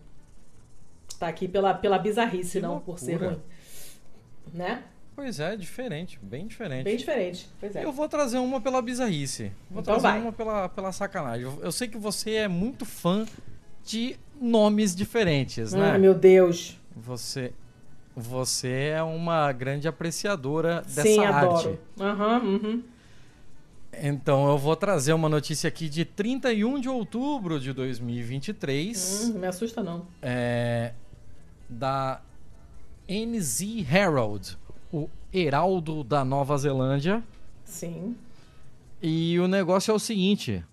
[1.20, 2.98] Tá aqui pela, pela bizarrice, que não loucura.
[2.98, 3.42] por ser ruim.
[4.54, 4.84] Né?
[5.16, 6.86] Pois é, diferente, bem diferente.
[6.86, 7.84] Bem diferente, pois é.
[7.84, 9.52] Eu vou trazer uma pela bizarrice.
[9.70, 10.22] Vou então trazer vai.
[10.22, 11.44] uma pela, pela sacanagem.
[11.44, 13.26] Eu, eu, sei que você é muito fã
[13.84, 15.92] de nomes diferentes, né?
[15.96, 16.80] Ah, meu Deus.
[16.96, 17.54] Você
[18.16, 21.46] você é uma grande apreciadora dessa Sim, arte.
[21.46, 21.80] adoro.
[22.00, 22.84] Uhum, uhum.
[24.02, 29.26] Então eu vou trazer uma notícia aqui de 31 de outubro de 2023.
[29.30, 30.08] Hum, não me assusta não.
[30.22, 30.94] É,
[31.68, 32.22] da
[33.08, 33.62] NZ
[33.92, 34.58] Herald
[34.92, 37.24] o Heraldo da Nova Zelândia.
[37.64, 38.16] Sim.
[39.02, 40.64] E o negócio é o seguinte: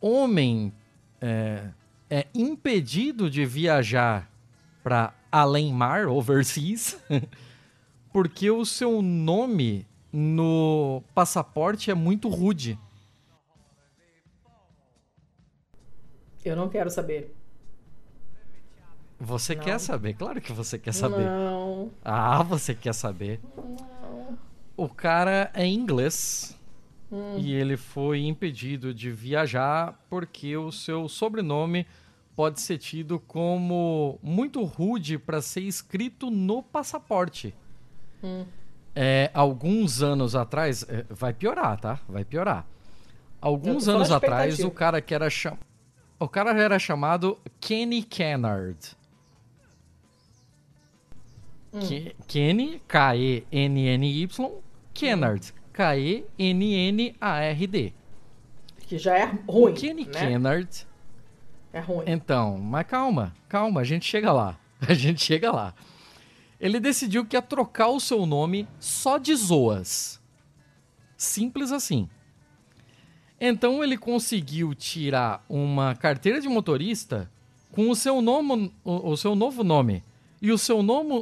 [0.00, 0.72] homem
[1.20, 1.68] é,
[2.08, 4.30] é impedido de viajar
[4.82, 6.98] para além mar, overseas,
[8.12, 12.78] porque o seu nome no passaporte é muito rude.
[16.44, 17.34] Eu não quero saber.
[19.18, 19.62] Você não.
[19.62, 20.14] quer saber?
[20.14, 21.24] Claro que você quer saber.
[21.24, 21.90] Não.
[22.02, 23.38] Ah, você quer saber.
[23.54, 24.38] Não.
[24.76, 26.58] O cara é inglês
[27.12, 27.36] hum.
[27.36, 31.86] e ele foi impedido de viajar porque o seu sobrenome
[32.34, 37.54] pode ser tido como muito rude para ser escrito no passaporte.
[38.24, 38.46] Hum.
[38.94, 42.00] É, alguns anos atrás, é, vai piorar, tá?
[42.08, 42.66] Vai piorar.
[43.40, 45.56] Alguns anos atrás, o cara que era cham...
[46.18, 48.76] o cara era chamado Kenny Kennard.
[51.72, 51.80] Hum.
[52.26, 54.28] Kenny, K-E-N-N-Y,
[54.92, 56.34] Kennard, K-E-N-N-A-R-D.
[58.80, 59.72] Que já é ruim.
[59.72, 60.12] O Kenny né?
[60.12, 60.86] Kennard.
[61.72, 62.04] É ruim.
[62.06, 64.58] Então, mas calma, calma, a gente chega lá.
[64.88, 65.74] A gente chega lá.
[66.60, 70.20] Ele decidiu que ia trocar o seu nome só de Zoas.
[71.16, 72.08] Simples assim.
[73.40, 77.30] Então ele conseguiu tirar uma carteira de motorista
[77.72, 80.02] com o seu nome, o, o seu novo nome,
[80.42, 81.14] e o seu nome.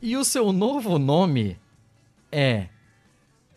[0.00, 1.58] e o seu novo nome
[2.30, 2.68] é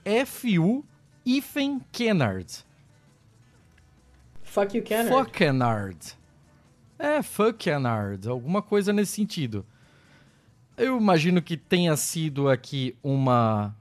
[0.04, 0.84] F.U.
[1.26, 2.66] Ethan Kennard.
[4.42, 5.10] Fuck you, Kennard.
[5.10, 6.19] Fuck Kennard.
[7.00, 8.28] É, fuck Kennard.
[8.28, 9.66] Alguma coisa nesse sentido.
[10.78, 13.74] Eu imagino que tenha sido aqui uma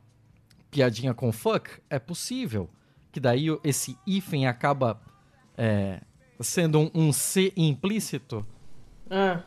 [0.71, 1.69] piadinha com fuck.
[1.91, 2.71] É possível.
[3.11, 5.01] Que daí esse hífen acaba
[5.57, 6.01] é,
[6.39, 8.47] sendo um, um C implícito.
[9.11, 9.43] Ah.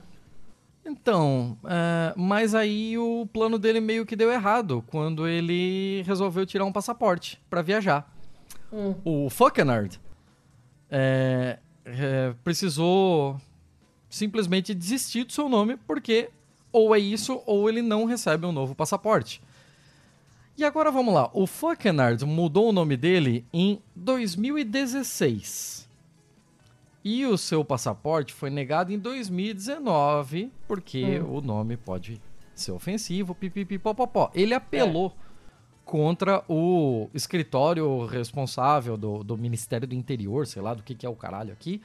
[0.83, 6.65] Então, é, mas aí o plano dele meio que deu errado quando ele resolveu tirar
[6.65, 8.11] um passaporte para viajar.
[8.73, 8.95] Hum.
[9.05, 9.99] O Fuckenard
[10.89, 13.39] é, é, precisou
[14.11, 16.29] simplesmente desistir do seu nome porque
[16.71, 19.41] ou é isso ou ele não recebe um novo passaporte.
[20.57, 21.29] E agora vamos lá.
[21.33, 25.89] O Fuckenard mudou o nome dele em 2016.
[27.03, 31.37] E o seu passaporte foi negado em 2019, porque hum.
[31.37, 32.21] o nome pode
[32.53, 34.29] ser ofensivo, pipipipopopó.
[34.35, 35.11] Ele apelou é.
[35.83, 41.09] contra o escritório responsável do, do Ministério do Interior, sei lá do que, que é
[41.09, 41.81] o caralho aqui,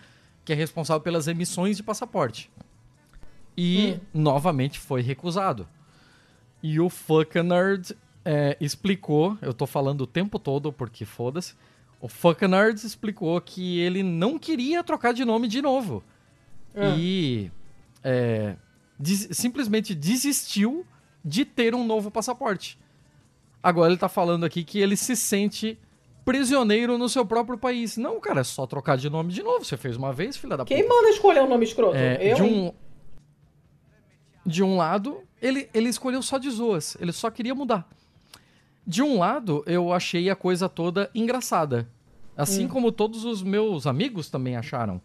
[0.47, 2.51] que é responsável pelas emissões de passaporte.
[3.56, 4.23] E, hum.
[4.23, 5.68] novamente, foi recusado.
[6.62, 7.94] E o Fuckenerd
[8.24, 11.55] é, explicou, eu tô falando o tempo todo porque foda-se,
[12.01, 16.02] O Fuckanard explicou que ele não queria trocar de nome de novo.
[16.74, 16.94] Ah.
[16.97, 17.51] E
[18.05, 18.55] é,
[18.98, 20.86] des- simplesmente desistiu
[21.24, 22.78] de ter um novo passaporte.
[23.62, 25.78] Agora ele tá falando aqui que ele se sente
[26.27, 27.97] prisioneiro no seu próprio país.
[27.97, 29.65] Não, cara, é só trocar de nome de novo.
[29.65, 30.94] Você fez uma vez, filha da Quem puta.
[30.94, 31.97] manda escolher um nome escroto?
[31.97, 32.35] É, eu?
[32.35, 32.73] de, um,
[34.44, 36.97] de um lado, ele, ele escolheu só de zoas.
[37.01, 37.89] Ele só queria mudar.
[38.85, 41.89] De um lado, eu achei a coisa toda engraçada.
[42.36, 45.01] Assim como todos os meus amigos também acharam.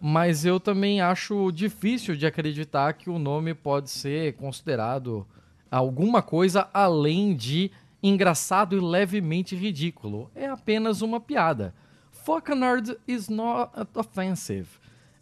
[0.00, 5.26] Mas eu também acho difícil de acreditar que o nome pode ser considerado
[5.70, 7.70] alguma coisa além de
[8.02, 10.30] engraçado e levemente ridículo.
[10.34, 11.74] É apenas uma piada.
[12.10, 14.68] Fuckanard is not offensive.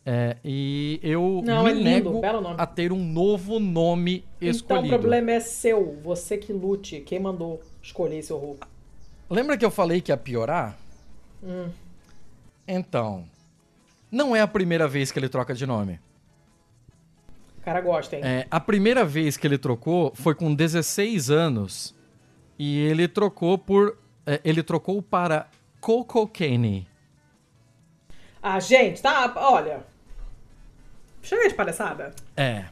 [0.08, 2.20] É, e eu Não, me é lindo, nego
[2.56, 4.94] a ter um novo nome Então escolhido.
[4.94, 5.98] o problema é seu.
[6.02, 7.00] Você que lute.
[7.00, 8.56] Quem mandou escolher esse horror?
[9.28, 10.78] Lembra que eu falei que ia piorar?
[11.42, 11.68] Hum.
[12.68, 13.24] Então,
[14.10, 15.98] não é a primeira vez que ele troca de nome.
[17.58, 18.22] O cara gosta, hein?
[18.24, 21.95] É, a primeira vez que ele trocou foi com 16 anos
[22.58, 23.96] e ele trocou por
[24.26, 25.48] é, ele trocou para
[25.80, 26.86] Coco Kenny.
[28.42, 29.32] Ah, gente, tá.
[29.36, 29.84] Olha.
[31.22, 32.14] Chega de palhaçada.
[32.36, 32.66] É.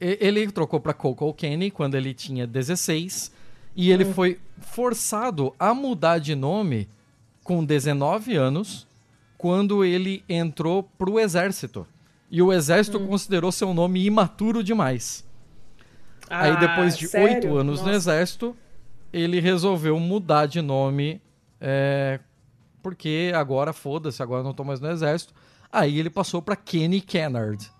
[0.00, 3.32] Ele trocou para Coco Kenny quando ele tinha 16
[3.74, 6.88] e ele foi forçado a mudar de nome
[7.42, 8.86] com 19 anos
[9.36, 11.86] quando ele entrou pro exército.
[12.30, 15.24] E o exército considerou seu nome imaturo demais.
[16.30, 17.96] Aí Ah, depois de oito anos no Nossa.
[17.96, 18.56] exército,
[19.12, 21.20] ele resolveu mudar de nome,
[21.60, 22.20] é,
[22.82, 25.32] porque agora foda-se, agora eu não tô mais no exército.
[25.72, 27.70] Aí ele passou pra Kenny Kennard.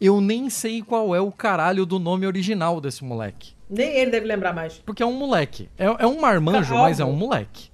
[0.00, 3.52] Eu nem sei qual é o caralho do nome original desse moleque.
[3.68, 4.78] Nem ele deve lembrar mais.
[4.78, 5.68] Porque é um moleque.
[5.76, 6.84] É, é um marmanjo, Calma.
[6.84, 7.70] mas é um moleque.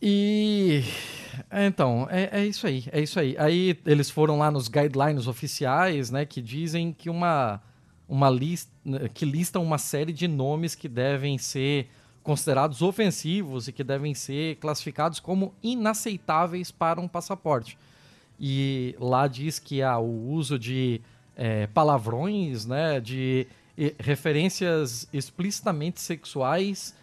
[0.00, 0.84] E.
[1.50, 3.36] é, Então, é, é isso aí, é isso aí.
[3.38, 7.60] Aí eles foram lá nos guidelines oficiais, né, que dizem que uma,
[8.08, 8.70] uma lista.
[9.12, 11.88] que listam uma série de nomes que devem ser
[12.22, 17.78] considerados ofensivos e que devem ser classificados como inaceitáveis para um passaporte.
[18.38, 21.00] E lá diz que há o uso de
[21.36, 23.46] é, palavrões, né, de
[23.98, 26.94] referências explicitamente sexuais,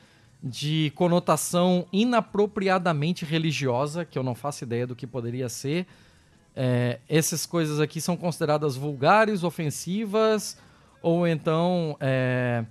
[0.44, 5.88] de conotação inapropriadamente religiosa, que eu não faço ideia do que poderia ser.
[6.54, 10.58] É, essas coisas aqui são consideradas vulgares, ofensivas,
[11.02, 12.66] ou então é,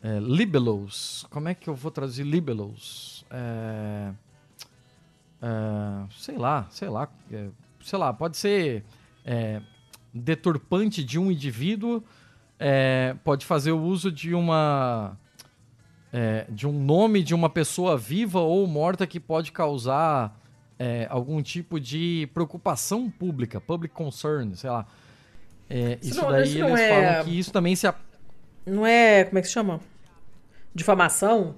[0.00, 1.26] é, libelos.
[1.28, 3.24] Como é que eu vou traduzir libelos?
[3.30, 4.12] É,
[5.42, 7.48] é, sei lá, sei lá, é,
[7.82, 8.84] sei lá, pode ser
[9.24, 9.60] é,
[10.14, 12.02] deturpante de um indivíduo,
[13.22, 15.18] pode fazer o uso de uma
[16.18, 20.34] é, de um nome de uma pessoa viva ou morta que pode causar
[20.78, 24.86] é, algum tipo de preocupação pública, public concern, sei lá.
[25.68, 27.86] É, Isso isso, não- daí isso eles é- falam que isso também se
[28.64, 29.24] Não é.
[29.24, 29.80] Como é que se chama?
[30.74, 31.54] Difamação?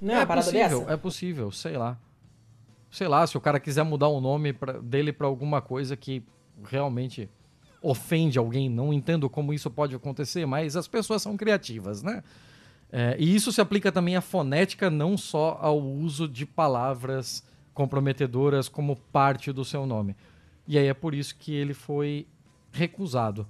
[0.00, 0.92] Não é, uma parada possível, dessa?
[0.92, 1.96] é possível, sei lá.
[2.90, 6.22] Sei lá, se o cara quiser mudar o nome pra- dele pra alguma coisa que
[6.64, 7.28] realmente
[7.80, 12.22] ofende alguém, não entendo como isso pode acontecer, mas as pessoas são criativas, né?
[12.94, 17.42] É, e isso se aplica também à fonética, não só ao uso de palavras
[17.72, 20.14] comprometedoras como parte do seu nome.
[20.68, 22.26] E aí é por isso que ele foi
[22.70, 23.46] recusado.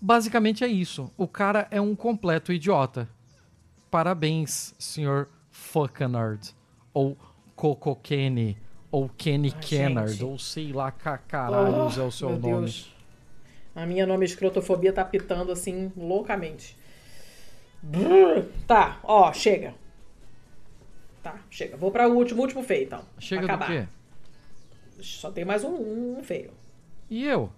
[0.00, 1.10] Basicamente é isso.
[1.16, 3.08] O cara é um completo idiota.
[3.90, 6.54] Parabéns, senhor Fuckanard.
[6.92, 7.16] Ou
[7.56, 8.56] Coco Kenny.
[8.90, 10.12] Ou Kenny Ai, Kennard.
[10.12, 10.24] gente.
[10.24, 12.42] Ou sei lá, ca- caralhos Oh, é o seu nome.
[12.42, 12.94] Deus.
[13.74, 16.76] A minha nome escrotofobia tá pitando assim loucamente.
[17.84, 18.44] Brrr.
[18.66, 19.74] Tá, ó, chega.
[21.22, 21.76] Tá, chega.
[21.76, 23.00] Vou para o último, último feio, então.
[23.00, 23.66] pra Chega do acabar.
[23.66, 23.86] quê?
[25.00, 26.50] Só tem mais um, um feio.
[27.10, 27.50] E eu?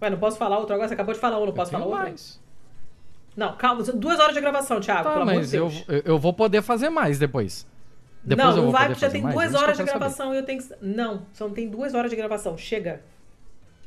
[0.00, 0.88] Ué, não posso falar outro agora?
[0.88, 2.00] Você acabou de falar um, não posso falar outro?
[2.00, 2.40] mais.
[3.36, 3.82] Não, calma.
[3.82, 5.84] Duas horas de gravação, Thiago, Tá, pelo amor mas de eu, Deus.
[5.88, 7.66] eu, eu vou poder fazer mais depois.
[8.24, 9.34] Depois não, não vai, porque já tem mais?
[9.34, 9.98] duas horas de quero saber.
[10.00, 10.74] gravação e eu tenho que.
[10.80, 12.56] Não, só tem duas horas de gravação.
[12.58, 13.02] Chega.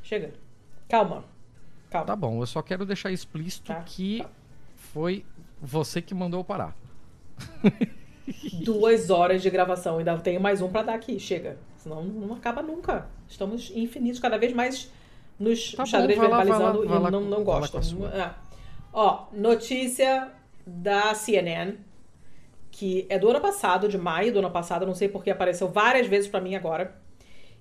[0.03, 0.33] Chega.
[0.89, 1.25] Calma.
[1.89, 2.07] Calma.
[2.07, 4.29] Tá bom, eu só quero deixar explícito Tá, que tá.
[4.93, 5.25] Foi
[5.61, 6.75] você que mandou eu parar.
[8.63, 9.97] Duas horas de gravação.
[9.97, 11.19] Ainda tenho mais um pra dar aqui.
[11.19, 11.57] Chega.
[11.77, 13.07] Senão não acaba nunca.
[13.27, 14.91] Estamos infinitos, cada vez mais
[15.39, 17.71] nos Tá bom, xadrez lá, verbalizando lá e não, não lá gosto.
[17.71, 18.09] com a sua.
[18.09, 18.31] É.
[18.93, 20.31] Ó, notícia
[20.65, 21.77] da CNN,
[22.69, 26.07] que é do ano passado, de maio do ano passado, não sei porque apareceu várias
[26.07, 26.95] vezes pra mim agora.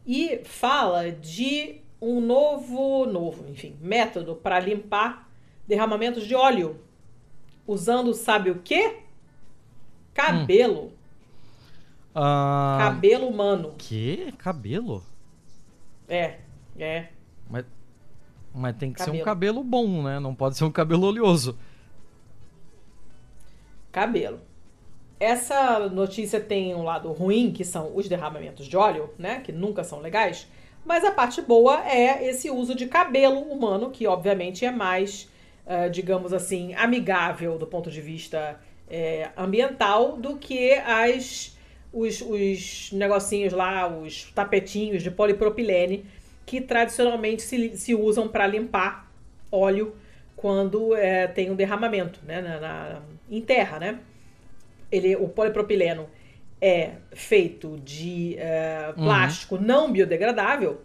[0.07, 5.29] E fala de um novo, novo, enfim, método para limpar
[5.67, 6.81] derramamentos de óleo.
[7.71, 8.97] Usando, sabe o quê?
[10.13, 10.93] cabelo.
[12.13, 13.75] Ah, Cabelo humano.
[13.79, 14.33] Que?
[14.37, 15.05] Cabelo?
[16.09, 16.39] É,
[16.77, 17.07] é.
[17.49, 17.65] Mas,
[18.53, 19.25] mas tem que ser um Cabelo.
[19.25, 20.19] cabelo bom, né?
[20.19, 21.57] Não pode ser um cabelo oleoso.
[23.93, 24.41] Cabelo.
[25.21, 29.41] Essa notícia tem um lado ruim, que são os derramamentos de óleo, né?
[29.41, 30.49] Que nunca são legais.
[30.85, 35.30] Mas a parte boa é esse uso de cabelo humano, que obviamente é mais,
[35.89, 41.57] digamos assim, amigável do ponto de vista eh, ambiental do que as
[41.93, 46.05] os, os negocinhos lá, os tapetinhos de polipropilene
[46.47, 49.11] que tradicionalmente se, se usam para limpar
[49.51, 49.95] óleo
[50.37, 53.99] quando eh, tem um derramamento né, na, na- em terra, né?
[54.91, 56.09] Ele, o polipropileno
[56.61, 60.81] é feito de eh, plástico não biodegradável,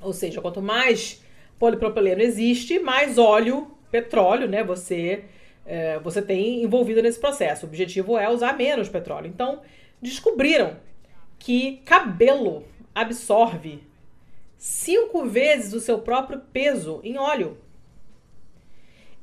[0.00, 1.22] ou seja, quanto mais
[1.58, 4.62] polipropileno existe, mais óleo, petróleo, né?
[4.64, 5.24] Você
[5.66, 7.66] eh, você tem envolvido nesse processo.
[7.66, 9.26] O objetivo é usar menos petróleo.
[9.26, 9.60] Então
[10.00, 10.76] descobriram
[11.38, 12.64] que cabelo
[12.94, 13.82] absorve
[14.58, 17.56] cinco vezes o seu próprio peso em óleo.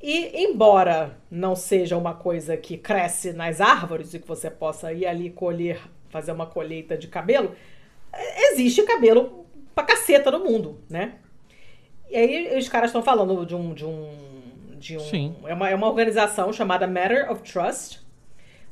[0.01, 5.05] E embora não seja uma coisa que cresce nas árvores e que você possa ir
[5.07, 7.55] ali colher, fazer uma colheita de cabelo,
[8.13, 11.15] é- existe cabelo pra caceta no mundo, né?
[12.09, 13.73] E aí os caras estão falando de um.
[13.73, 14.36] De um,
[14.79, 15.35] de um Sim.
[15.45, 17.99] É, uma, é uma organização chamada Matter of Trust,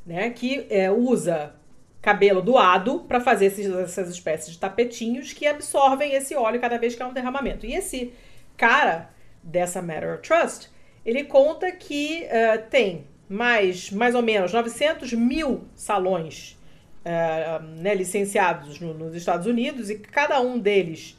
[0.04, 0.30] né?
[0.30, 1.54] Que é, usa
[2.00, 6.94] cabelo doado para fazer esses- essas espécies de tapetinhos que absorvem esse óleo cada vez
[6.94, 7.66] que há um derramamento.
[7.66, 8.12] E esse
[8.56, 9.10] cara
[9.42, 10.68] dessa Matter of Trust,
[11.04, 16.56] ele conta que eh, tem mais, mais ou menos 900 mil salões
[17.04, 21.16] eh, né, licenciados no- nos Estados Unidos e cada um deles,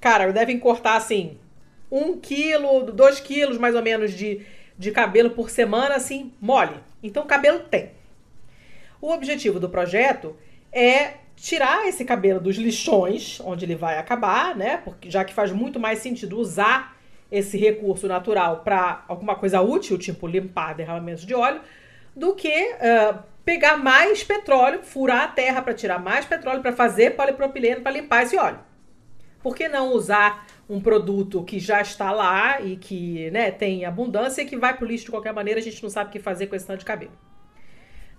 [0.00, 1.36] cara, devem cortar assim
[1.90, 4.42] um quilo, dois quilos mais ou menos de,
[4.78, 6.76] de cabelo por semana, assim, mole.
[7.02, 7.90] Então, cabelo tem.
[9.00, 10.36] O objetivo do projeto
[10.72, 14.76] é tirar esse cabelo dos lixões, onde ele vai acabar, né?
[14.76, 16.96] Porque já que faz muito mais sentido usar
[17.32, 21.60] esse recurso natural para alguma coisa útil, tipo limpar derramamentos de óleo,
[22.14, 27.16] do que ah, pegar mais petróleo, furar a terra para tirar mais petróleo para fazer
[27.16, 28.60] polipropileno para limpar esse óleo.
[29.42, 34.42] Por que não usar um produto que já está lá e que né, tem abundância
[34.42, 36.46] e que vai pro lixo de qualquer maneira, a gente não sabe o que fazer
[36.46, 37.12] com esse tanto de cabelo.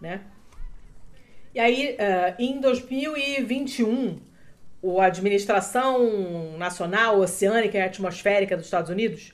[0.02, 0.22] Né?
[1.54, 4.20] E aí, eh, em 2021,
[4.82, 9.34] o- a Administração Nacional Oceânica e Atmosférica dos Estados Unidos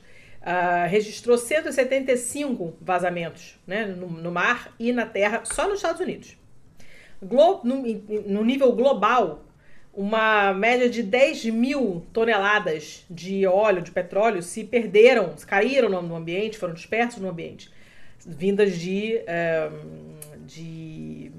[0.49, 6.37] ah, registrou 175 vazamentos né, no, no mar e na terra só nos Estados Unidos.
[7.21, 7.83] Glo- no,
[8.25, 9.43] no nível global,
[9.97, 16.55] uma média de 10 mil toneladas de óleo, de petróleo, se perderam, caíram no ambiente,
[16.55, 17.71] foram dispersos no ambiente,
[18.23, 19.71] vindas de, eh,
[20.45, 21.31] de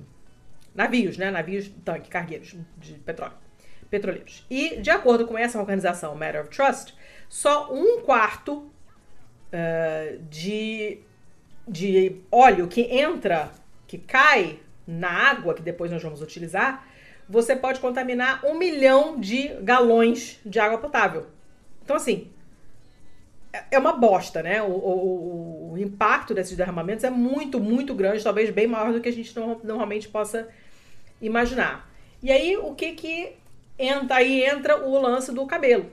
[0.75, 1.31] navios, né?
[1.31, 3.37] Navios tanque, cargueiros de petróleo,
[3.89, 4.45] petroleiros.
[4.51, 6.97] E, de acordo com essa organização, Matter of Trust,
[7.29, 8.69] só um quarto
[9.53, 10.99] eh, de,
[11.69, 13.53] de óleo que entra,
[13.87, 16.88] que cai na água, que depois nós vamos utilizar,
[17.29, 21.27] você pode contaminar um milhão de galões de água potável.
[21.85, 22.31] Então, assim,
[23.53, 24.63] é- é uma bosta, né?
[24.63, 29.09] O, o- o impacto desses derramamentos é muito, muito grande, talvez bem maior do que
[29.09, 30.49] a gente no- normalmente possa
[31.21, 31.89] imaginar.
[32.23, 33.33] E aí, o que que
[33.79, 35.87] entra aí entra o lance do cabelo.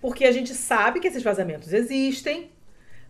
[0.00, 2.50] Porque a gente sabe que esses vazamentos existem,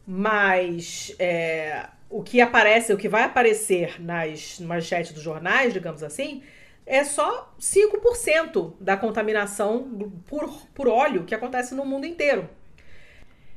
[0.06, 6.42] mas é, o que aparece, o que vai aparecer nas manchetes dos jornais, digamos assim,
[6.86, 12.48] é só 5% da contaminação por, por óleo que acontece no mundo inteiro.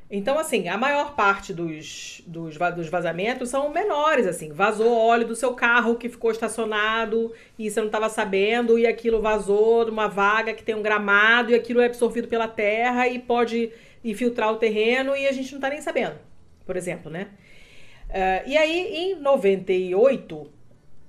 [0.09, 4.53] Então, assim, a maior parte dos, dos, dos vazamentos são menores, assim.
[4.53, 9.19] Vazou óleo do seu carro que ficou estacionado e você não estava sabendo, e aquilo
[9.19, 13.17] vazou de uma vaga que tem um gramado, e aquilo é absorvido pela terra e
[13.17, 13.71] pode
[14.03, 16.15] infiltrar o terreno e a gente não está nem sabendo,
[16.63, 17.29] por exemplo, né?
[18.07, 20.51] Eh, e aí, em 98,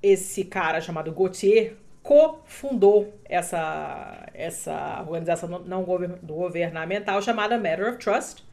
[0.03, 1.75] esse cara chamado Gauthier
[2.07, 8.45] cofundou essa, essa organização não- não govern- governamental chamada Matter of Trust.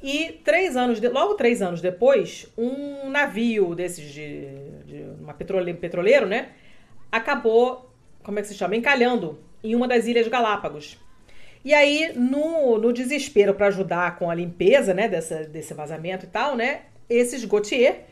[0.00, 4.46] E três anos, de- logo três anos depois, um navio desses de,
[4.84, 6.50] de uma petrole, petroleiro, né,
[7.10, 7.90] acabou,
[8.22, 10.96] como é que se chama, encalhando em uma das ilhas Galápagos.
[11.64, 16.28] E aí, no, no desespero para ajudar com a limpeza, né, dessa, desse vazamento e
[16.28, 18.04] tal, né, esses Gautier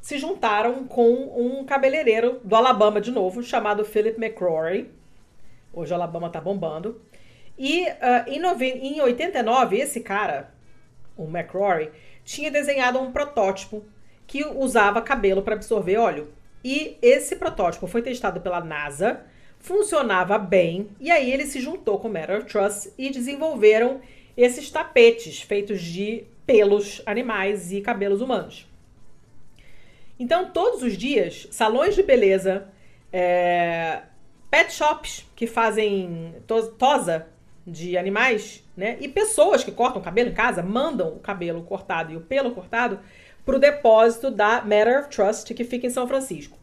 [0.00, 4.90] se juntaram com um cabeleireiro do Alabama de novo, chamado Philip McCrory.
[5.72, 7.00] Hoje o Alabama tá bombando.
[7.58, 8.40] E ah, em,
[8.96, 10.52] em 89, esse cara,
[11.16, 11.90] o McCrory,
[12.24, 13.84] tinha desenhado um protótipo
[14.26, 16.32] que usava cabelo para absorver óleo.
[16.64, 19.20] E esse protótipo foi testado pela NASA,
[19.58, 24.00] funcionava bem, e aí ele se juntou com o Matter Trust e desenvolveram
[24.36, 28.69] esses tapetes feitos de pelos animais e cabelos humanos.
[30.20, 32.68] Então, todos os dias, salões de beleza,
[33.10, 34.02] é,
[34.50, 37.26] pet shops que fazem to tosa
[37.66, 38.98] de animais, né?
[39.00, 43.00] E pessoas que cortam cabelo em casa mandam o cabelo cortado e o pelo cortado
[43.46, 46.58] para o depósito da Matter of Trust que fica em São Francisco.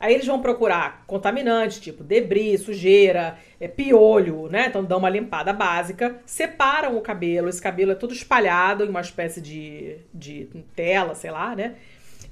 [0.00, 4.66] Aí eles vão procurar contaminantes, tipo debris, sujeira, é, piolho, né?
[4.68, 9.02] Então dão uma limpada básica, separam o cabelo, esse cabelo é todo espalhado em uma
[9.02, 11.74] espécie de, de tela, sei lá, né?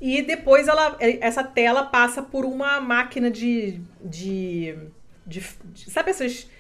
[0.05, 3.79] E depois ela, essa tela passa por uma máquina de.
[4.05, 4.75] de,
[5.25, 5.41] de,
[5.73, 6.51] de sabe essas.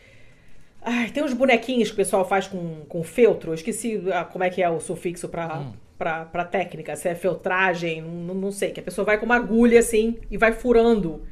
[0.81, 3.51] Ai, tem uns bonequinhos que o pessoal faz com, com feltro.
[3.51, 5.73] Eu esqueci ah, como é que é o sufixo para hum.
[5.99, 9.37] Pra, pra técnica, se é feltragem, não, não sei, que a pessoa vai com uma
[9.37, 11.23] agulha assim e vai furando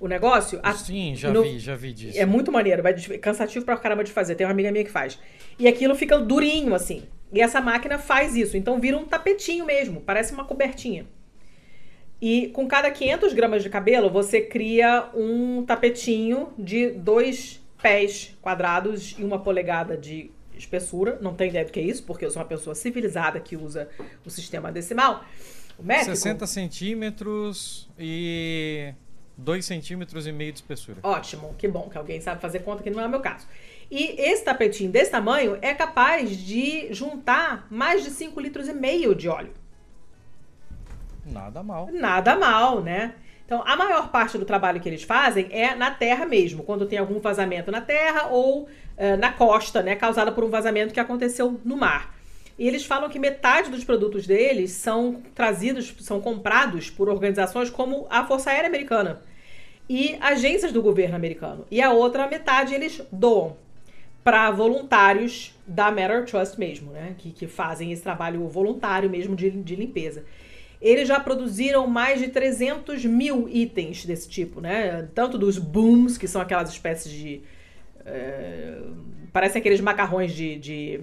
[0.00, 0.58] o negócio.
[0.74, 1.42] Sim, já no...
[1.42, 2.18] vi, já vi disso.
[2.18, 4.34] É muito maneiro, vai cansativo pra caramba de fazer.
[4.34, 5.18] Tem uma amiga minha que faz.
[5.58, 7.02] E aquilo fica durinho assim.
[7.30, 11.06] E essa máquina faz isso, então vira um tapetinho mesmo, parece uma cobertinha.
[12.20, 19.14] E com cada 500 gramas de cabelo, você cria um tapetinho de dois pés quadrados
[19.18, 21.18] e uma polegada de espessura.
[21.20, 23.88] Não tenho ideia do que é isso, porque eu sou uma pessoa civilizada que usa
[24.24, 25.24] o sistema decimal.
[25.78, 28.94] O métrico, 60 centímetros e
[29.36, 30.98] 2 centímetros e meio de espessura.
[31.02, 33.46] Ótimo, que bom que alguém sabe fazer conta, que não é o meu caso.
[33.90, 39.14] E esse tapetinho desse tamanho é capaz de juntar mais de 5 litros e meio
[39.14, 39.52] de óleo.
[41.26, 41.88] Nada mal.
[41.92, 43.14] Nada mal, né?
[43.44, 46.98] Então, a maior parte do trabalho que eles fazem é na terra mesmo, quando tem
[46.98, 51.60] algum vazamento na terra ou uh, na costa, né, causada por um vazamento que aconteceu
[51.64, 52.16] no mar.
[52.58, 58.06] E eles falam que metade dos produtos deles são trazidos, são comprados por organizações como
[58.08, 59.22] a Força Aérea Americana
[59.88, 61.66] e agências do governo americano.
[61.70, 63.56] E a outra metade eles doam
[64.24, 67.14] para voluntários da Matter Trust mesmo, né?
[67.18, 70.24] Que, que fazem esse trabalho voluntário mesmo de, de limpeza.
[70.80, 75.08] Eles já produziram mais de 300 mil itens desse tipo, né?
[75.14, 77.40] Tanto dos booms, que são aquelas espécies de.
[78.04, 78.78] É,
[79.32, 81.00] parecem aqueles macarrões de, de,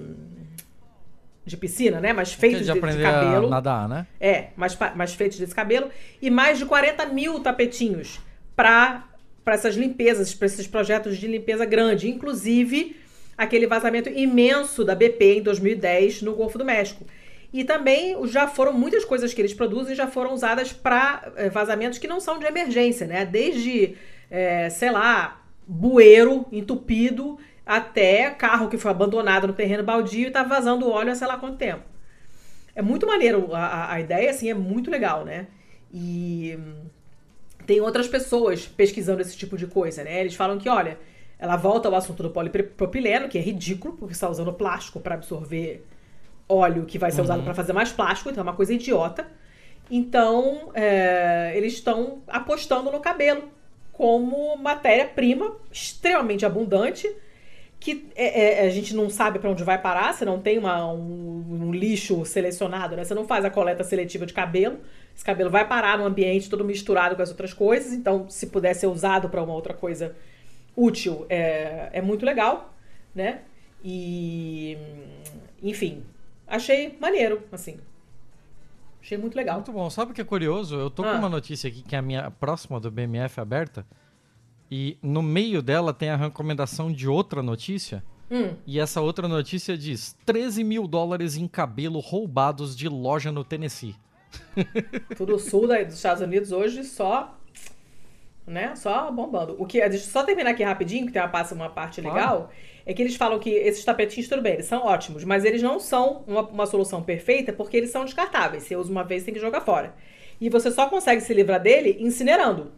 [1.45, 2.13] de piscina, né?
[2.13, 3.47] Mas feitos de, de, de cabelo.
[3.47, 4.07] A nadar, né?
[4.19, 5.89] É, mas, mas feitos desse cabelo.
[6.21, 8.19] E mais de 40 mil tapetinhos
[8.55, 9.03] para
[9.47, 12.09] essas limpezas, para esses projetos de limpeza grande.
[12.09, 12.95] Inclusive
[13.37, 17.05] aquele vazamento imenso da BP em 2010 no Golfo do México.
[17.53, 21.99] E também já foram muitas coisas que eles produzem já foram usadas para eh, vazamentos
[21.99, 23.25] que não são de emergência, né?
[23.25, 23.95] Desde,
[24.31, 30.41] é, sei lá, bueiro entupido até carro que foi abandonado no terreno baldio e tá
[30.41, 31.83] vazando óleo há sei lá quanto tempo.
[32.75, 35.45] É muito maneiro, a, a ideia assim é muito legal, né?
[35.93, 36.57] E
[37.67, 40.21] tem outras pessoas pesquisando esse tipo de coisa, né?
[40.21, 40.97] Eles falam que, olha,
[41.37, 45.85] ela volta ao assunto do polipropileno, que é ridículo, porque está usando plástico para absorver
[46.47, 47.45] óleo que vai ser usado uhum.
[47.45, 49.27] para fazer mais plástico, então é uma coisa idiota.
[49.89, 53.43] Então, é, eles estão apostando no cabelo
[53.91, 57.09] como matéria-prima extremamente abundante,
[57.79, 60.91] que é, é, a gente não sabe para onde vai parar, você não tem uma,
[60.91, 63.03] um, um, lixo selecionado, né?
[63.03, 64.79] Você não faz a coleta seletiva de cabelo.
[65.13, 68.73] Esse cabelo vai parar no ambiente todo misturado com as outras coisas, então se puder
[68.73, 70.15] ser usado para uma outra coisa
[70.75, 72.73] útil, é, é muito legal,
[73.13, 73.41] né?
[73.83, 74.77] E,
[75.61, 76.03] enfim,
[76.55, 77.77] achei maneiro, assim.
[79.01, 79.55] Achei muito legal.
[79.55, 79.89] Muito bom.
[79.89, 80.75] Sabe o que é curioso?
[80.75, 81.11] Eu tô ah.
[81.11, 83.85] com uma notícia aqui que é a minha próxima do BMF aberta.
[84.71, 88.03] E no meio dela tem a recomendação de outra notícia.
[88.31, 88.55] Hum.
[88.65, 93.95] E essa outra notícia diz: 13 mil dólares em cabelo roubados de loja no Tennessee.
[95.17, 97.37] Tudo sul dos Estados Unidos hoje só.
[98.47, 98.75] Né?
[98.75, 99.55] Só bombando.
[99.59, 102.49] O que, deixa eu só terminar aqui rapidinho, que tem uma, uma parte legal.
[102.51, 105.61] Ah é que eles falam que esses tapetinhos, tudo bem, eles são ótimos, mas eles
[105.61, 108.63] não são uma, uma solução perfeita porque eles são descartáveis.
[108.63, 109.95] Você usa uma vez, tem que jogar fora.
[110.39, 112.71] E você só consegue se livrar dele incinerando.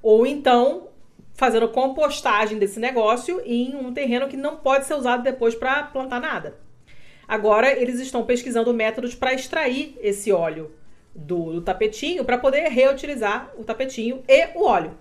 [0.00, 0.88] Ou então
[1.34, 6.20] fazendo compostagem desse negócio em um terreno que não pode ser usado depois para plantar
[6.20, 6.56] nada.
[7.28, 10.72] Agora eles estão pesquisando métodos para extrair esse óleo
[11.14, 14.96] do, do tapetinho para poder reutilizar o tapetinho e o óleo.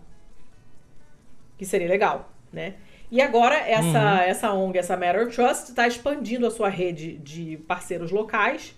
[1.57, 2.75] Que seria legal, né?
[3.15, 4.19] E agora essa, uhum.
[4.19, 8.75] essa ONG, essa Matter Trust, está expandindo a sua rede de parceiros locais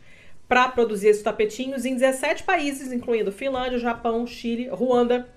[0.47, 5.27] para produzir esses tapetinhos em 17 países, incluindo Finlândia, Japão, Chile, Ruanda.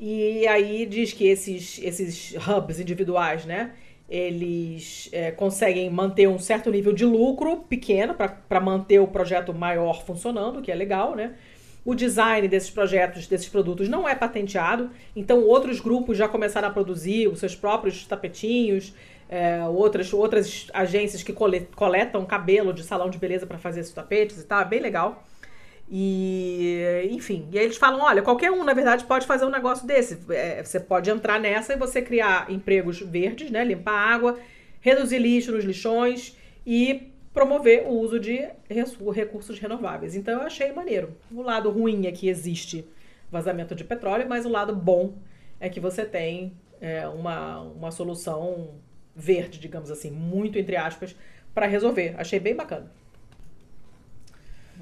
[0.00, 3.74] E aí diz que esses, esses hubs individuais, né?
[4.08, 10.06] Eles é, conseguem manter um certo nível de lucro pequeno para manter o projeto maior
[10.06, 11.34] funcionando, que é legal, né?
[11.86, 16.70] O design desses projetos, desses produtos, não é patenteado, então outros grupos já começaram a
[16.72, 18.92] produzir os seus próprios tapetinhos,
[19.28, 24.40] é, outras, outras agências que coletam cabelo de salão de beleza para fazer esses tapetes
[24.40, 25.24] e tal, é bem legal.
[25.88, 29.86] E, enfim, e aí eles falam: olha, qualquer um, na verdade, pode fazer um negócio
[29.86, 30.18] desse.
[30.30, 33.64] É, você pode entrar nessa e você criar empregos verdes, né?
[33.64, 34.36] Limpar água,
[34.80, 36.36] reduzir lixo nos lixões
[36.66, 38.48] e promover o uso de
[39.12, 40.14] recursos renováveis.
[40.14, 41.14] Então eu achei maneiro.
[41.30, 42.88] O lado ruim é que existe
[43.30, 45.12] vazamento de petróleo, mas o lado bom
[45.60, 48.76] é que você tem é, uma, uma solução
[49.14, 51.14] verde, digamos assim, muito entre aspas,
[51.54, 52.14] para resolver.
[52.16, 52.90] Achei bem bacana.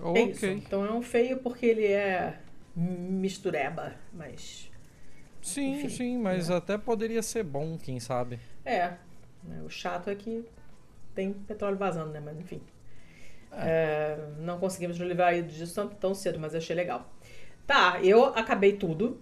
[0.00, 0.22] Okay.
[0.22, 0.46] É isso.
[0.46, 2.38] Então é um feio porque ele é
[2.76, 4.70] mistureba, mas.
[5.42, 6.54] Sim, enfim, sim, mas é.
[6.54, 8.38] até poderia ser bom, quem sabe.
[8.64, 8.92] É.
[9.42, 10.44] Né, o chato é que
[11.14, 12.20] tem petróleo vazando, né?
[12.24, 12.60] Mas enfim.
[13.52, 14.18] É.
[14.18, 17.10] É, não conseguimos nos livrar disso tão, tão cedo, mas achei legal.
[17.66, 19.20] Tá, eu acabei tudo.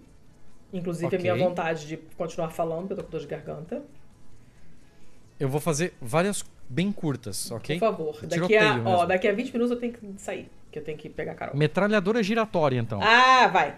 [0.71, 1.19] Inclusive okay.
[1.19, 3.83] a minha vontade de continuar falando, porque eu tô com dor de garganta.
[5.39, 7.77] Eu vou fazer várias bem curtas, ok?
[7.77, 8.25] Por favor.
[8.25, 11.09] Daqui a, ó, daqui a 20 minutos eu tenho que sair, que eu tenho que
[11.09, 11.55] pegar a Carol.
[11.55, 12.99] Metralhadora giratória, então.
[13.03, 13.75] Ah, vai.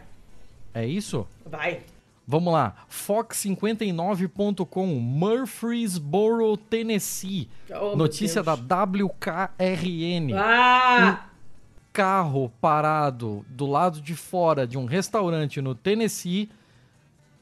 [0.74, 1.28] É isso?
[1.46, 1.82] Vai.
[2.28, 2.76] Vamos lá.
[2.90, 7.48] Fox59.com, Murfreesboro, Tennessee.
[7.70, 10.34] Oh, Notícia da WKRN.
[10.36, 11.22] Ah!
[11.22, 11.36] Um
[11.94, 16.50] carro parado do lado de fora de um restaurante no Tennessee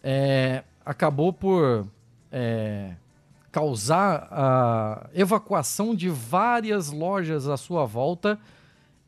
[0.03, 1.87] é, acabou por
[2.31, 2.91] é,
[3.51, 8.37] causar a evacuação de várias lojas à sua volta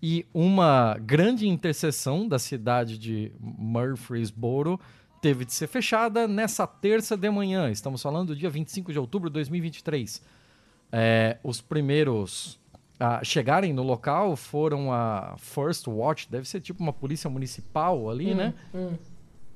[0.01, 4.79] e uma grande interseção da cidade de Murfreesboro
[5.25, 7.71] teve de ser fechada nessa terça de manhã.
[7.71, 10.21] Estamos falando do dia 25 de outubro de 2023.
[10.91, 12.59] É, os primeiros
[12.99, 18.33] a chegarem no local foram a First Watch, deve ser tipo uma polícia municipal ali,
[18.33, 18.53] hum, né?
[18.71, 18.93] Hum.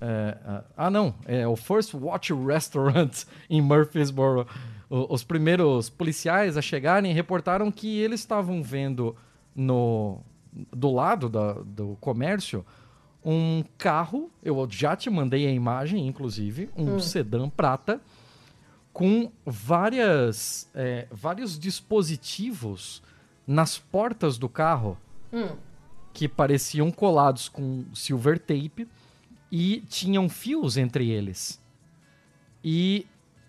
[0.01, 4.47] É, ah, não, é o First Watch Restaurant em Murfreesboro.
[4.89, 9.15] O, os primeiros policiais a chegarem reportaram que eles estavam vendo
[9.55, 12.65] no do lado da, do comércio
[13.23, 16.99] um carro, eu já te mandei a imagem, inclusive, um hum.
[16.99, 18.01] sedã prata,
[18.93, 23.01] com várias, é, vários dispositivos
[23.45, 24.97] nas portas do carro
[25.31, 25.55] hum.
[26.13, 28.87] que pareciam colados com silver tape
[29.51, 31.61] e tinham fios entre eles.
[32.63, 33.05] E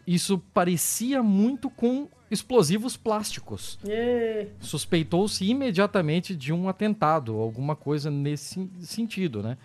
[0.06, 3.78] isso parecia muito com explosivos plásticos.
[3.84, 4.50] Yeah.
[4.60, 9.58] Suspeitou-se imediatamente de um atentado, alguma coisa nesse sentido, né?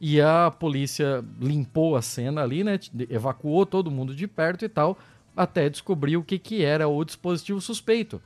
[0.00, 2.78] E a polícia limpou a cena ali, né?
[3.08, 4.98] Evacuou todo mundo de perto e tal,
[5.36, 8.20] até descobrir o que, que era o dispositivo suspeito.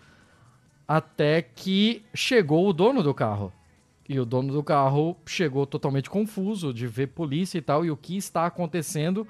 [0.87, 3.53] Até que chegou o dono do carro.
[4.09, 7.97] E o dono do carro chegou totalmente confuso de ver polícia e tal, e o
[7.97, 9.29] que está acontecendo,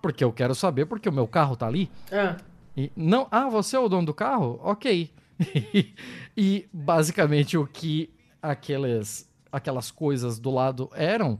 [0.00, 1.90] porque eu quero saber, porque o meu carro tá ali.
[2.12, 2.36] Ah.
[2.76, 4.60] E, não, ah, você é o dono do carro?
[4.62, 5.10] Ok.
[6.36, 8.10] e basicamente o que
[8.42, 11.38] aquelas, aquelas coisas do lado eram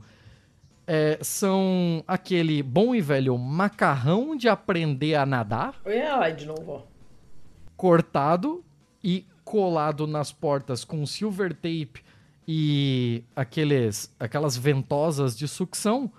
[0.87, 5.79] é, são aquele bom e velho macarrão de aprender a nadar.
[5.85, 6.85] É, de novo.
[7.77, 8.63] Cortado
[9.03, 12.03] e colado nas portas com silver tape
[12.47, 16.11] e aqueles, aquelas ventosas de sucção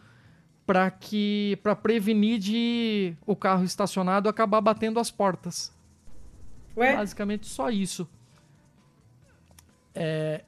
[0.67, 5.73] para que para prevenir de o carro estacionado acabar batendo as portas.
[6.77, 6.97] Ué?
[6.97, 8.09] Basicamente só isso.
[9.95, 10.45] É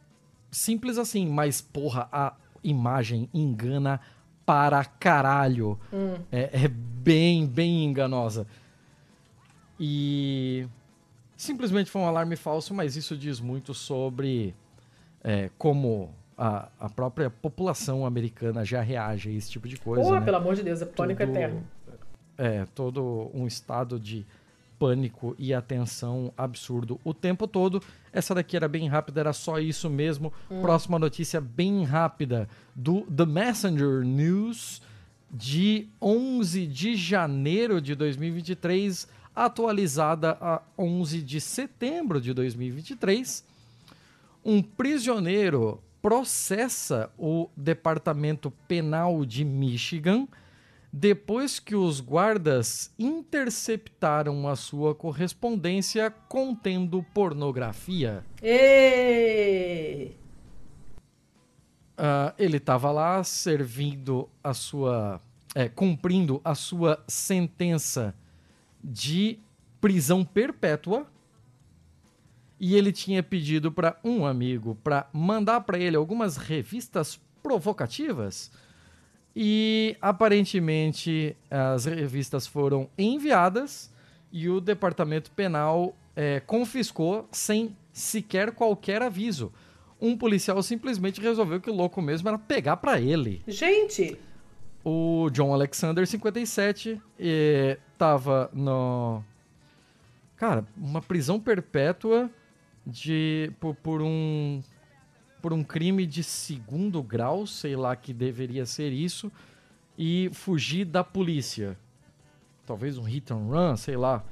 [0.55, 4.01] simples assim, mas porra, a imagem engana
[4.47, 5.79] para caralho.
[5.93, 6.17] Hum.
[6.31, 8.47] É, é bem, bem enganosa.
[9.79, 10.67] E
[11.37, 14.55] simplesmente foi um alarme falso, mas isso diz muito sobre
[15.23, 20.03] é, como a, a própria população americana já reage a esse tipo de coisa.
[20.03, 20.25] Porra, né?
[20.25, 21.65] pelo amor de Deus, é pânico Tudo, eterno.
[22.37, 24.27] É, todo um estado de
[24.79, 27.83] pânico e atenção absurdo o tempo todo.
[28.13, 30.33] Essa daqui era bem rápida, era só isso mesmo.
[30.51, 30.61] Hum.
[30.61, 34.83] Próxima notícia bem rápida do The Messenger News
[35.31, 43.45] de 11 de janeiro de 2023, atualizada a 11 de setembro de 2023.
[44.45, 50.29] Um prisioneiro processa o Departamento Penal de Michigan
[50.93, 58.23] depois que os guardas interceptaram a sua correspondência contendo pornografia.
[58.43, 60.15] Ei!
[61.99, 65.23] Uh, ele estava lá servindo a sua.
[65.55, 68.15] É, cumprindo a sua sentença
[68.83, 69.39] de
[69.81, 71.07] prisão perpétua
[72.59, 78.51] e ele tinha pedido para um amigo para mandar para ele algumas revistas provocativas.
[79.37, 83.93] E aparentemente as revistas foram enviadas
[84.31, 89.53] e o departamento penal é, confiscou sem sequer qualquer aviso.
[90.01, 93.43] Um policial simplesmente resolveu que o louco mesmo era pegar pra ele.
[93.47, 94.17] Gente,
[94.85, 99.25] O John Alexander, 57, eh, tava no.
[100.37, 102.31] Cara, uma prisão perpétua
[102.87, 104.63] de por, por um
[105.41, 109.31] por um crime de segundo grau, sei lá que deveria ser isso,
[109.97, 111.77] e fugir da polícia.
[112.65, 114.25] Talvez um hit and run, sei lá.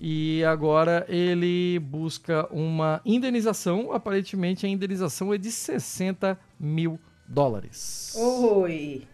[0.00, 3.92] E agora ele busca uma indenização.
[3.92, 6.98] Aparentemente a indenização é de 60 mil
[7.28, 8.16] dólares.
[8.16, 9.06] oi.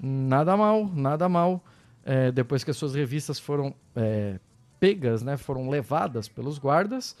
[0.00, 1.62] Nada mal, nada mal.
[2.04, 4.38] É, depois que as suas revistas foram é,
[4.78, 7.16] pegas, né, foram levadas pelos guardas,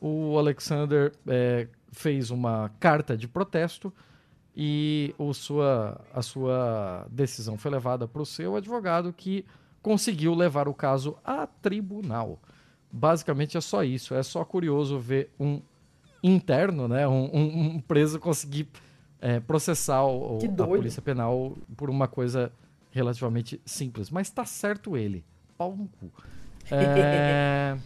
[0.00, 3.92] o Alexander é, fez uma carta de protesto
[4.56, 9.44] e o sua, a sua decisão foi levada para o seu advogado que
[9.82, 12.38] conseguiu levar o caso a tribunal.
[12.92, 14.14] Basicamente é só isso.
[14.14, 15.60] É só curioso ver um
[16.22, 18.68] interno, né, um, um- um preso conseguir
[19.22, 22.50] é, processar o, a polícia penal por uma coisa
[22.90, 24.10] relativamente simples.
[24.10, 25.24] Mas tá certo ele.
[25.56, 26.10] Pau no cu.
[26.72, 27.76] É,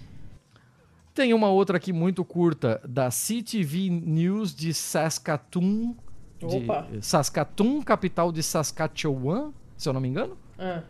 [1.14, 5.94] Tem uma outra aqui muito curta da CTV News de Saskatoon.
[6.40, 6.88] De Opa.
[7.00, 10.82] Saskatoon, capital de Saskatchewan, se eu não me engano, Ah,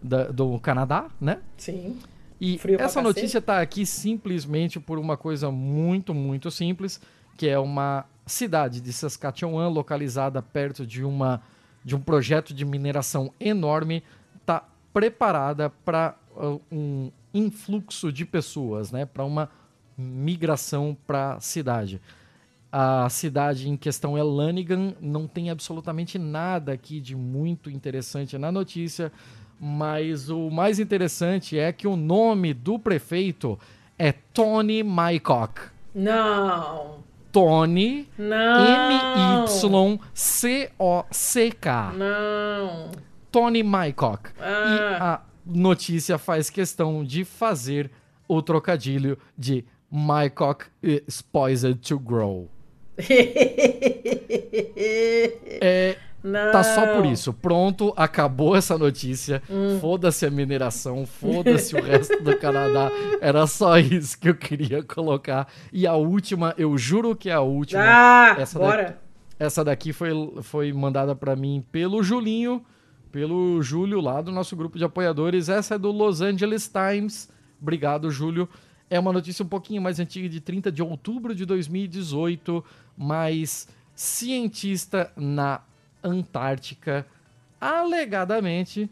[0.00, 1.40] da- do Canadá, né?
[1.56, 1.98] sim.
[2.40, 7.00] E Frio essa notícia tá aqui simplesmente por uma coisa muito, muito simples,
[7.36, 11.42] que é uma cidade de Saskatchewan localizada perto de uma
[11.84, 14.04] de um projeto de mineração enorme,
[14.46, 16.14] tá preparada para
[16.70, 19.50] um influxo de pessoas, né, para uma
[20.02, 22.00] migração para a cidade.
[22.70, 28.50] A cidade em questão é Lanigan, não tem absolutamente nada aqui de muito interessante na
[28.50, 29.12] notícia,
[29.60, 33.58] mas o mais interessante é que o nome do prefeito
[33.98, 35.60] é Tony Mycock.
[35.94, 37.04] Não.
[37.30, 38.08] Tony.
[40.68, 41.92] M-Y-C-O-C-K.
[41.96, 42.90] Não.
[43.30, 44.30] Tony Mycock.
[44.30, 45.14] E Ah.
[45.14, 47.90] a notícia faz questão de fazer
[48.28, 52.48] o trocadilho de Mycock is poised to grow.
[55.64, 56.52] É, Não.
[56.52, 57.32] Tá só por isso.
[57.32, 59.42] Pronto, acabou essa notícia.
[59.50, 59.78] Hum.
[59.80, 62.90] Foda-se a mineração, foda-se o resto do Canadá.
[63.20, 65.48] Era só isso que eu queria colocar.
[65.72, 67.82] E a última, eu juro que é a última.
[67.84, 68.82] Ah, essa bora.
[68.82, 68.98] Daqui,
[69.38, 70.10] essa daqui foi,
[70.42, 72.64] foi mandada pra mim pelo Julinho,
[73.10, 75.48] pelo Júlio lá do nosso grupo de apoiadores.
[75.48, 77.28] Essa é do Los Angeles Times.
[77.60, 78.48] Obrigado, Júlio.
[78.92, 82.62] É uma notícia um pouquinho mais antiga, de 30 de outubro de 2018,
[82.94, 85.62] mas cientista na
[86.04, 87.06] Antártica
[87.58, 88.90] alegadamente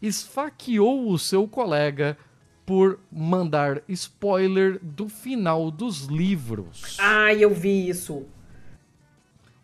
[0.00, 2.16] esfaqueou o seu colega
[2.64, 6.96] por mandar spoiler do final dos livros.
[7.00, 8.24] Ai, eu vi isso.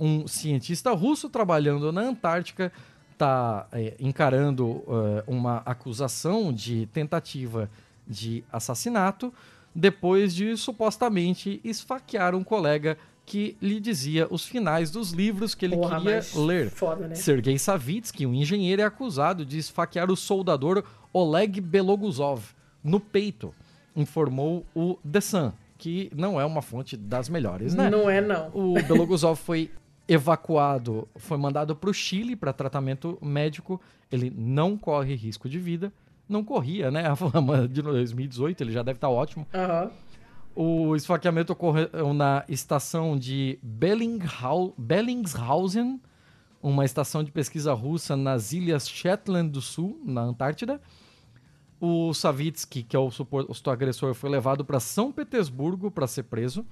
[0.00, 2.72] Um cientista russo trabalhando na Antártica
[3.12, 3.68] está
[4.00, 7.70] encarando eh, uma acusação de tentativa
[8.08, 9.32] de assassinato
[9.78, 15.76] depois de supostamente esfaquear um colega que lhe dizia os finais dos livros que ele
[15.76, 16.70] Porra, queria ler.
[16.70, 17.14] Foda, né?
[17.14, 20.82] Sergei Savitsky, um engenheiro, é acusado de esfaquear o soldador
[21.12, 22.42] Oleg Beloguzov
[22.82, 23.54] no peito,
[23.94, 27.88] informou o The Sun, que não é uma fonte das melhores, né?
[27.88, 28.50] Não é, não.
[28.52, 29.70] O Beloguzov foi
[30.08, 33.80] evacuado, foi mandado para o Chile para tratamento médico.
[34.10, 35.92] Ele não corre risco de vida.
[36.28, 37.06] Não corria, né?
[37.08, 39.46] A fama de 2018, ele já deve estar ótimo.
[39.54, 39.90] Aham.
[40.54, 46.00] O esfaqueamento ocorreu na estação de Bellinghau- Bellingshausen,
[46.60, 50.80] uma estação de pesquisa russa nas ilhas Shetland do Sul, na Antártida.
[51.80, 56.66] O Savitsky, que é o suposto agressor, foi levado para São Petersburgo para ser preso.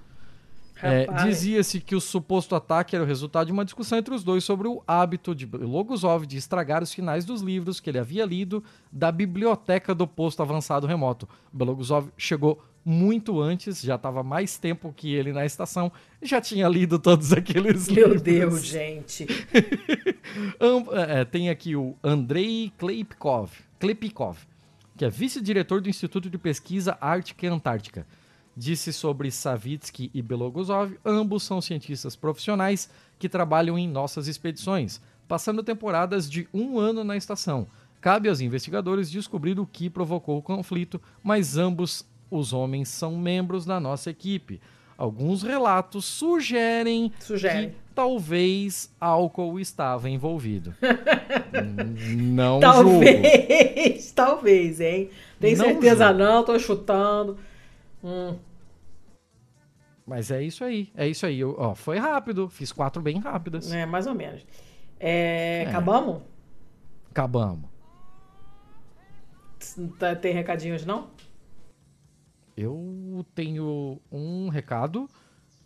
[0.83, 1.07] É.
[1.25, 4.69] Dizia-se que o suposto ataque era o resultado de uma discussão entre os dois sobre
[4.69, 8.63] o hábito de Logosov de estragar os finais dos livros que ele havia lido
[8.93, 11.29] da biblioteca do posto avançado remoto.
[11.53, 15.91] Beloguzov chegou muito antes, já estava mais tempo que ele na estação,
[16.23, 18.23] já tinha lido todos aqueles Meu livros.
[18.23, 19.27] Deus, gente.
[20.61, 23.51] Am- é, tem aqui o Andrei Klepikov,
[23.81, 24.39] Klepikov,
[24.97, 28.07] que é vice-diretor do Instituto de Pesquisa Ártica e Antártica.
[28.57, 32.89] Disse sobre Savitsky e Beloguzov, ambos são cientistas profissionais
[33.19, 37.67] que trabalham em nossas expedições, passando temporadas de um ano na estação.
[38.01, 43.67] Cabe aos investigadores descobrir o que provocou o conflito, mas ambos os homens são membros
[43.67, 44.61] da nossa equipe.
[44.97, 47.67] Alguns relatos sugerem Sugere.
[47.67, 50.75] que talvez álcool estava envolvido.
[52.17, 52.61] Não julgo.
[52.61, 55.11] Talvez, talvez, hein?
[55.39, 56.19] Tem Não certeza julgo.
[56.19, 57.37] não, tô chutando.
[58.05, 58.39] Hum,
[60.07, 61.41] Mas é isso aí, é isso aí.
[61.41, 63.73] Eu, ó, foi rápido, fiz quatro bem rápidas.
[63.73, 64.47] é, mais ou menos.
[65.01, 65.69] É, É.
[65.69, 66.23] Acabamos?
[67.11, 67.69] Acabamos.
[69.99, 71.11] Tá- Tem recadinhos, não?
[72.57, 75.09] Eu tenho um recado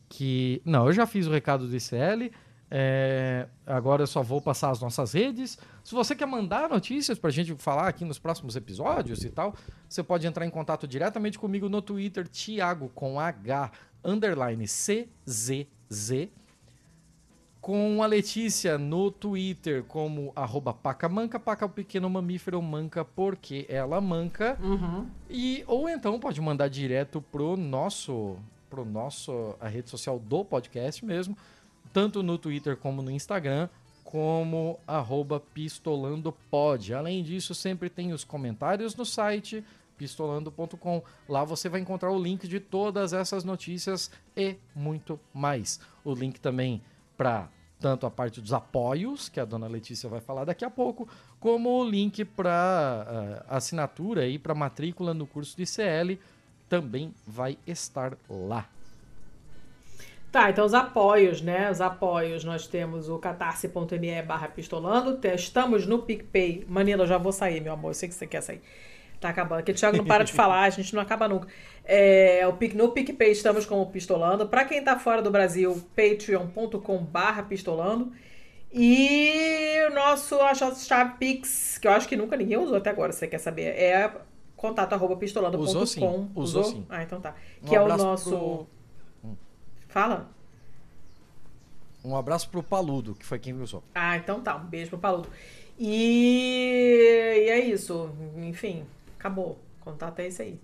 [0.08, 0.60] que.
[0.64, 2.32] Não, eu já fiz o recado do ICL.
[2.70, 5.58] É, agora eu só vou passar as nossas redes.
[5.82, 9.56] Se você quer mandar notícias pra gente falar aqui nos próximos episódios e tal,
[9.88, 13.72] você pode entrar em contato diretamente comigo no Twitter, Thiago com H
[14.04, 16.28] underline CZZ.
[17.60, 24.00] Com a Letícia no Twitter como arroba pacamanca, paca o pequeno mamífero manca porque ela
[24.00, 24.56] manca.
[24.62, 25.06] Uhum.
[25.28, 28.38] E ou então pode mandar direto pro nosso
[28.70, 31.36] pro nosso a rede social do podcast mesmo,
[31.92, 33.68] tanto no Twitter como no Instagram,
[34.04, 34.78] como
[35.54, 36.94] pistolandopod.
[36.94, 39.64] Além disso, sempre tem os comentários no site
[39.96, 41.02] pistolando.com.
[41.28, 45.78] Lá você vai encontrar o link de todas essas notícias e muito mais.
[46.02, 46.82] O link também
[47.16, 47.48] para
[47.78, 51.08] tanto a parte dos apoios, que a dona Letícia vai falar daqui a pouco,
[51.38, 56.18] como o link para assinatura e para matrícula no curso de CL
[56.68, 58.68] também vai estar lá.
[60.30, 61.68] Tá, então os apoios, né?
[61.70, 66.64] Os apoios, nós temos o catarse.me barra pistolando, estamos no PicPay.
[66.68, 68.62] Manila, eu já vou sair, meu amor, eu sei que você quer sair.
[69.20, 71.48] Tá acabando, porque o Thiago não para de falar, a gente não acaba nunca.
[71.84, 74.46] É, o Pic- no PicPay estamos como Pistolando.
[74.48, 78.12] Pra quem tá fora do Brasil, patreon.com barra pistolando.
[78.72, 82.88] E o nosso, a nossa chave Pix, que eu acho que nunca ninguém usou até
[82.90, 84.10] agora, se você quer saber, é
[84.56, 85.62] contato arroba pistolando.com.
[85.64, 86.86] Usou sim, usou sim.
[86.88, 87.34] Ah, então tá.
[87.62, 88.30] Um Que é o nosso...
[88.30, 88.79] pro-
[89.90, 90.30] Fala.
[92.02, 93.82] Um abraço pro Paludo, que foi quem me usou.
[93.94, 94.56] Ah, então tá.
[94.56, 95.28] Um beijo pro Paludo.
[95.78, 98.10] E, e é isso.
[98.36, 98.86] Enfim,
[99.18, 99.58] acabou.
[99.80, 100.60] O contato é esse aí.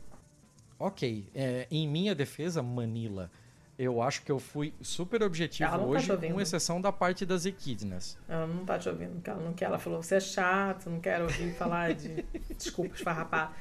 [0.79, 3.31] Ok, é, em minha defesa, Manila,
[3.79, 8.19] eu acho que eu fui super objetivo tá hoje, com exceção da parte das equidnas.
[8.29, 9.67] Ela não tá te ouvindo, porque ela não quer.
[9.67, 12.25] Ela falou, você é chato, não quero ouvir falar de.
[12.57, 13.57] Desculpa, esfarrapar.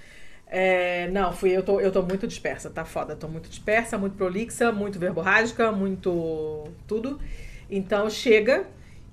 [0.48, 3.16] É, não, fui, eu tô, eu tô muito dispersa, tá foda.
[3.16, 7.20] Tô muito dispersa, muito prolixa, muito verborrágica, muito tudo.
[7.70, 8.66] Então chega.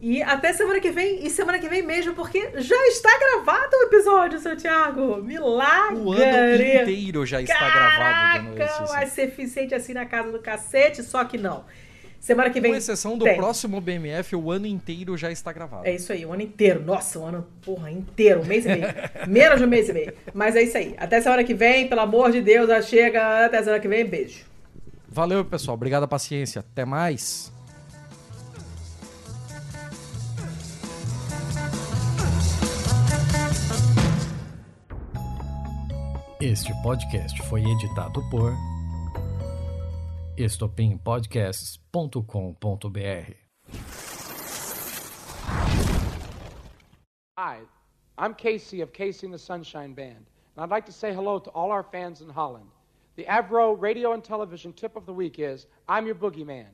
[0.04, 3.82] E até semana que vem, e semana que vem mesmo, porque já está gravado o
[3.84, 5.22] episódio, seu Thiago.
[5.22, 5.96] Milagre!
[5.96, 10.40] O ano inteiro já está gravado, dona Caraca, vai ser eficiente assim na casa do
[10.40, 11.64] cacete, só que não.
[12.22, 12.70] Semana que vem.
[12.70, 13.36] Com exceção do tem.
[13.36, 15.84] próximo BMF, o ano inteiro já está gravado.
[15.84, 16.80] É isso aí, o ano inteiro.
[16.80, 18.86] Nossa, o ano, porra, inteiro, um mês e meio.
[19.26, 20.12] Menos de um mês e meio.
[20.32, 20.94] Mas é isso aí.
[20.98, 23.46] Até semana que vem, pelo amor de Deus, já chega.
[23.46, 24.44] Até semana que vem, beijo.
[25.08, 25.74] Valeu, pessoal.
[25.74, 26.60] Obrigado a paciência.
[26.60, 27.52] Até mais.
[36.40, 38.54] Este podcast foi editado por
[40.42, 43.32] estopimpodcasts.com.br.
[47.38, 47.60] Hi,
[48.18, 51.50] I'm Casey of Casey and the Sunshine Band, and I'd like to say hello to
[51.50, 52.68] all our fans in Holland.
[53.16, 56.66] The Avro radio and television tip of the week is I'm your boogeyman.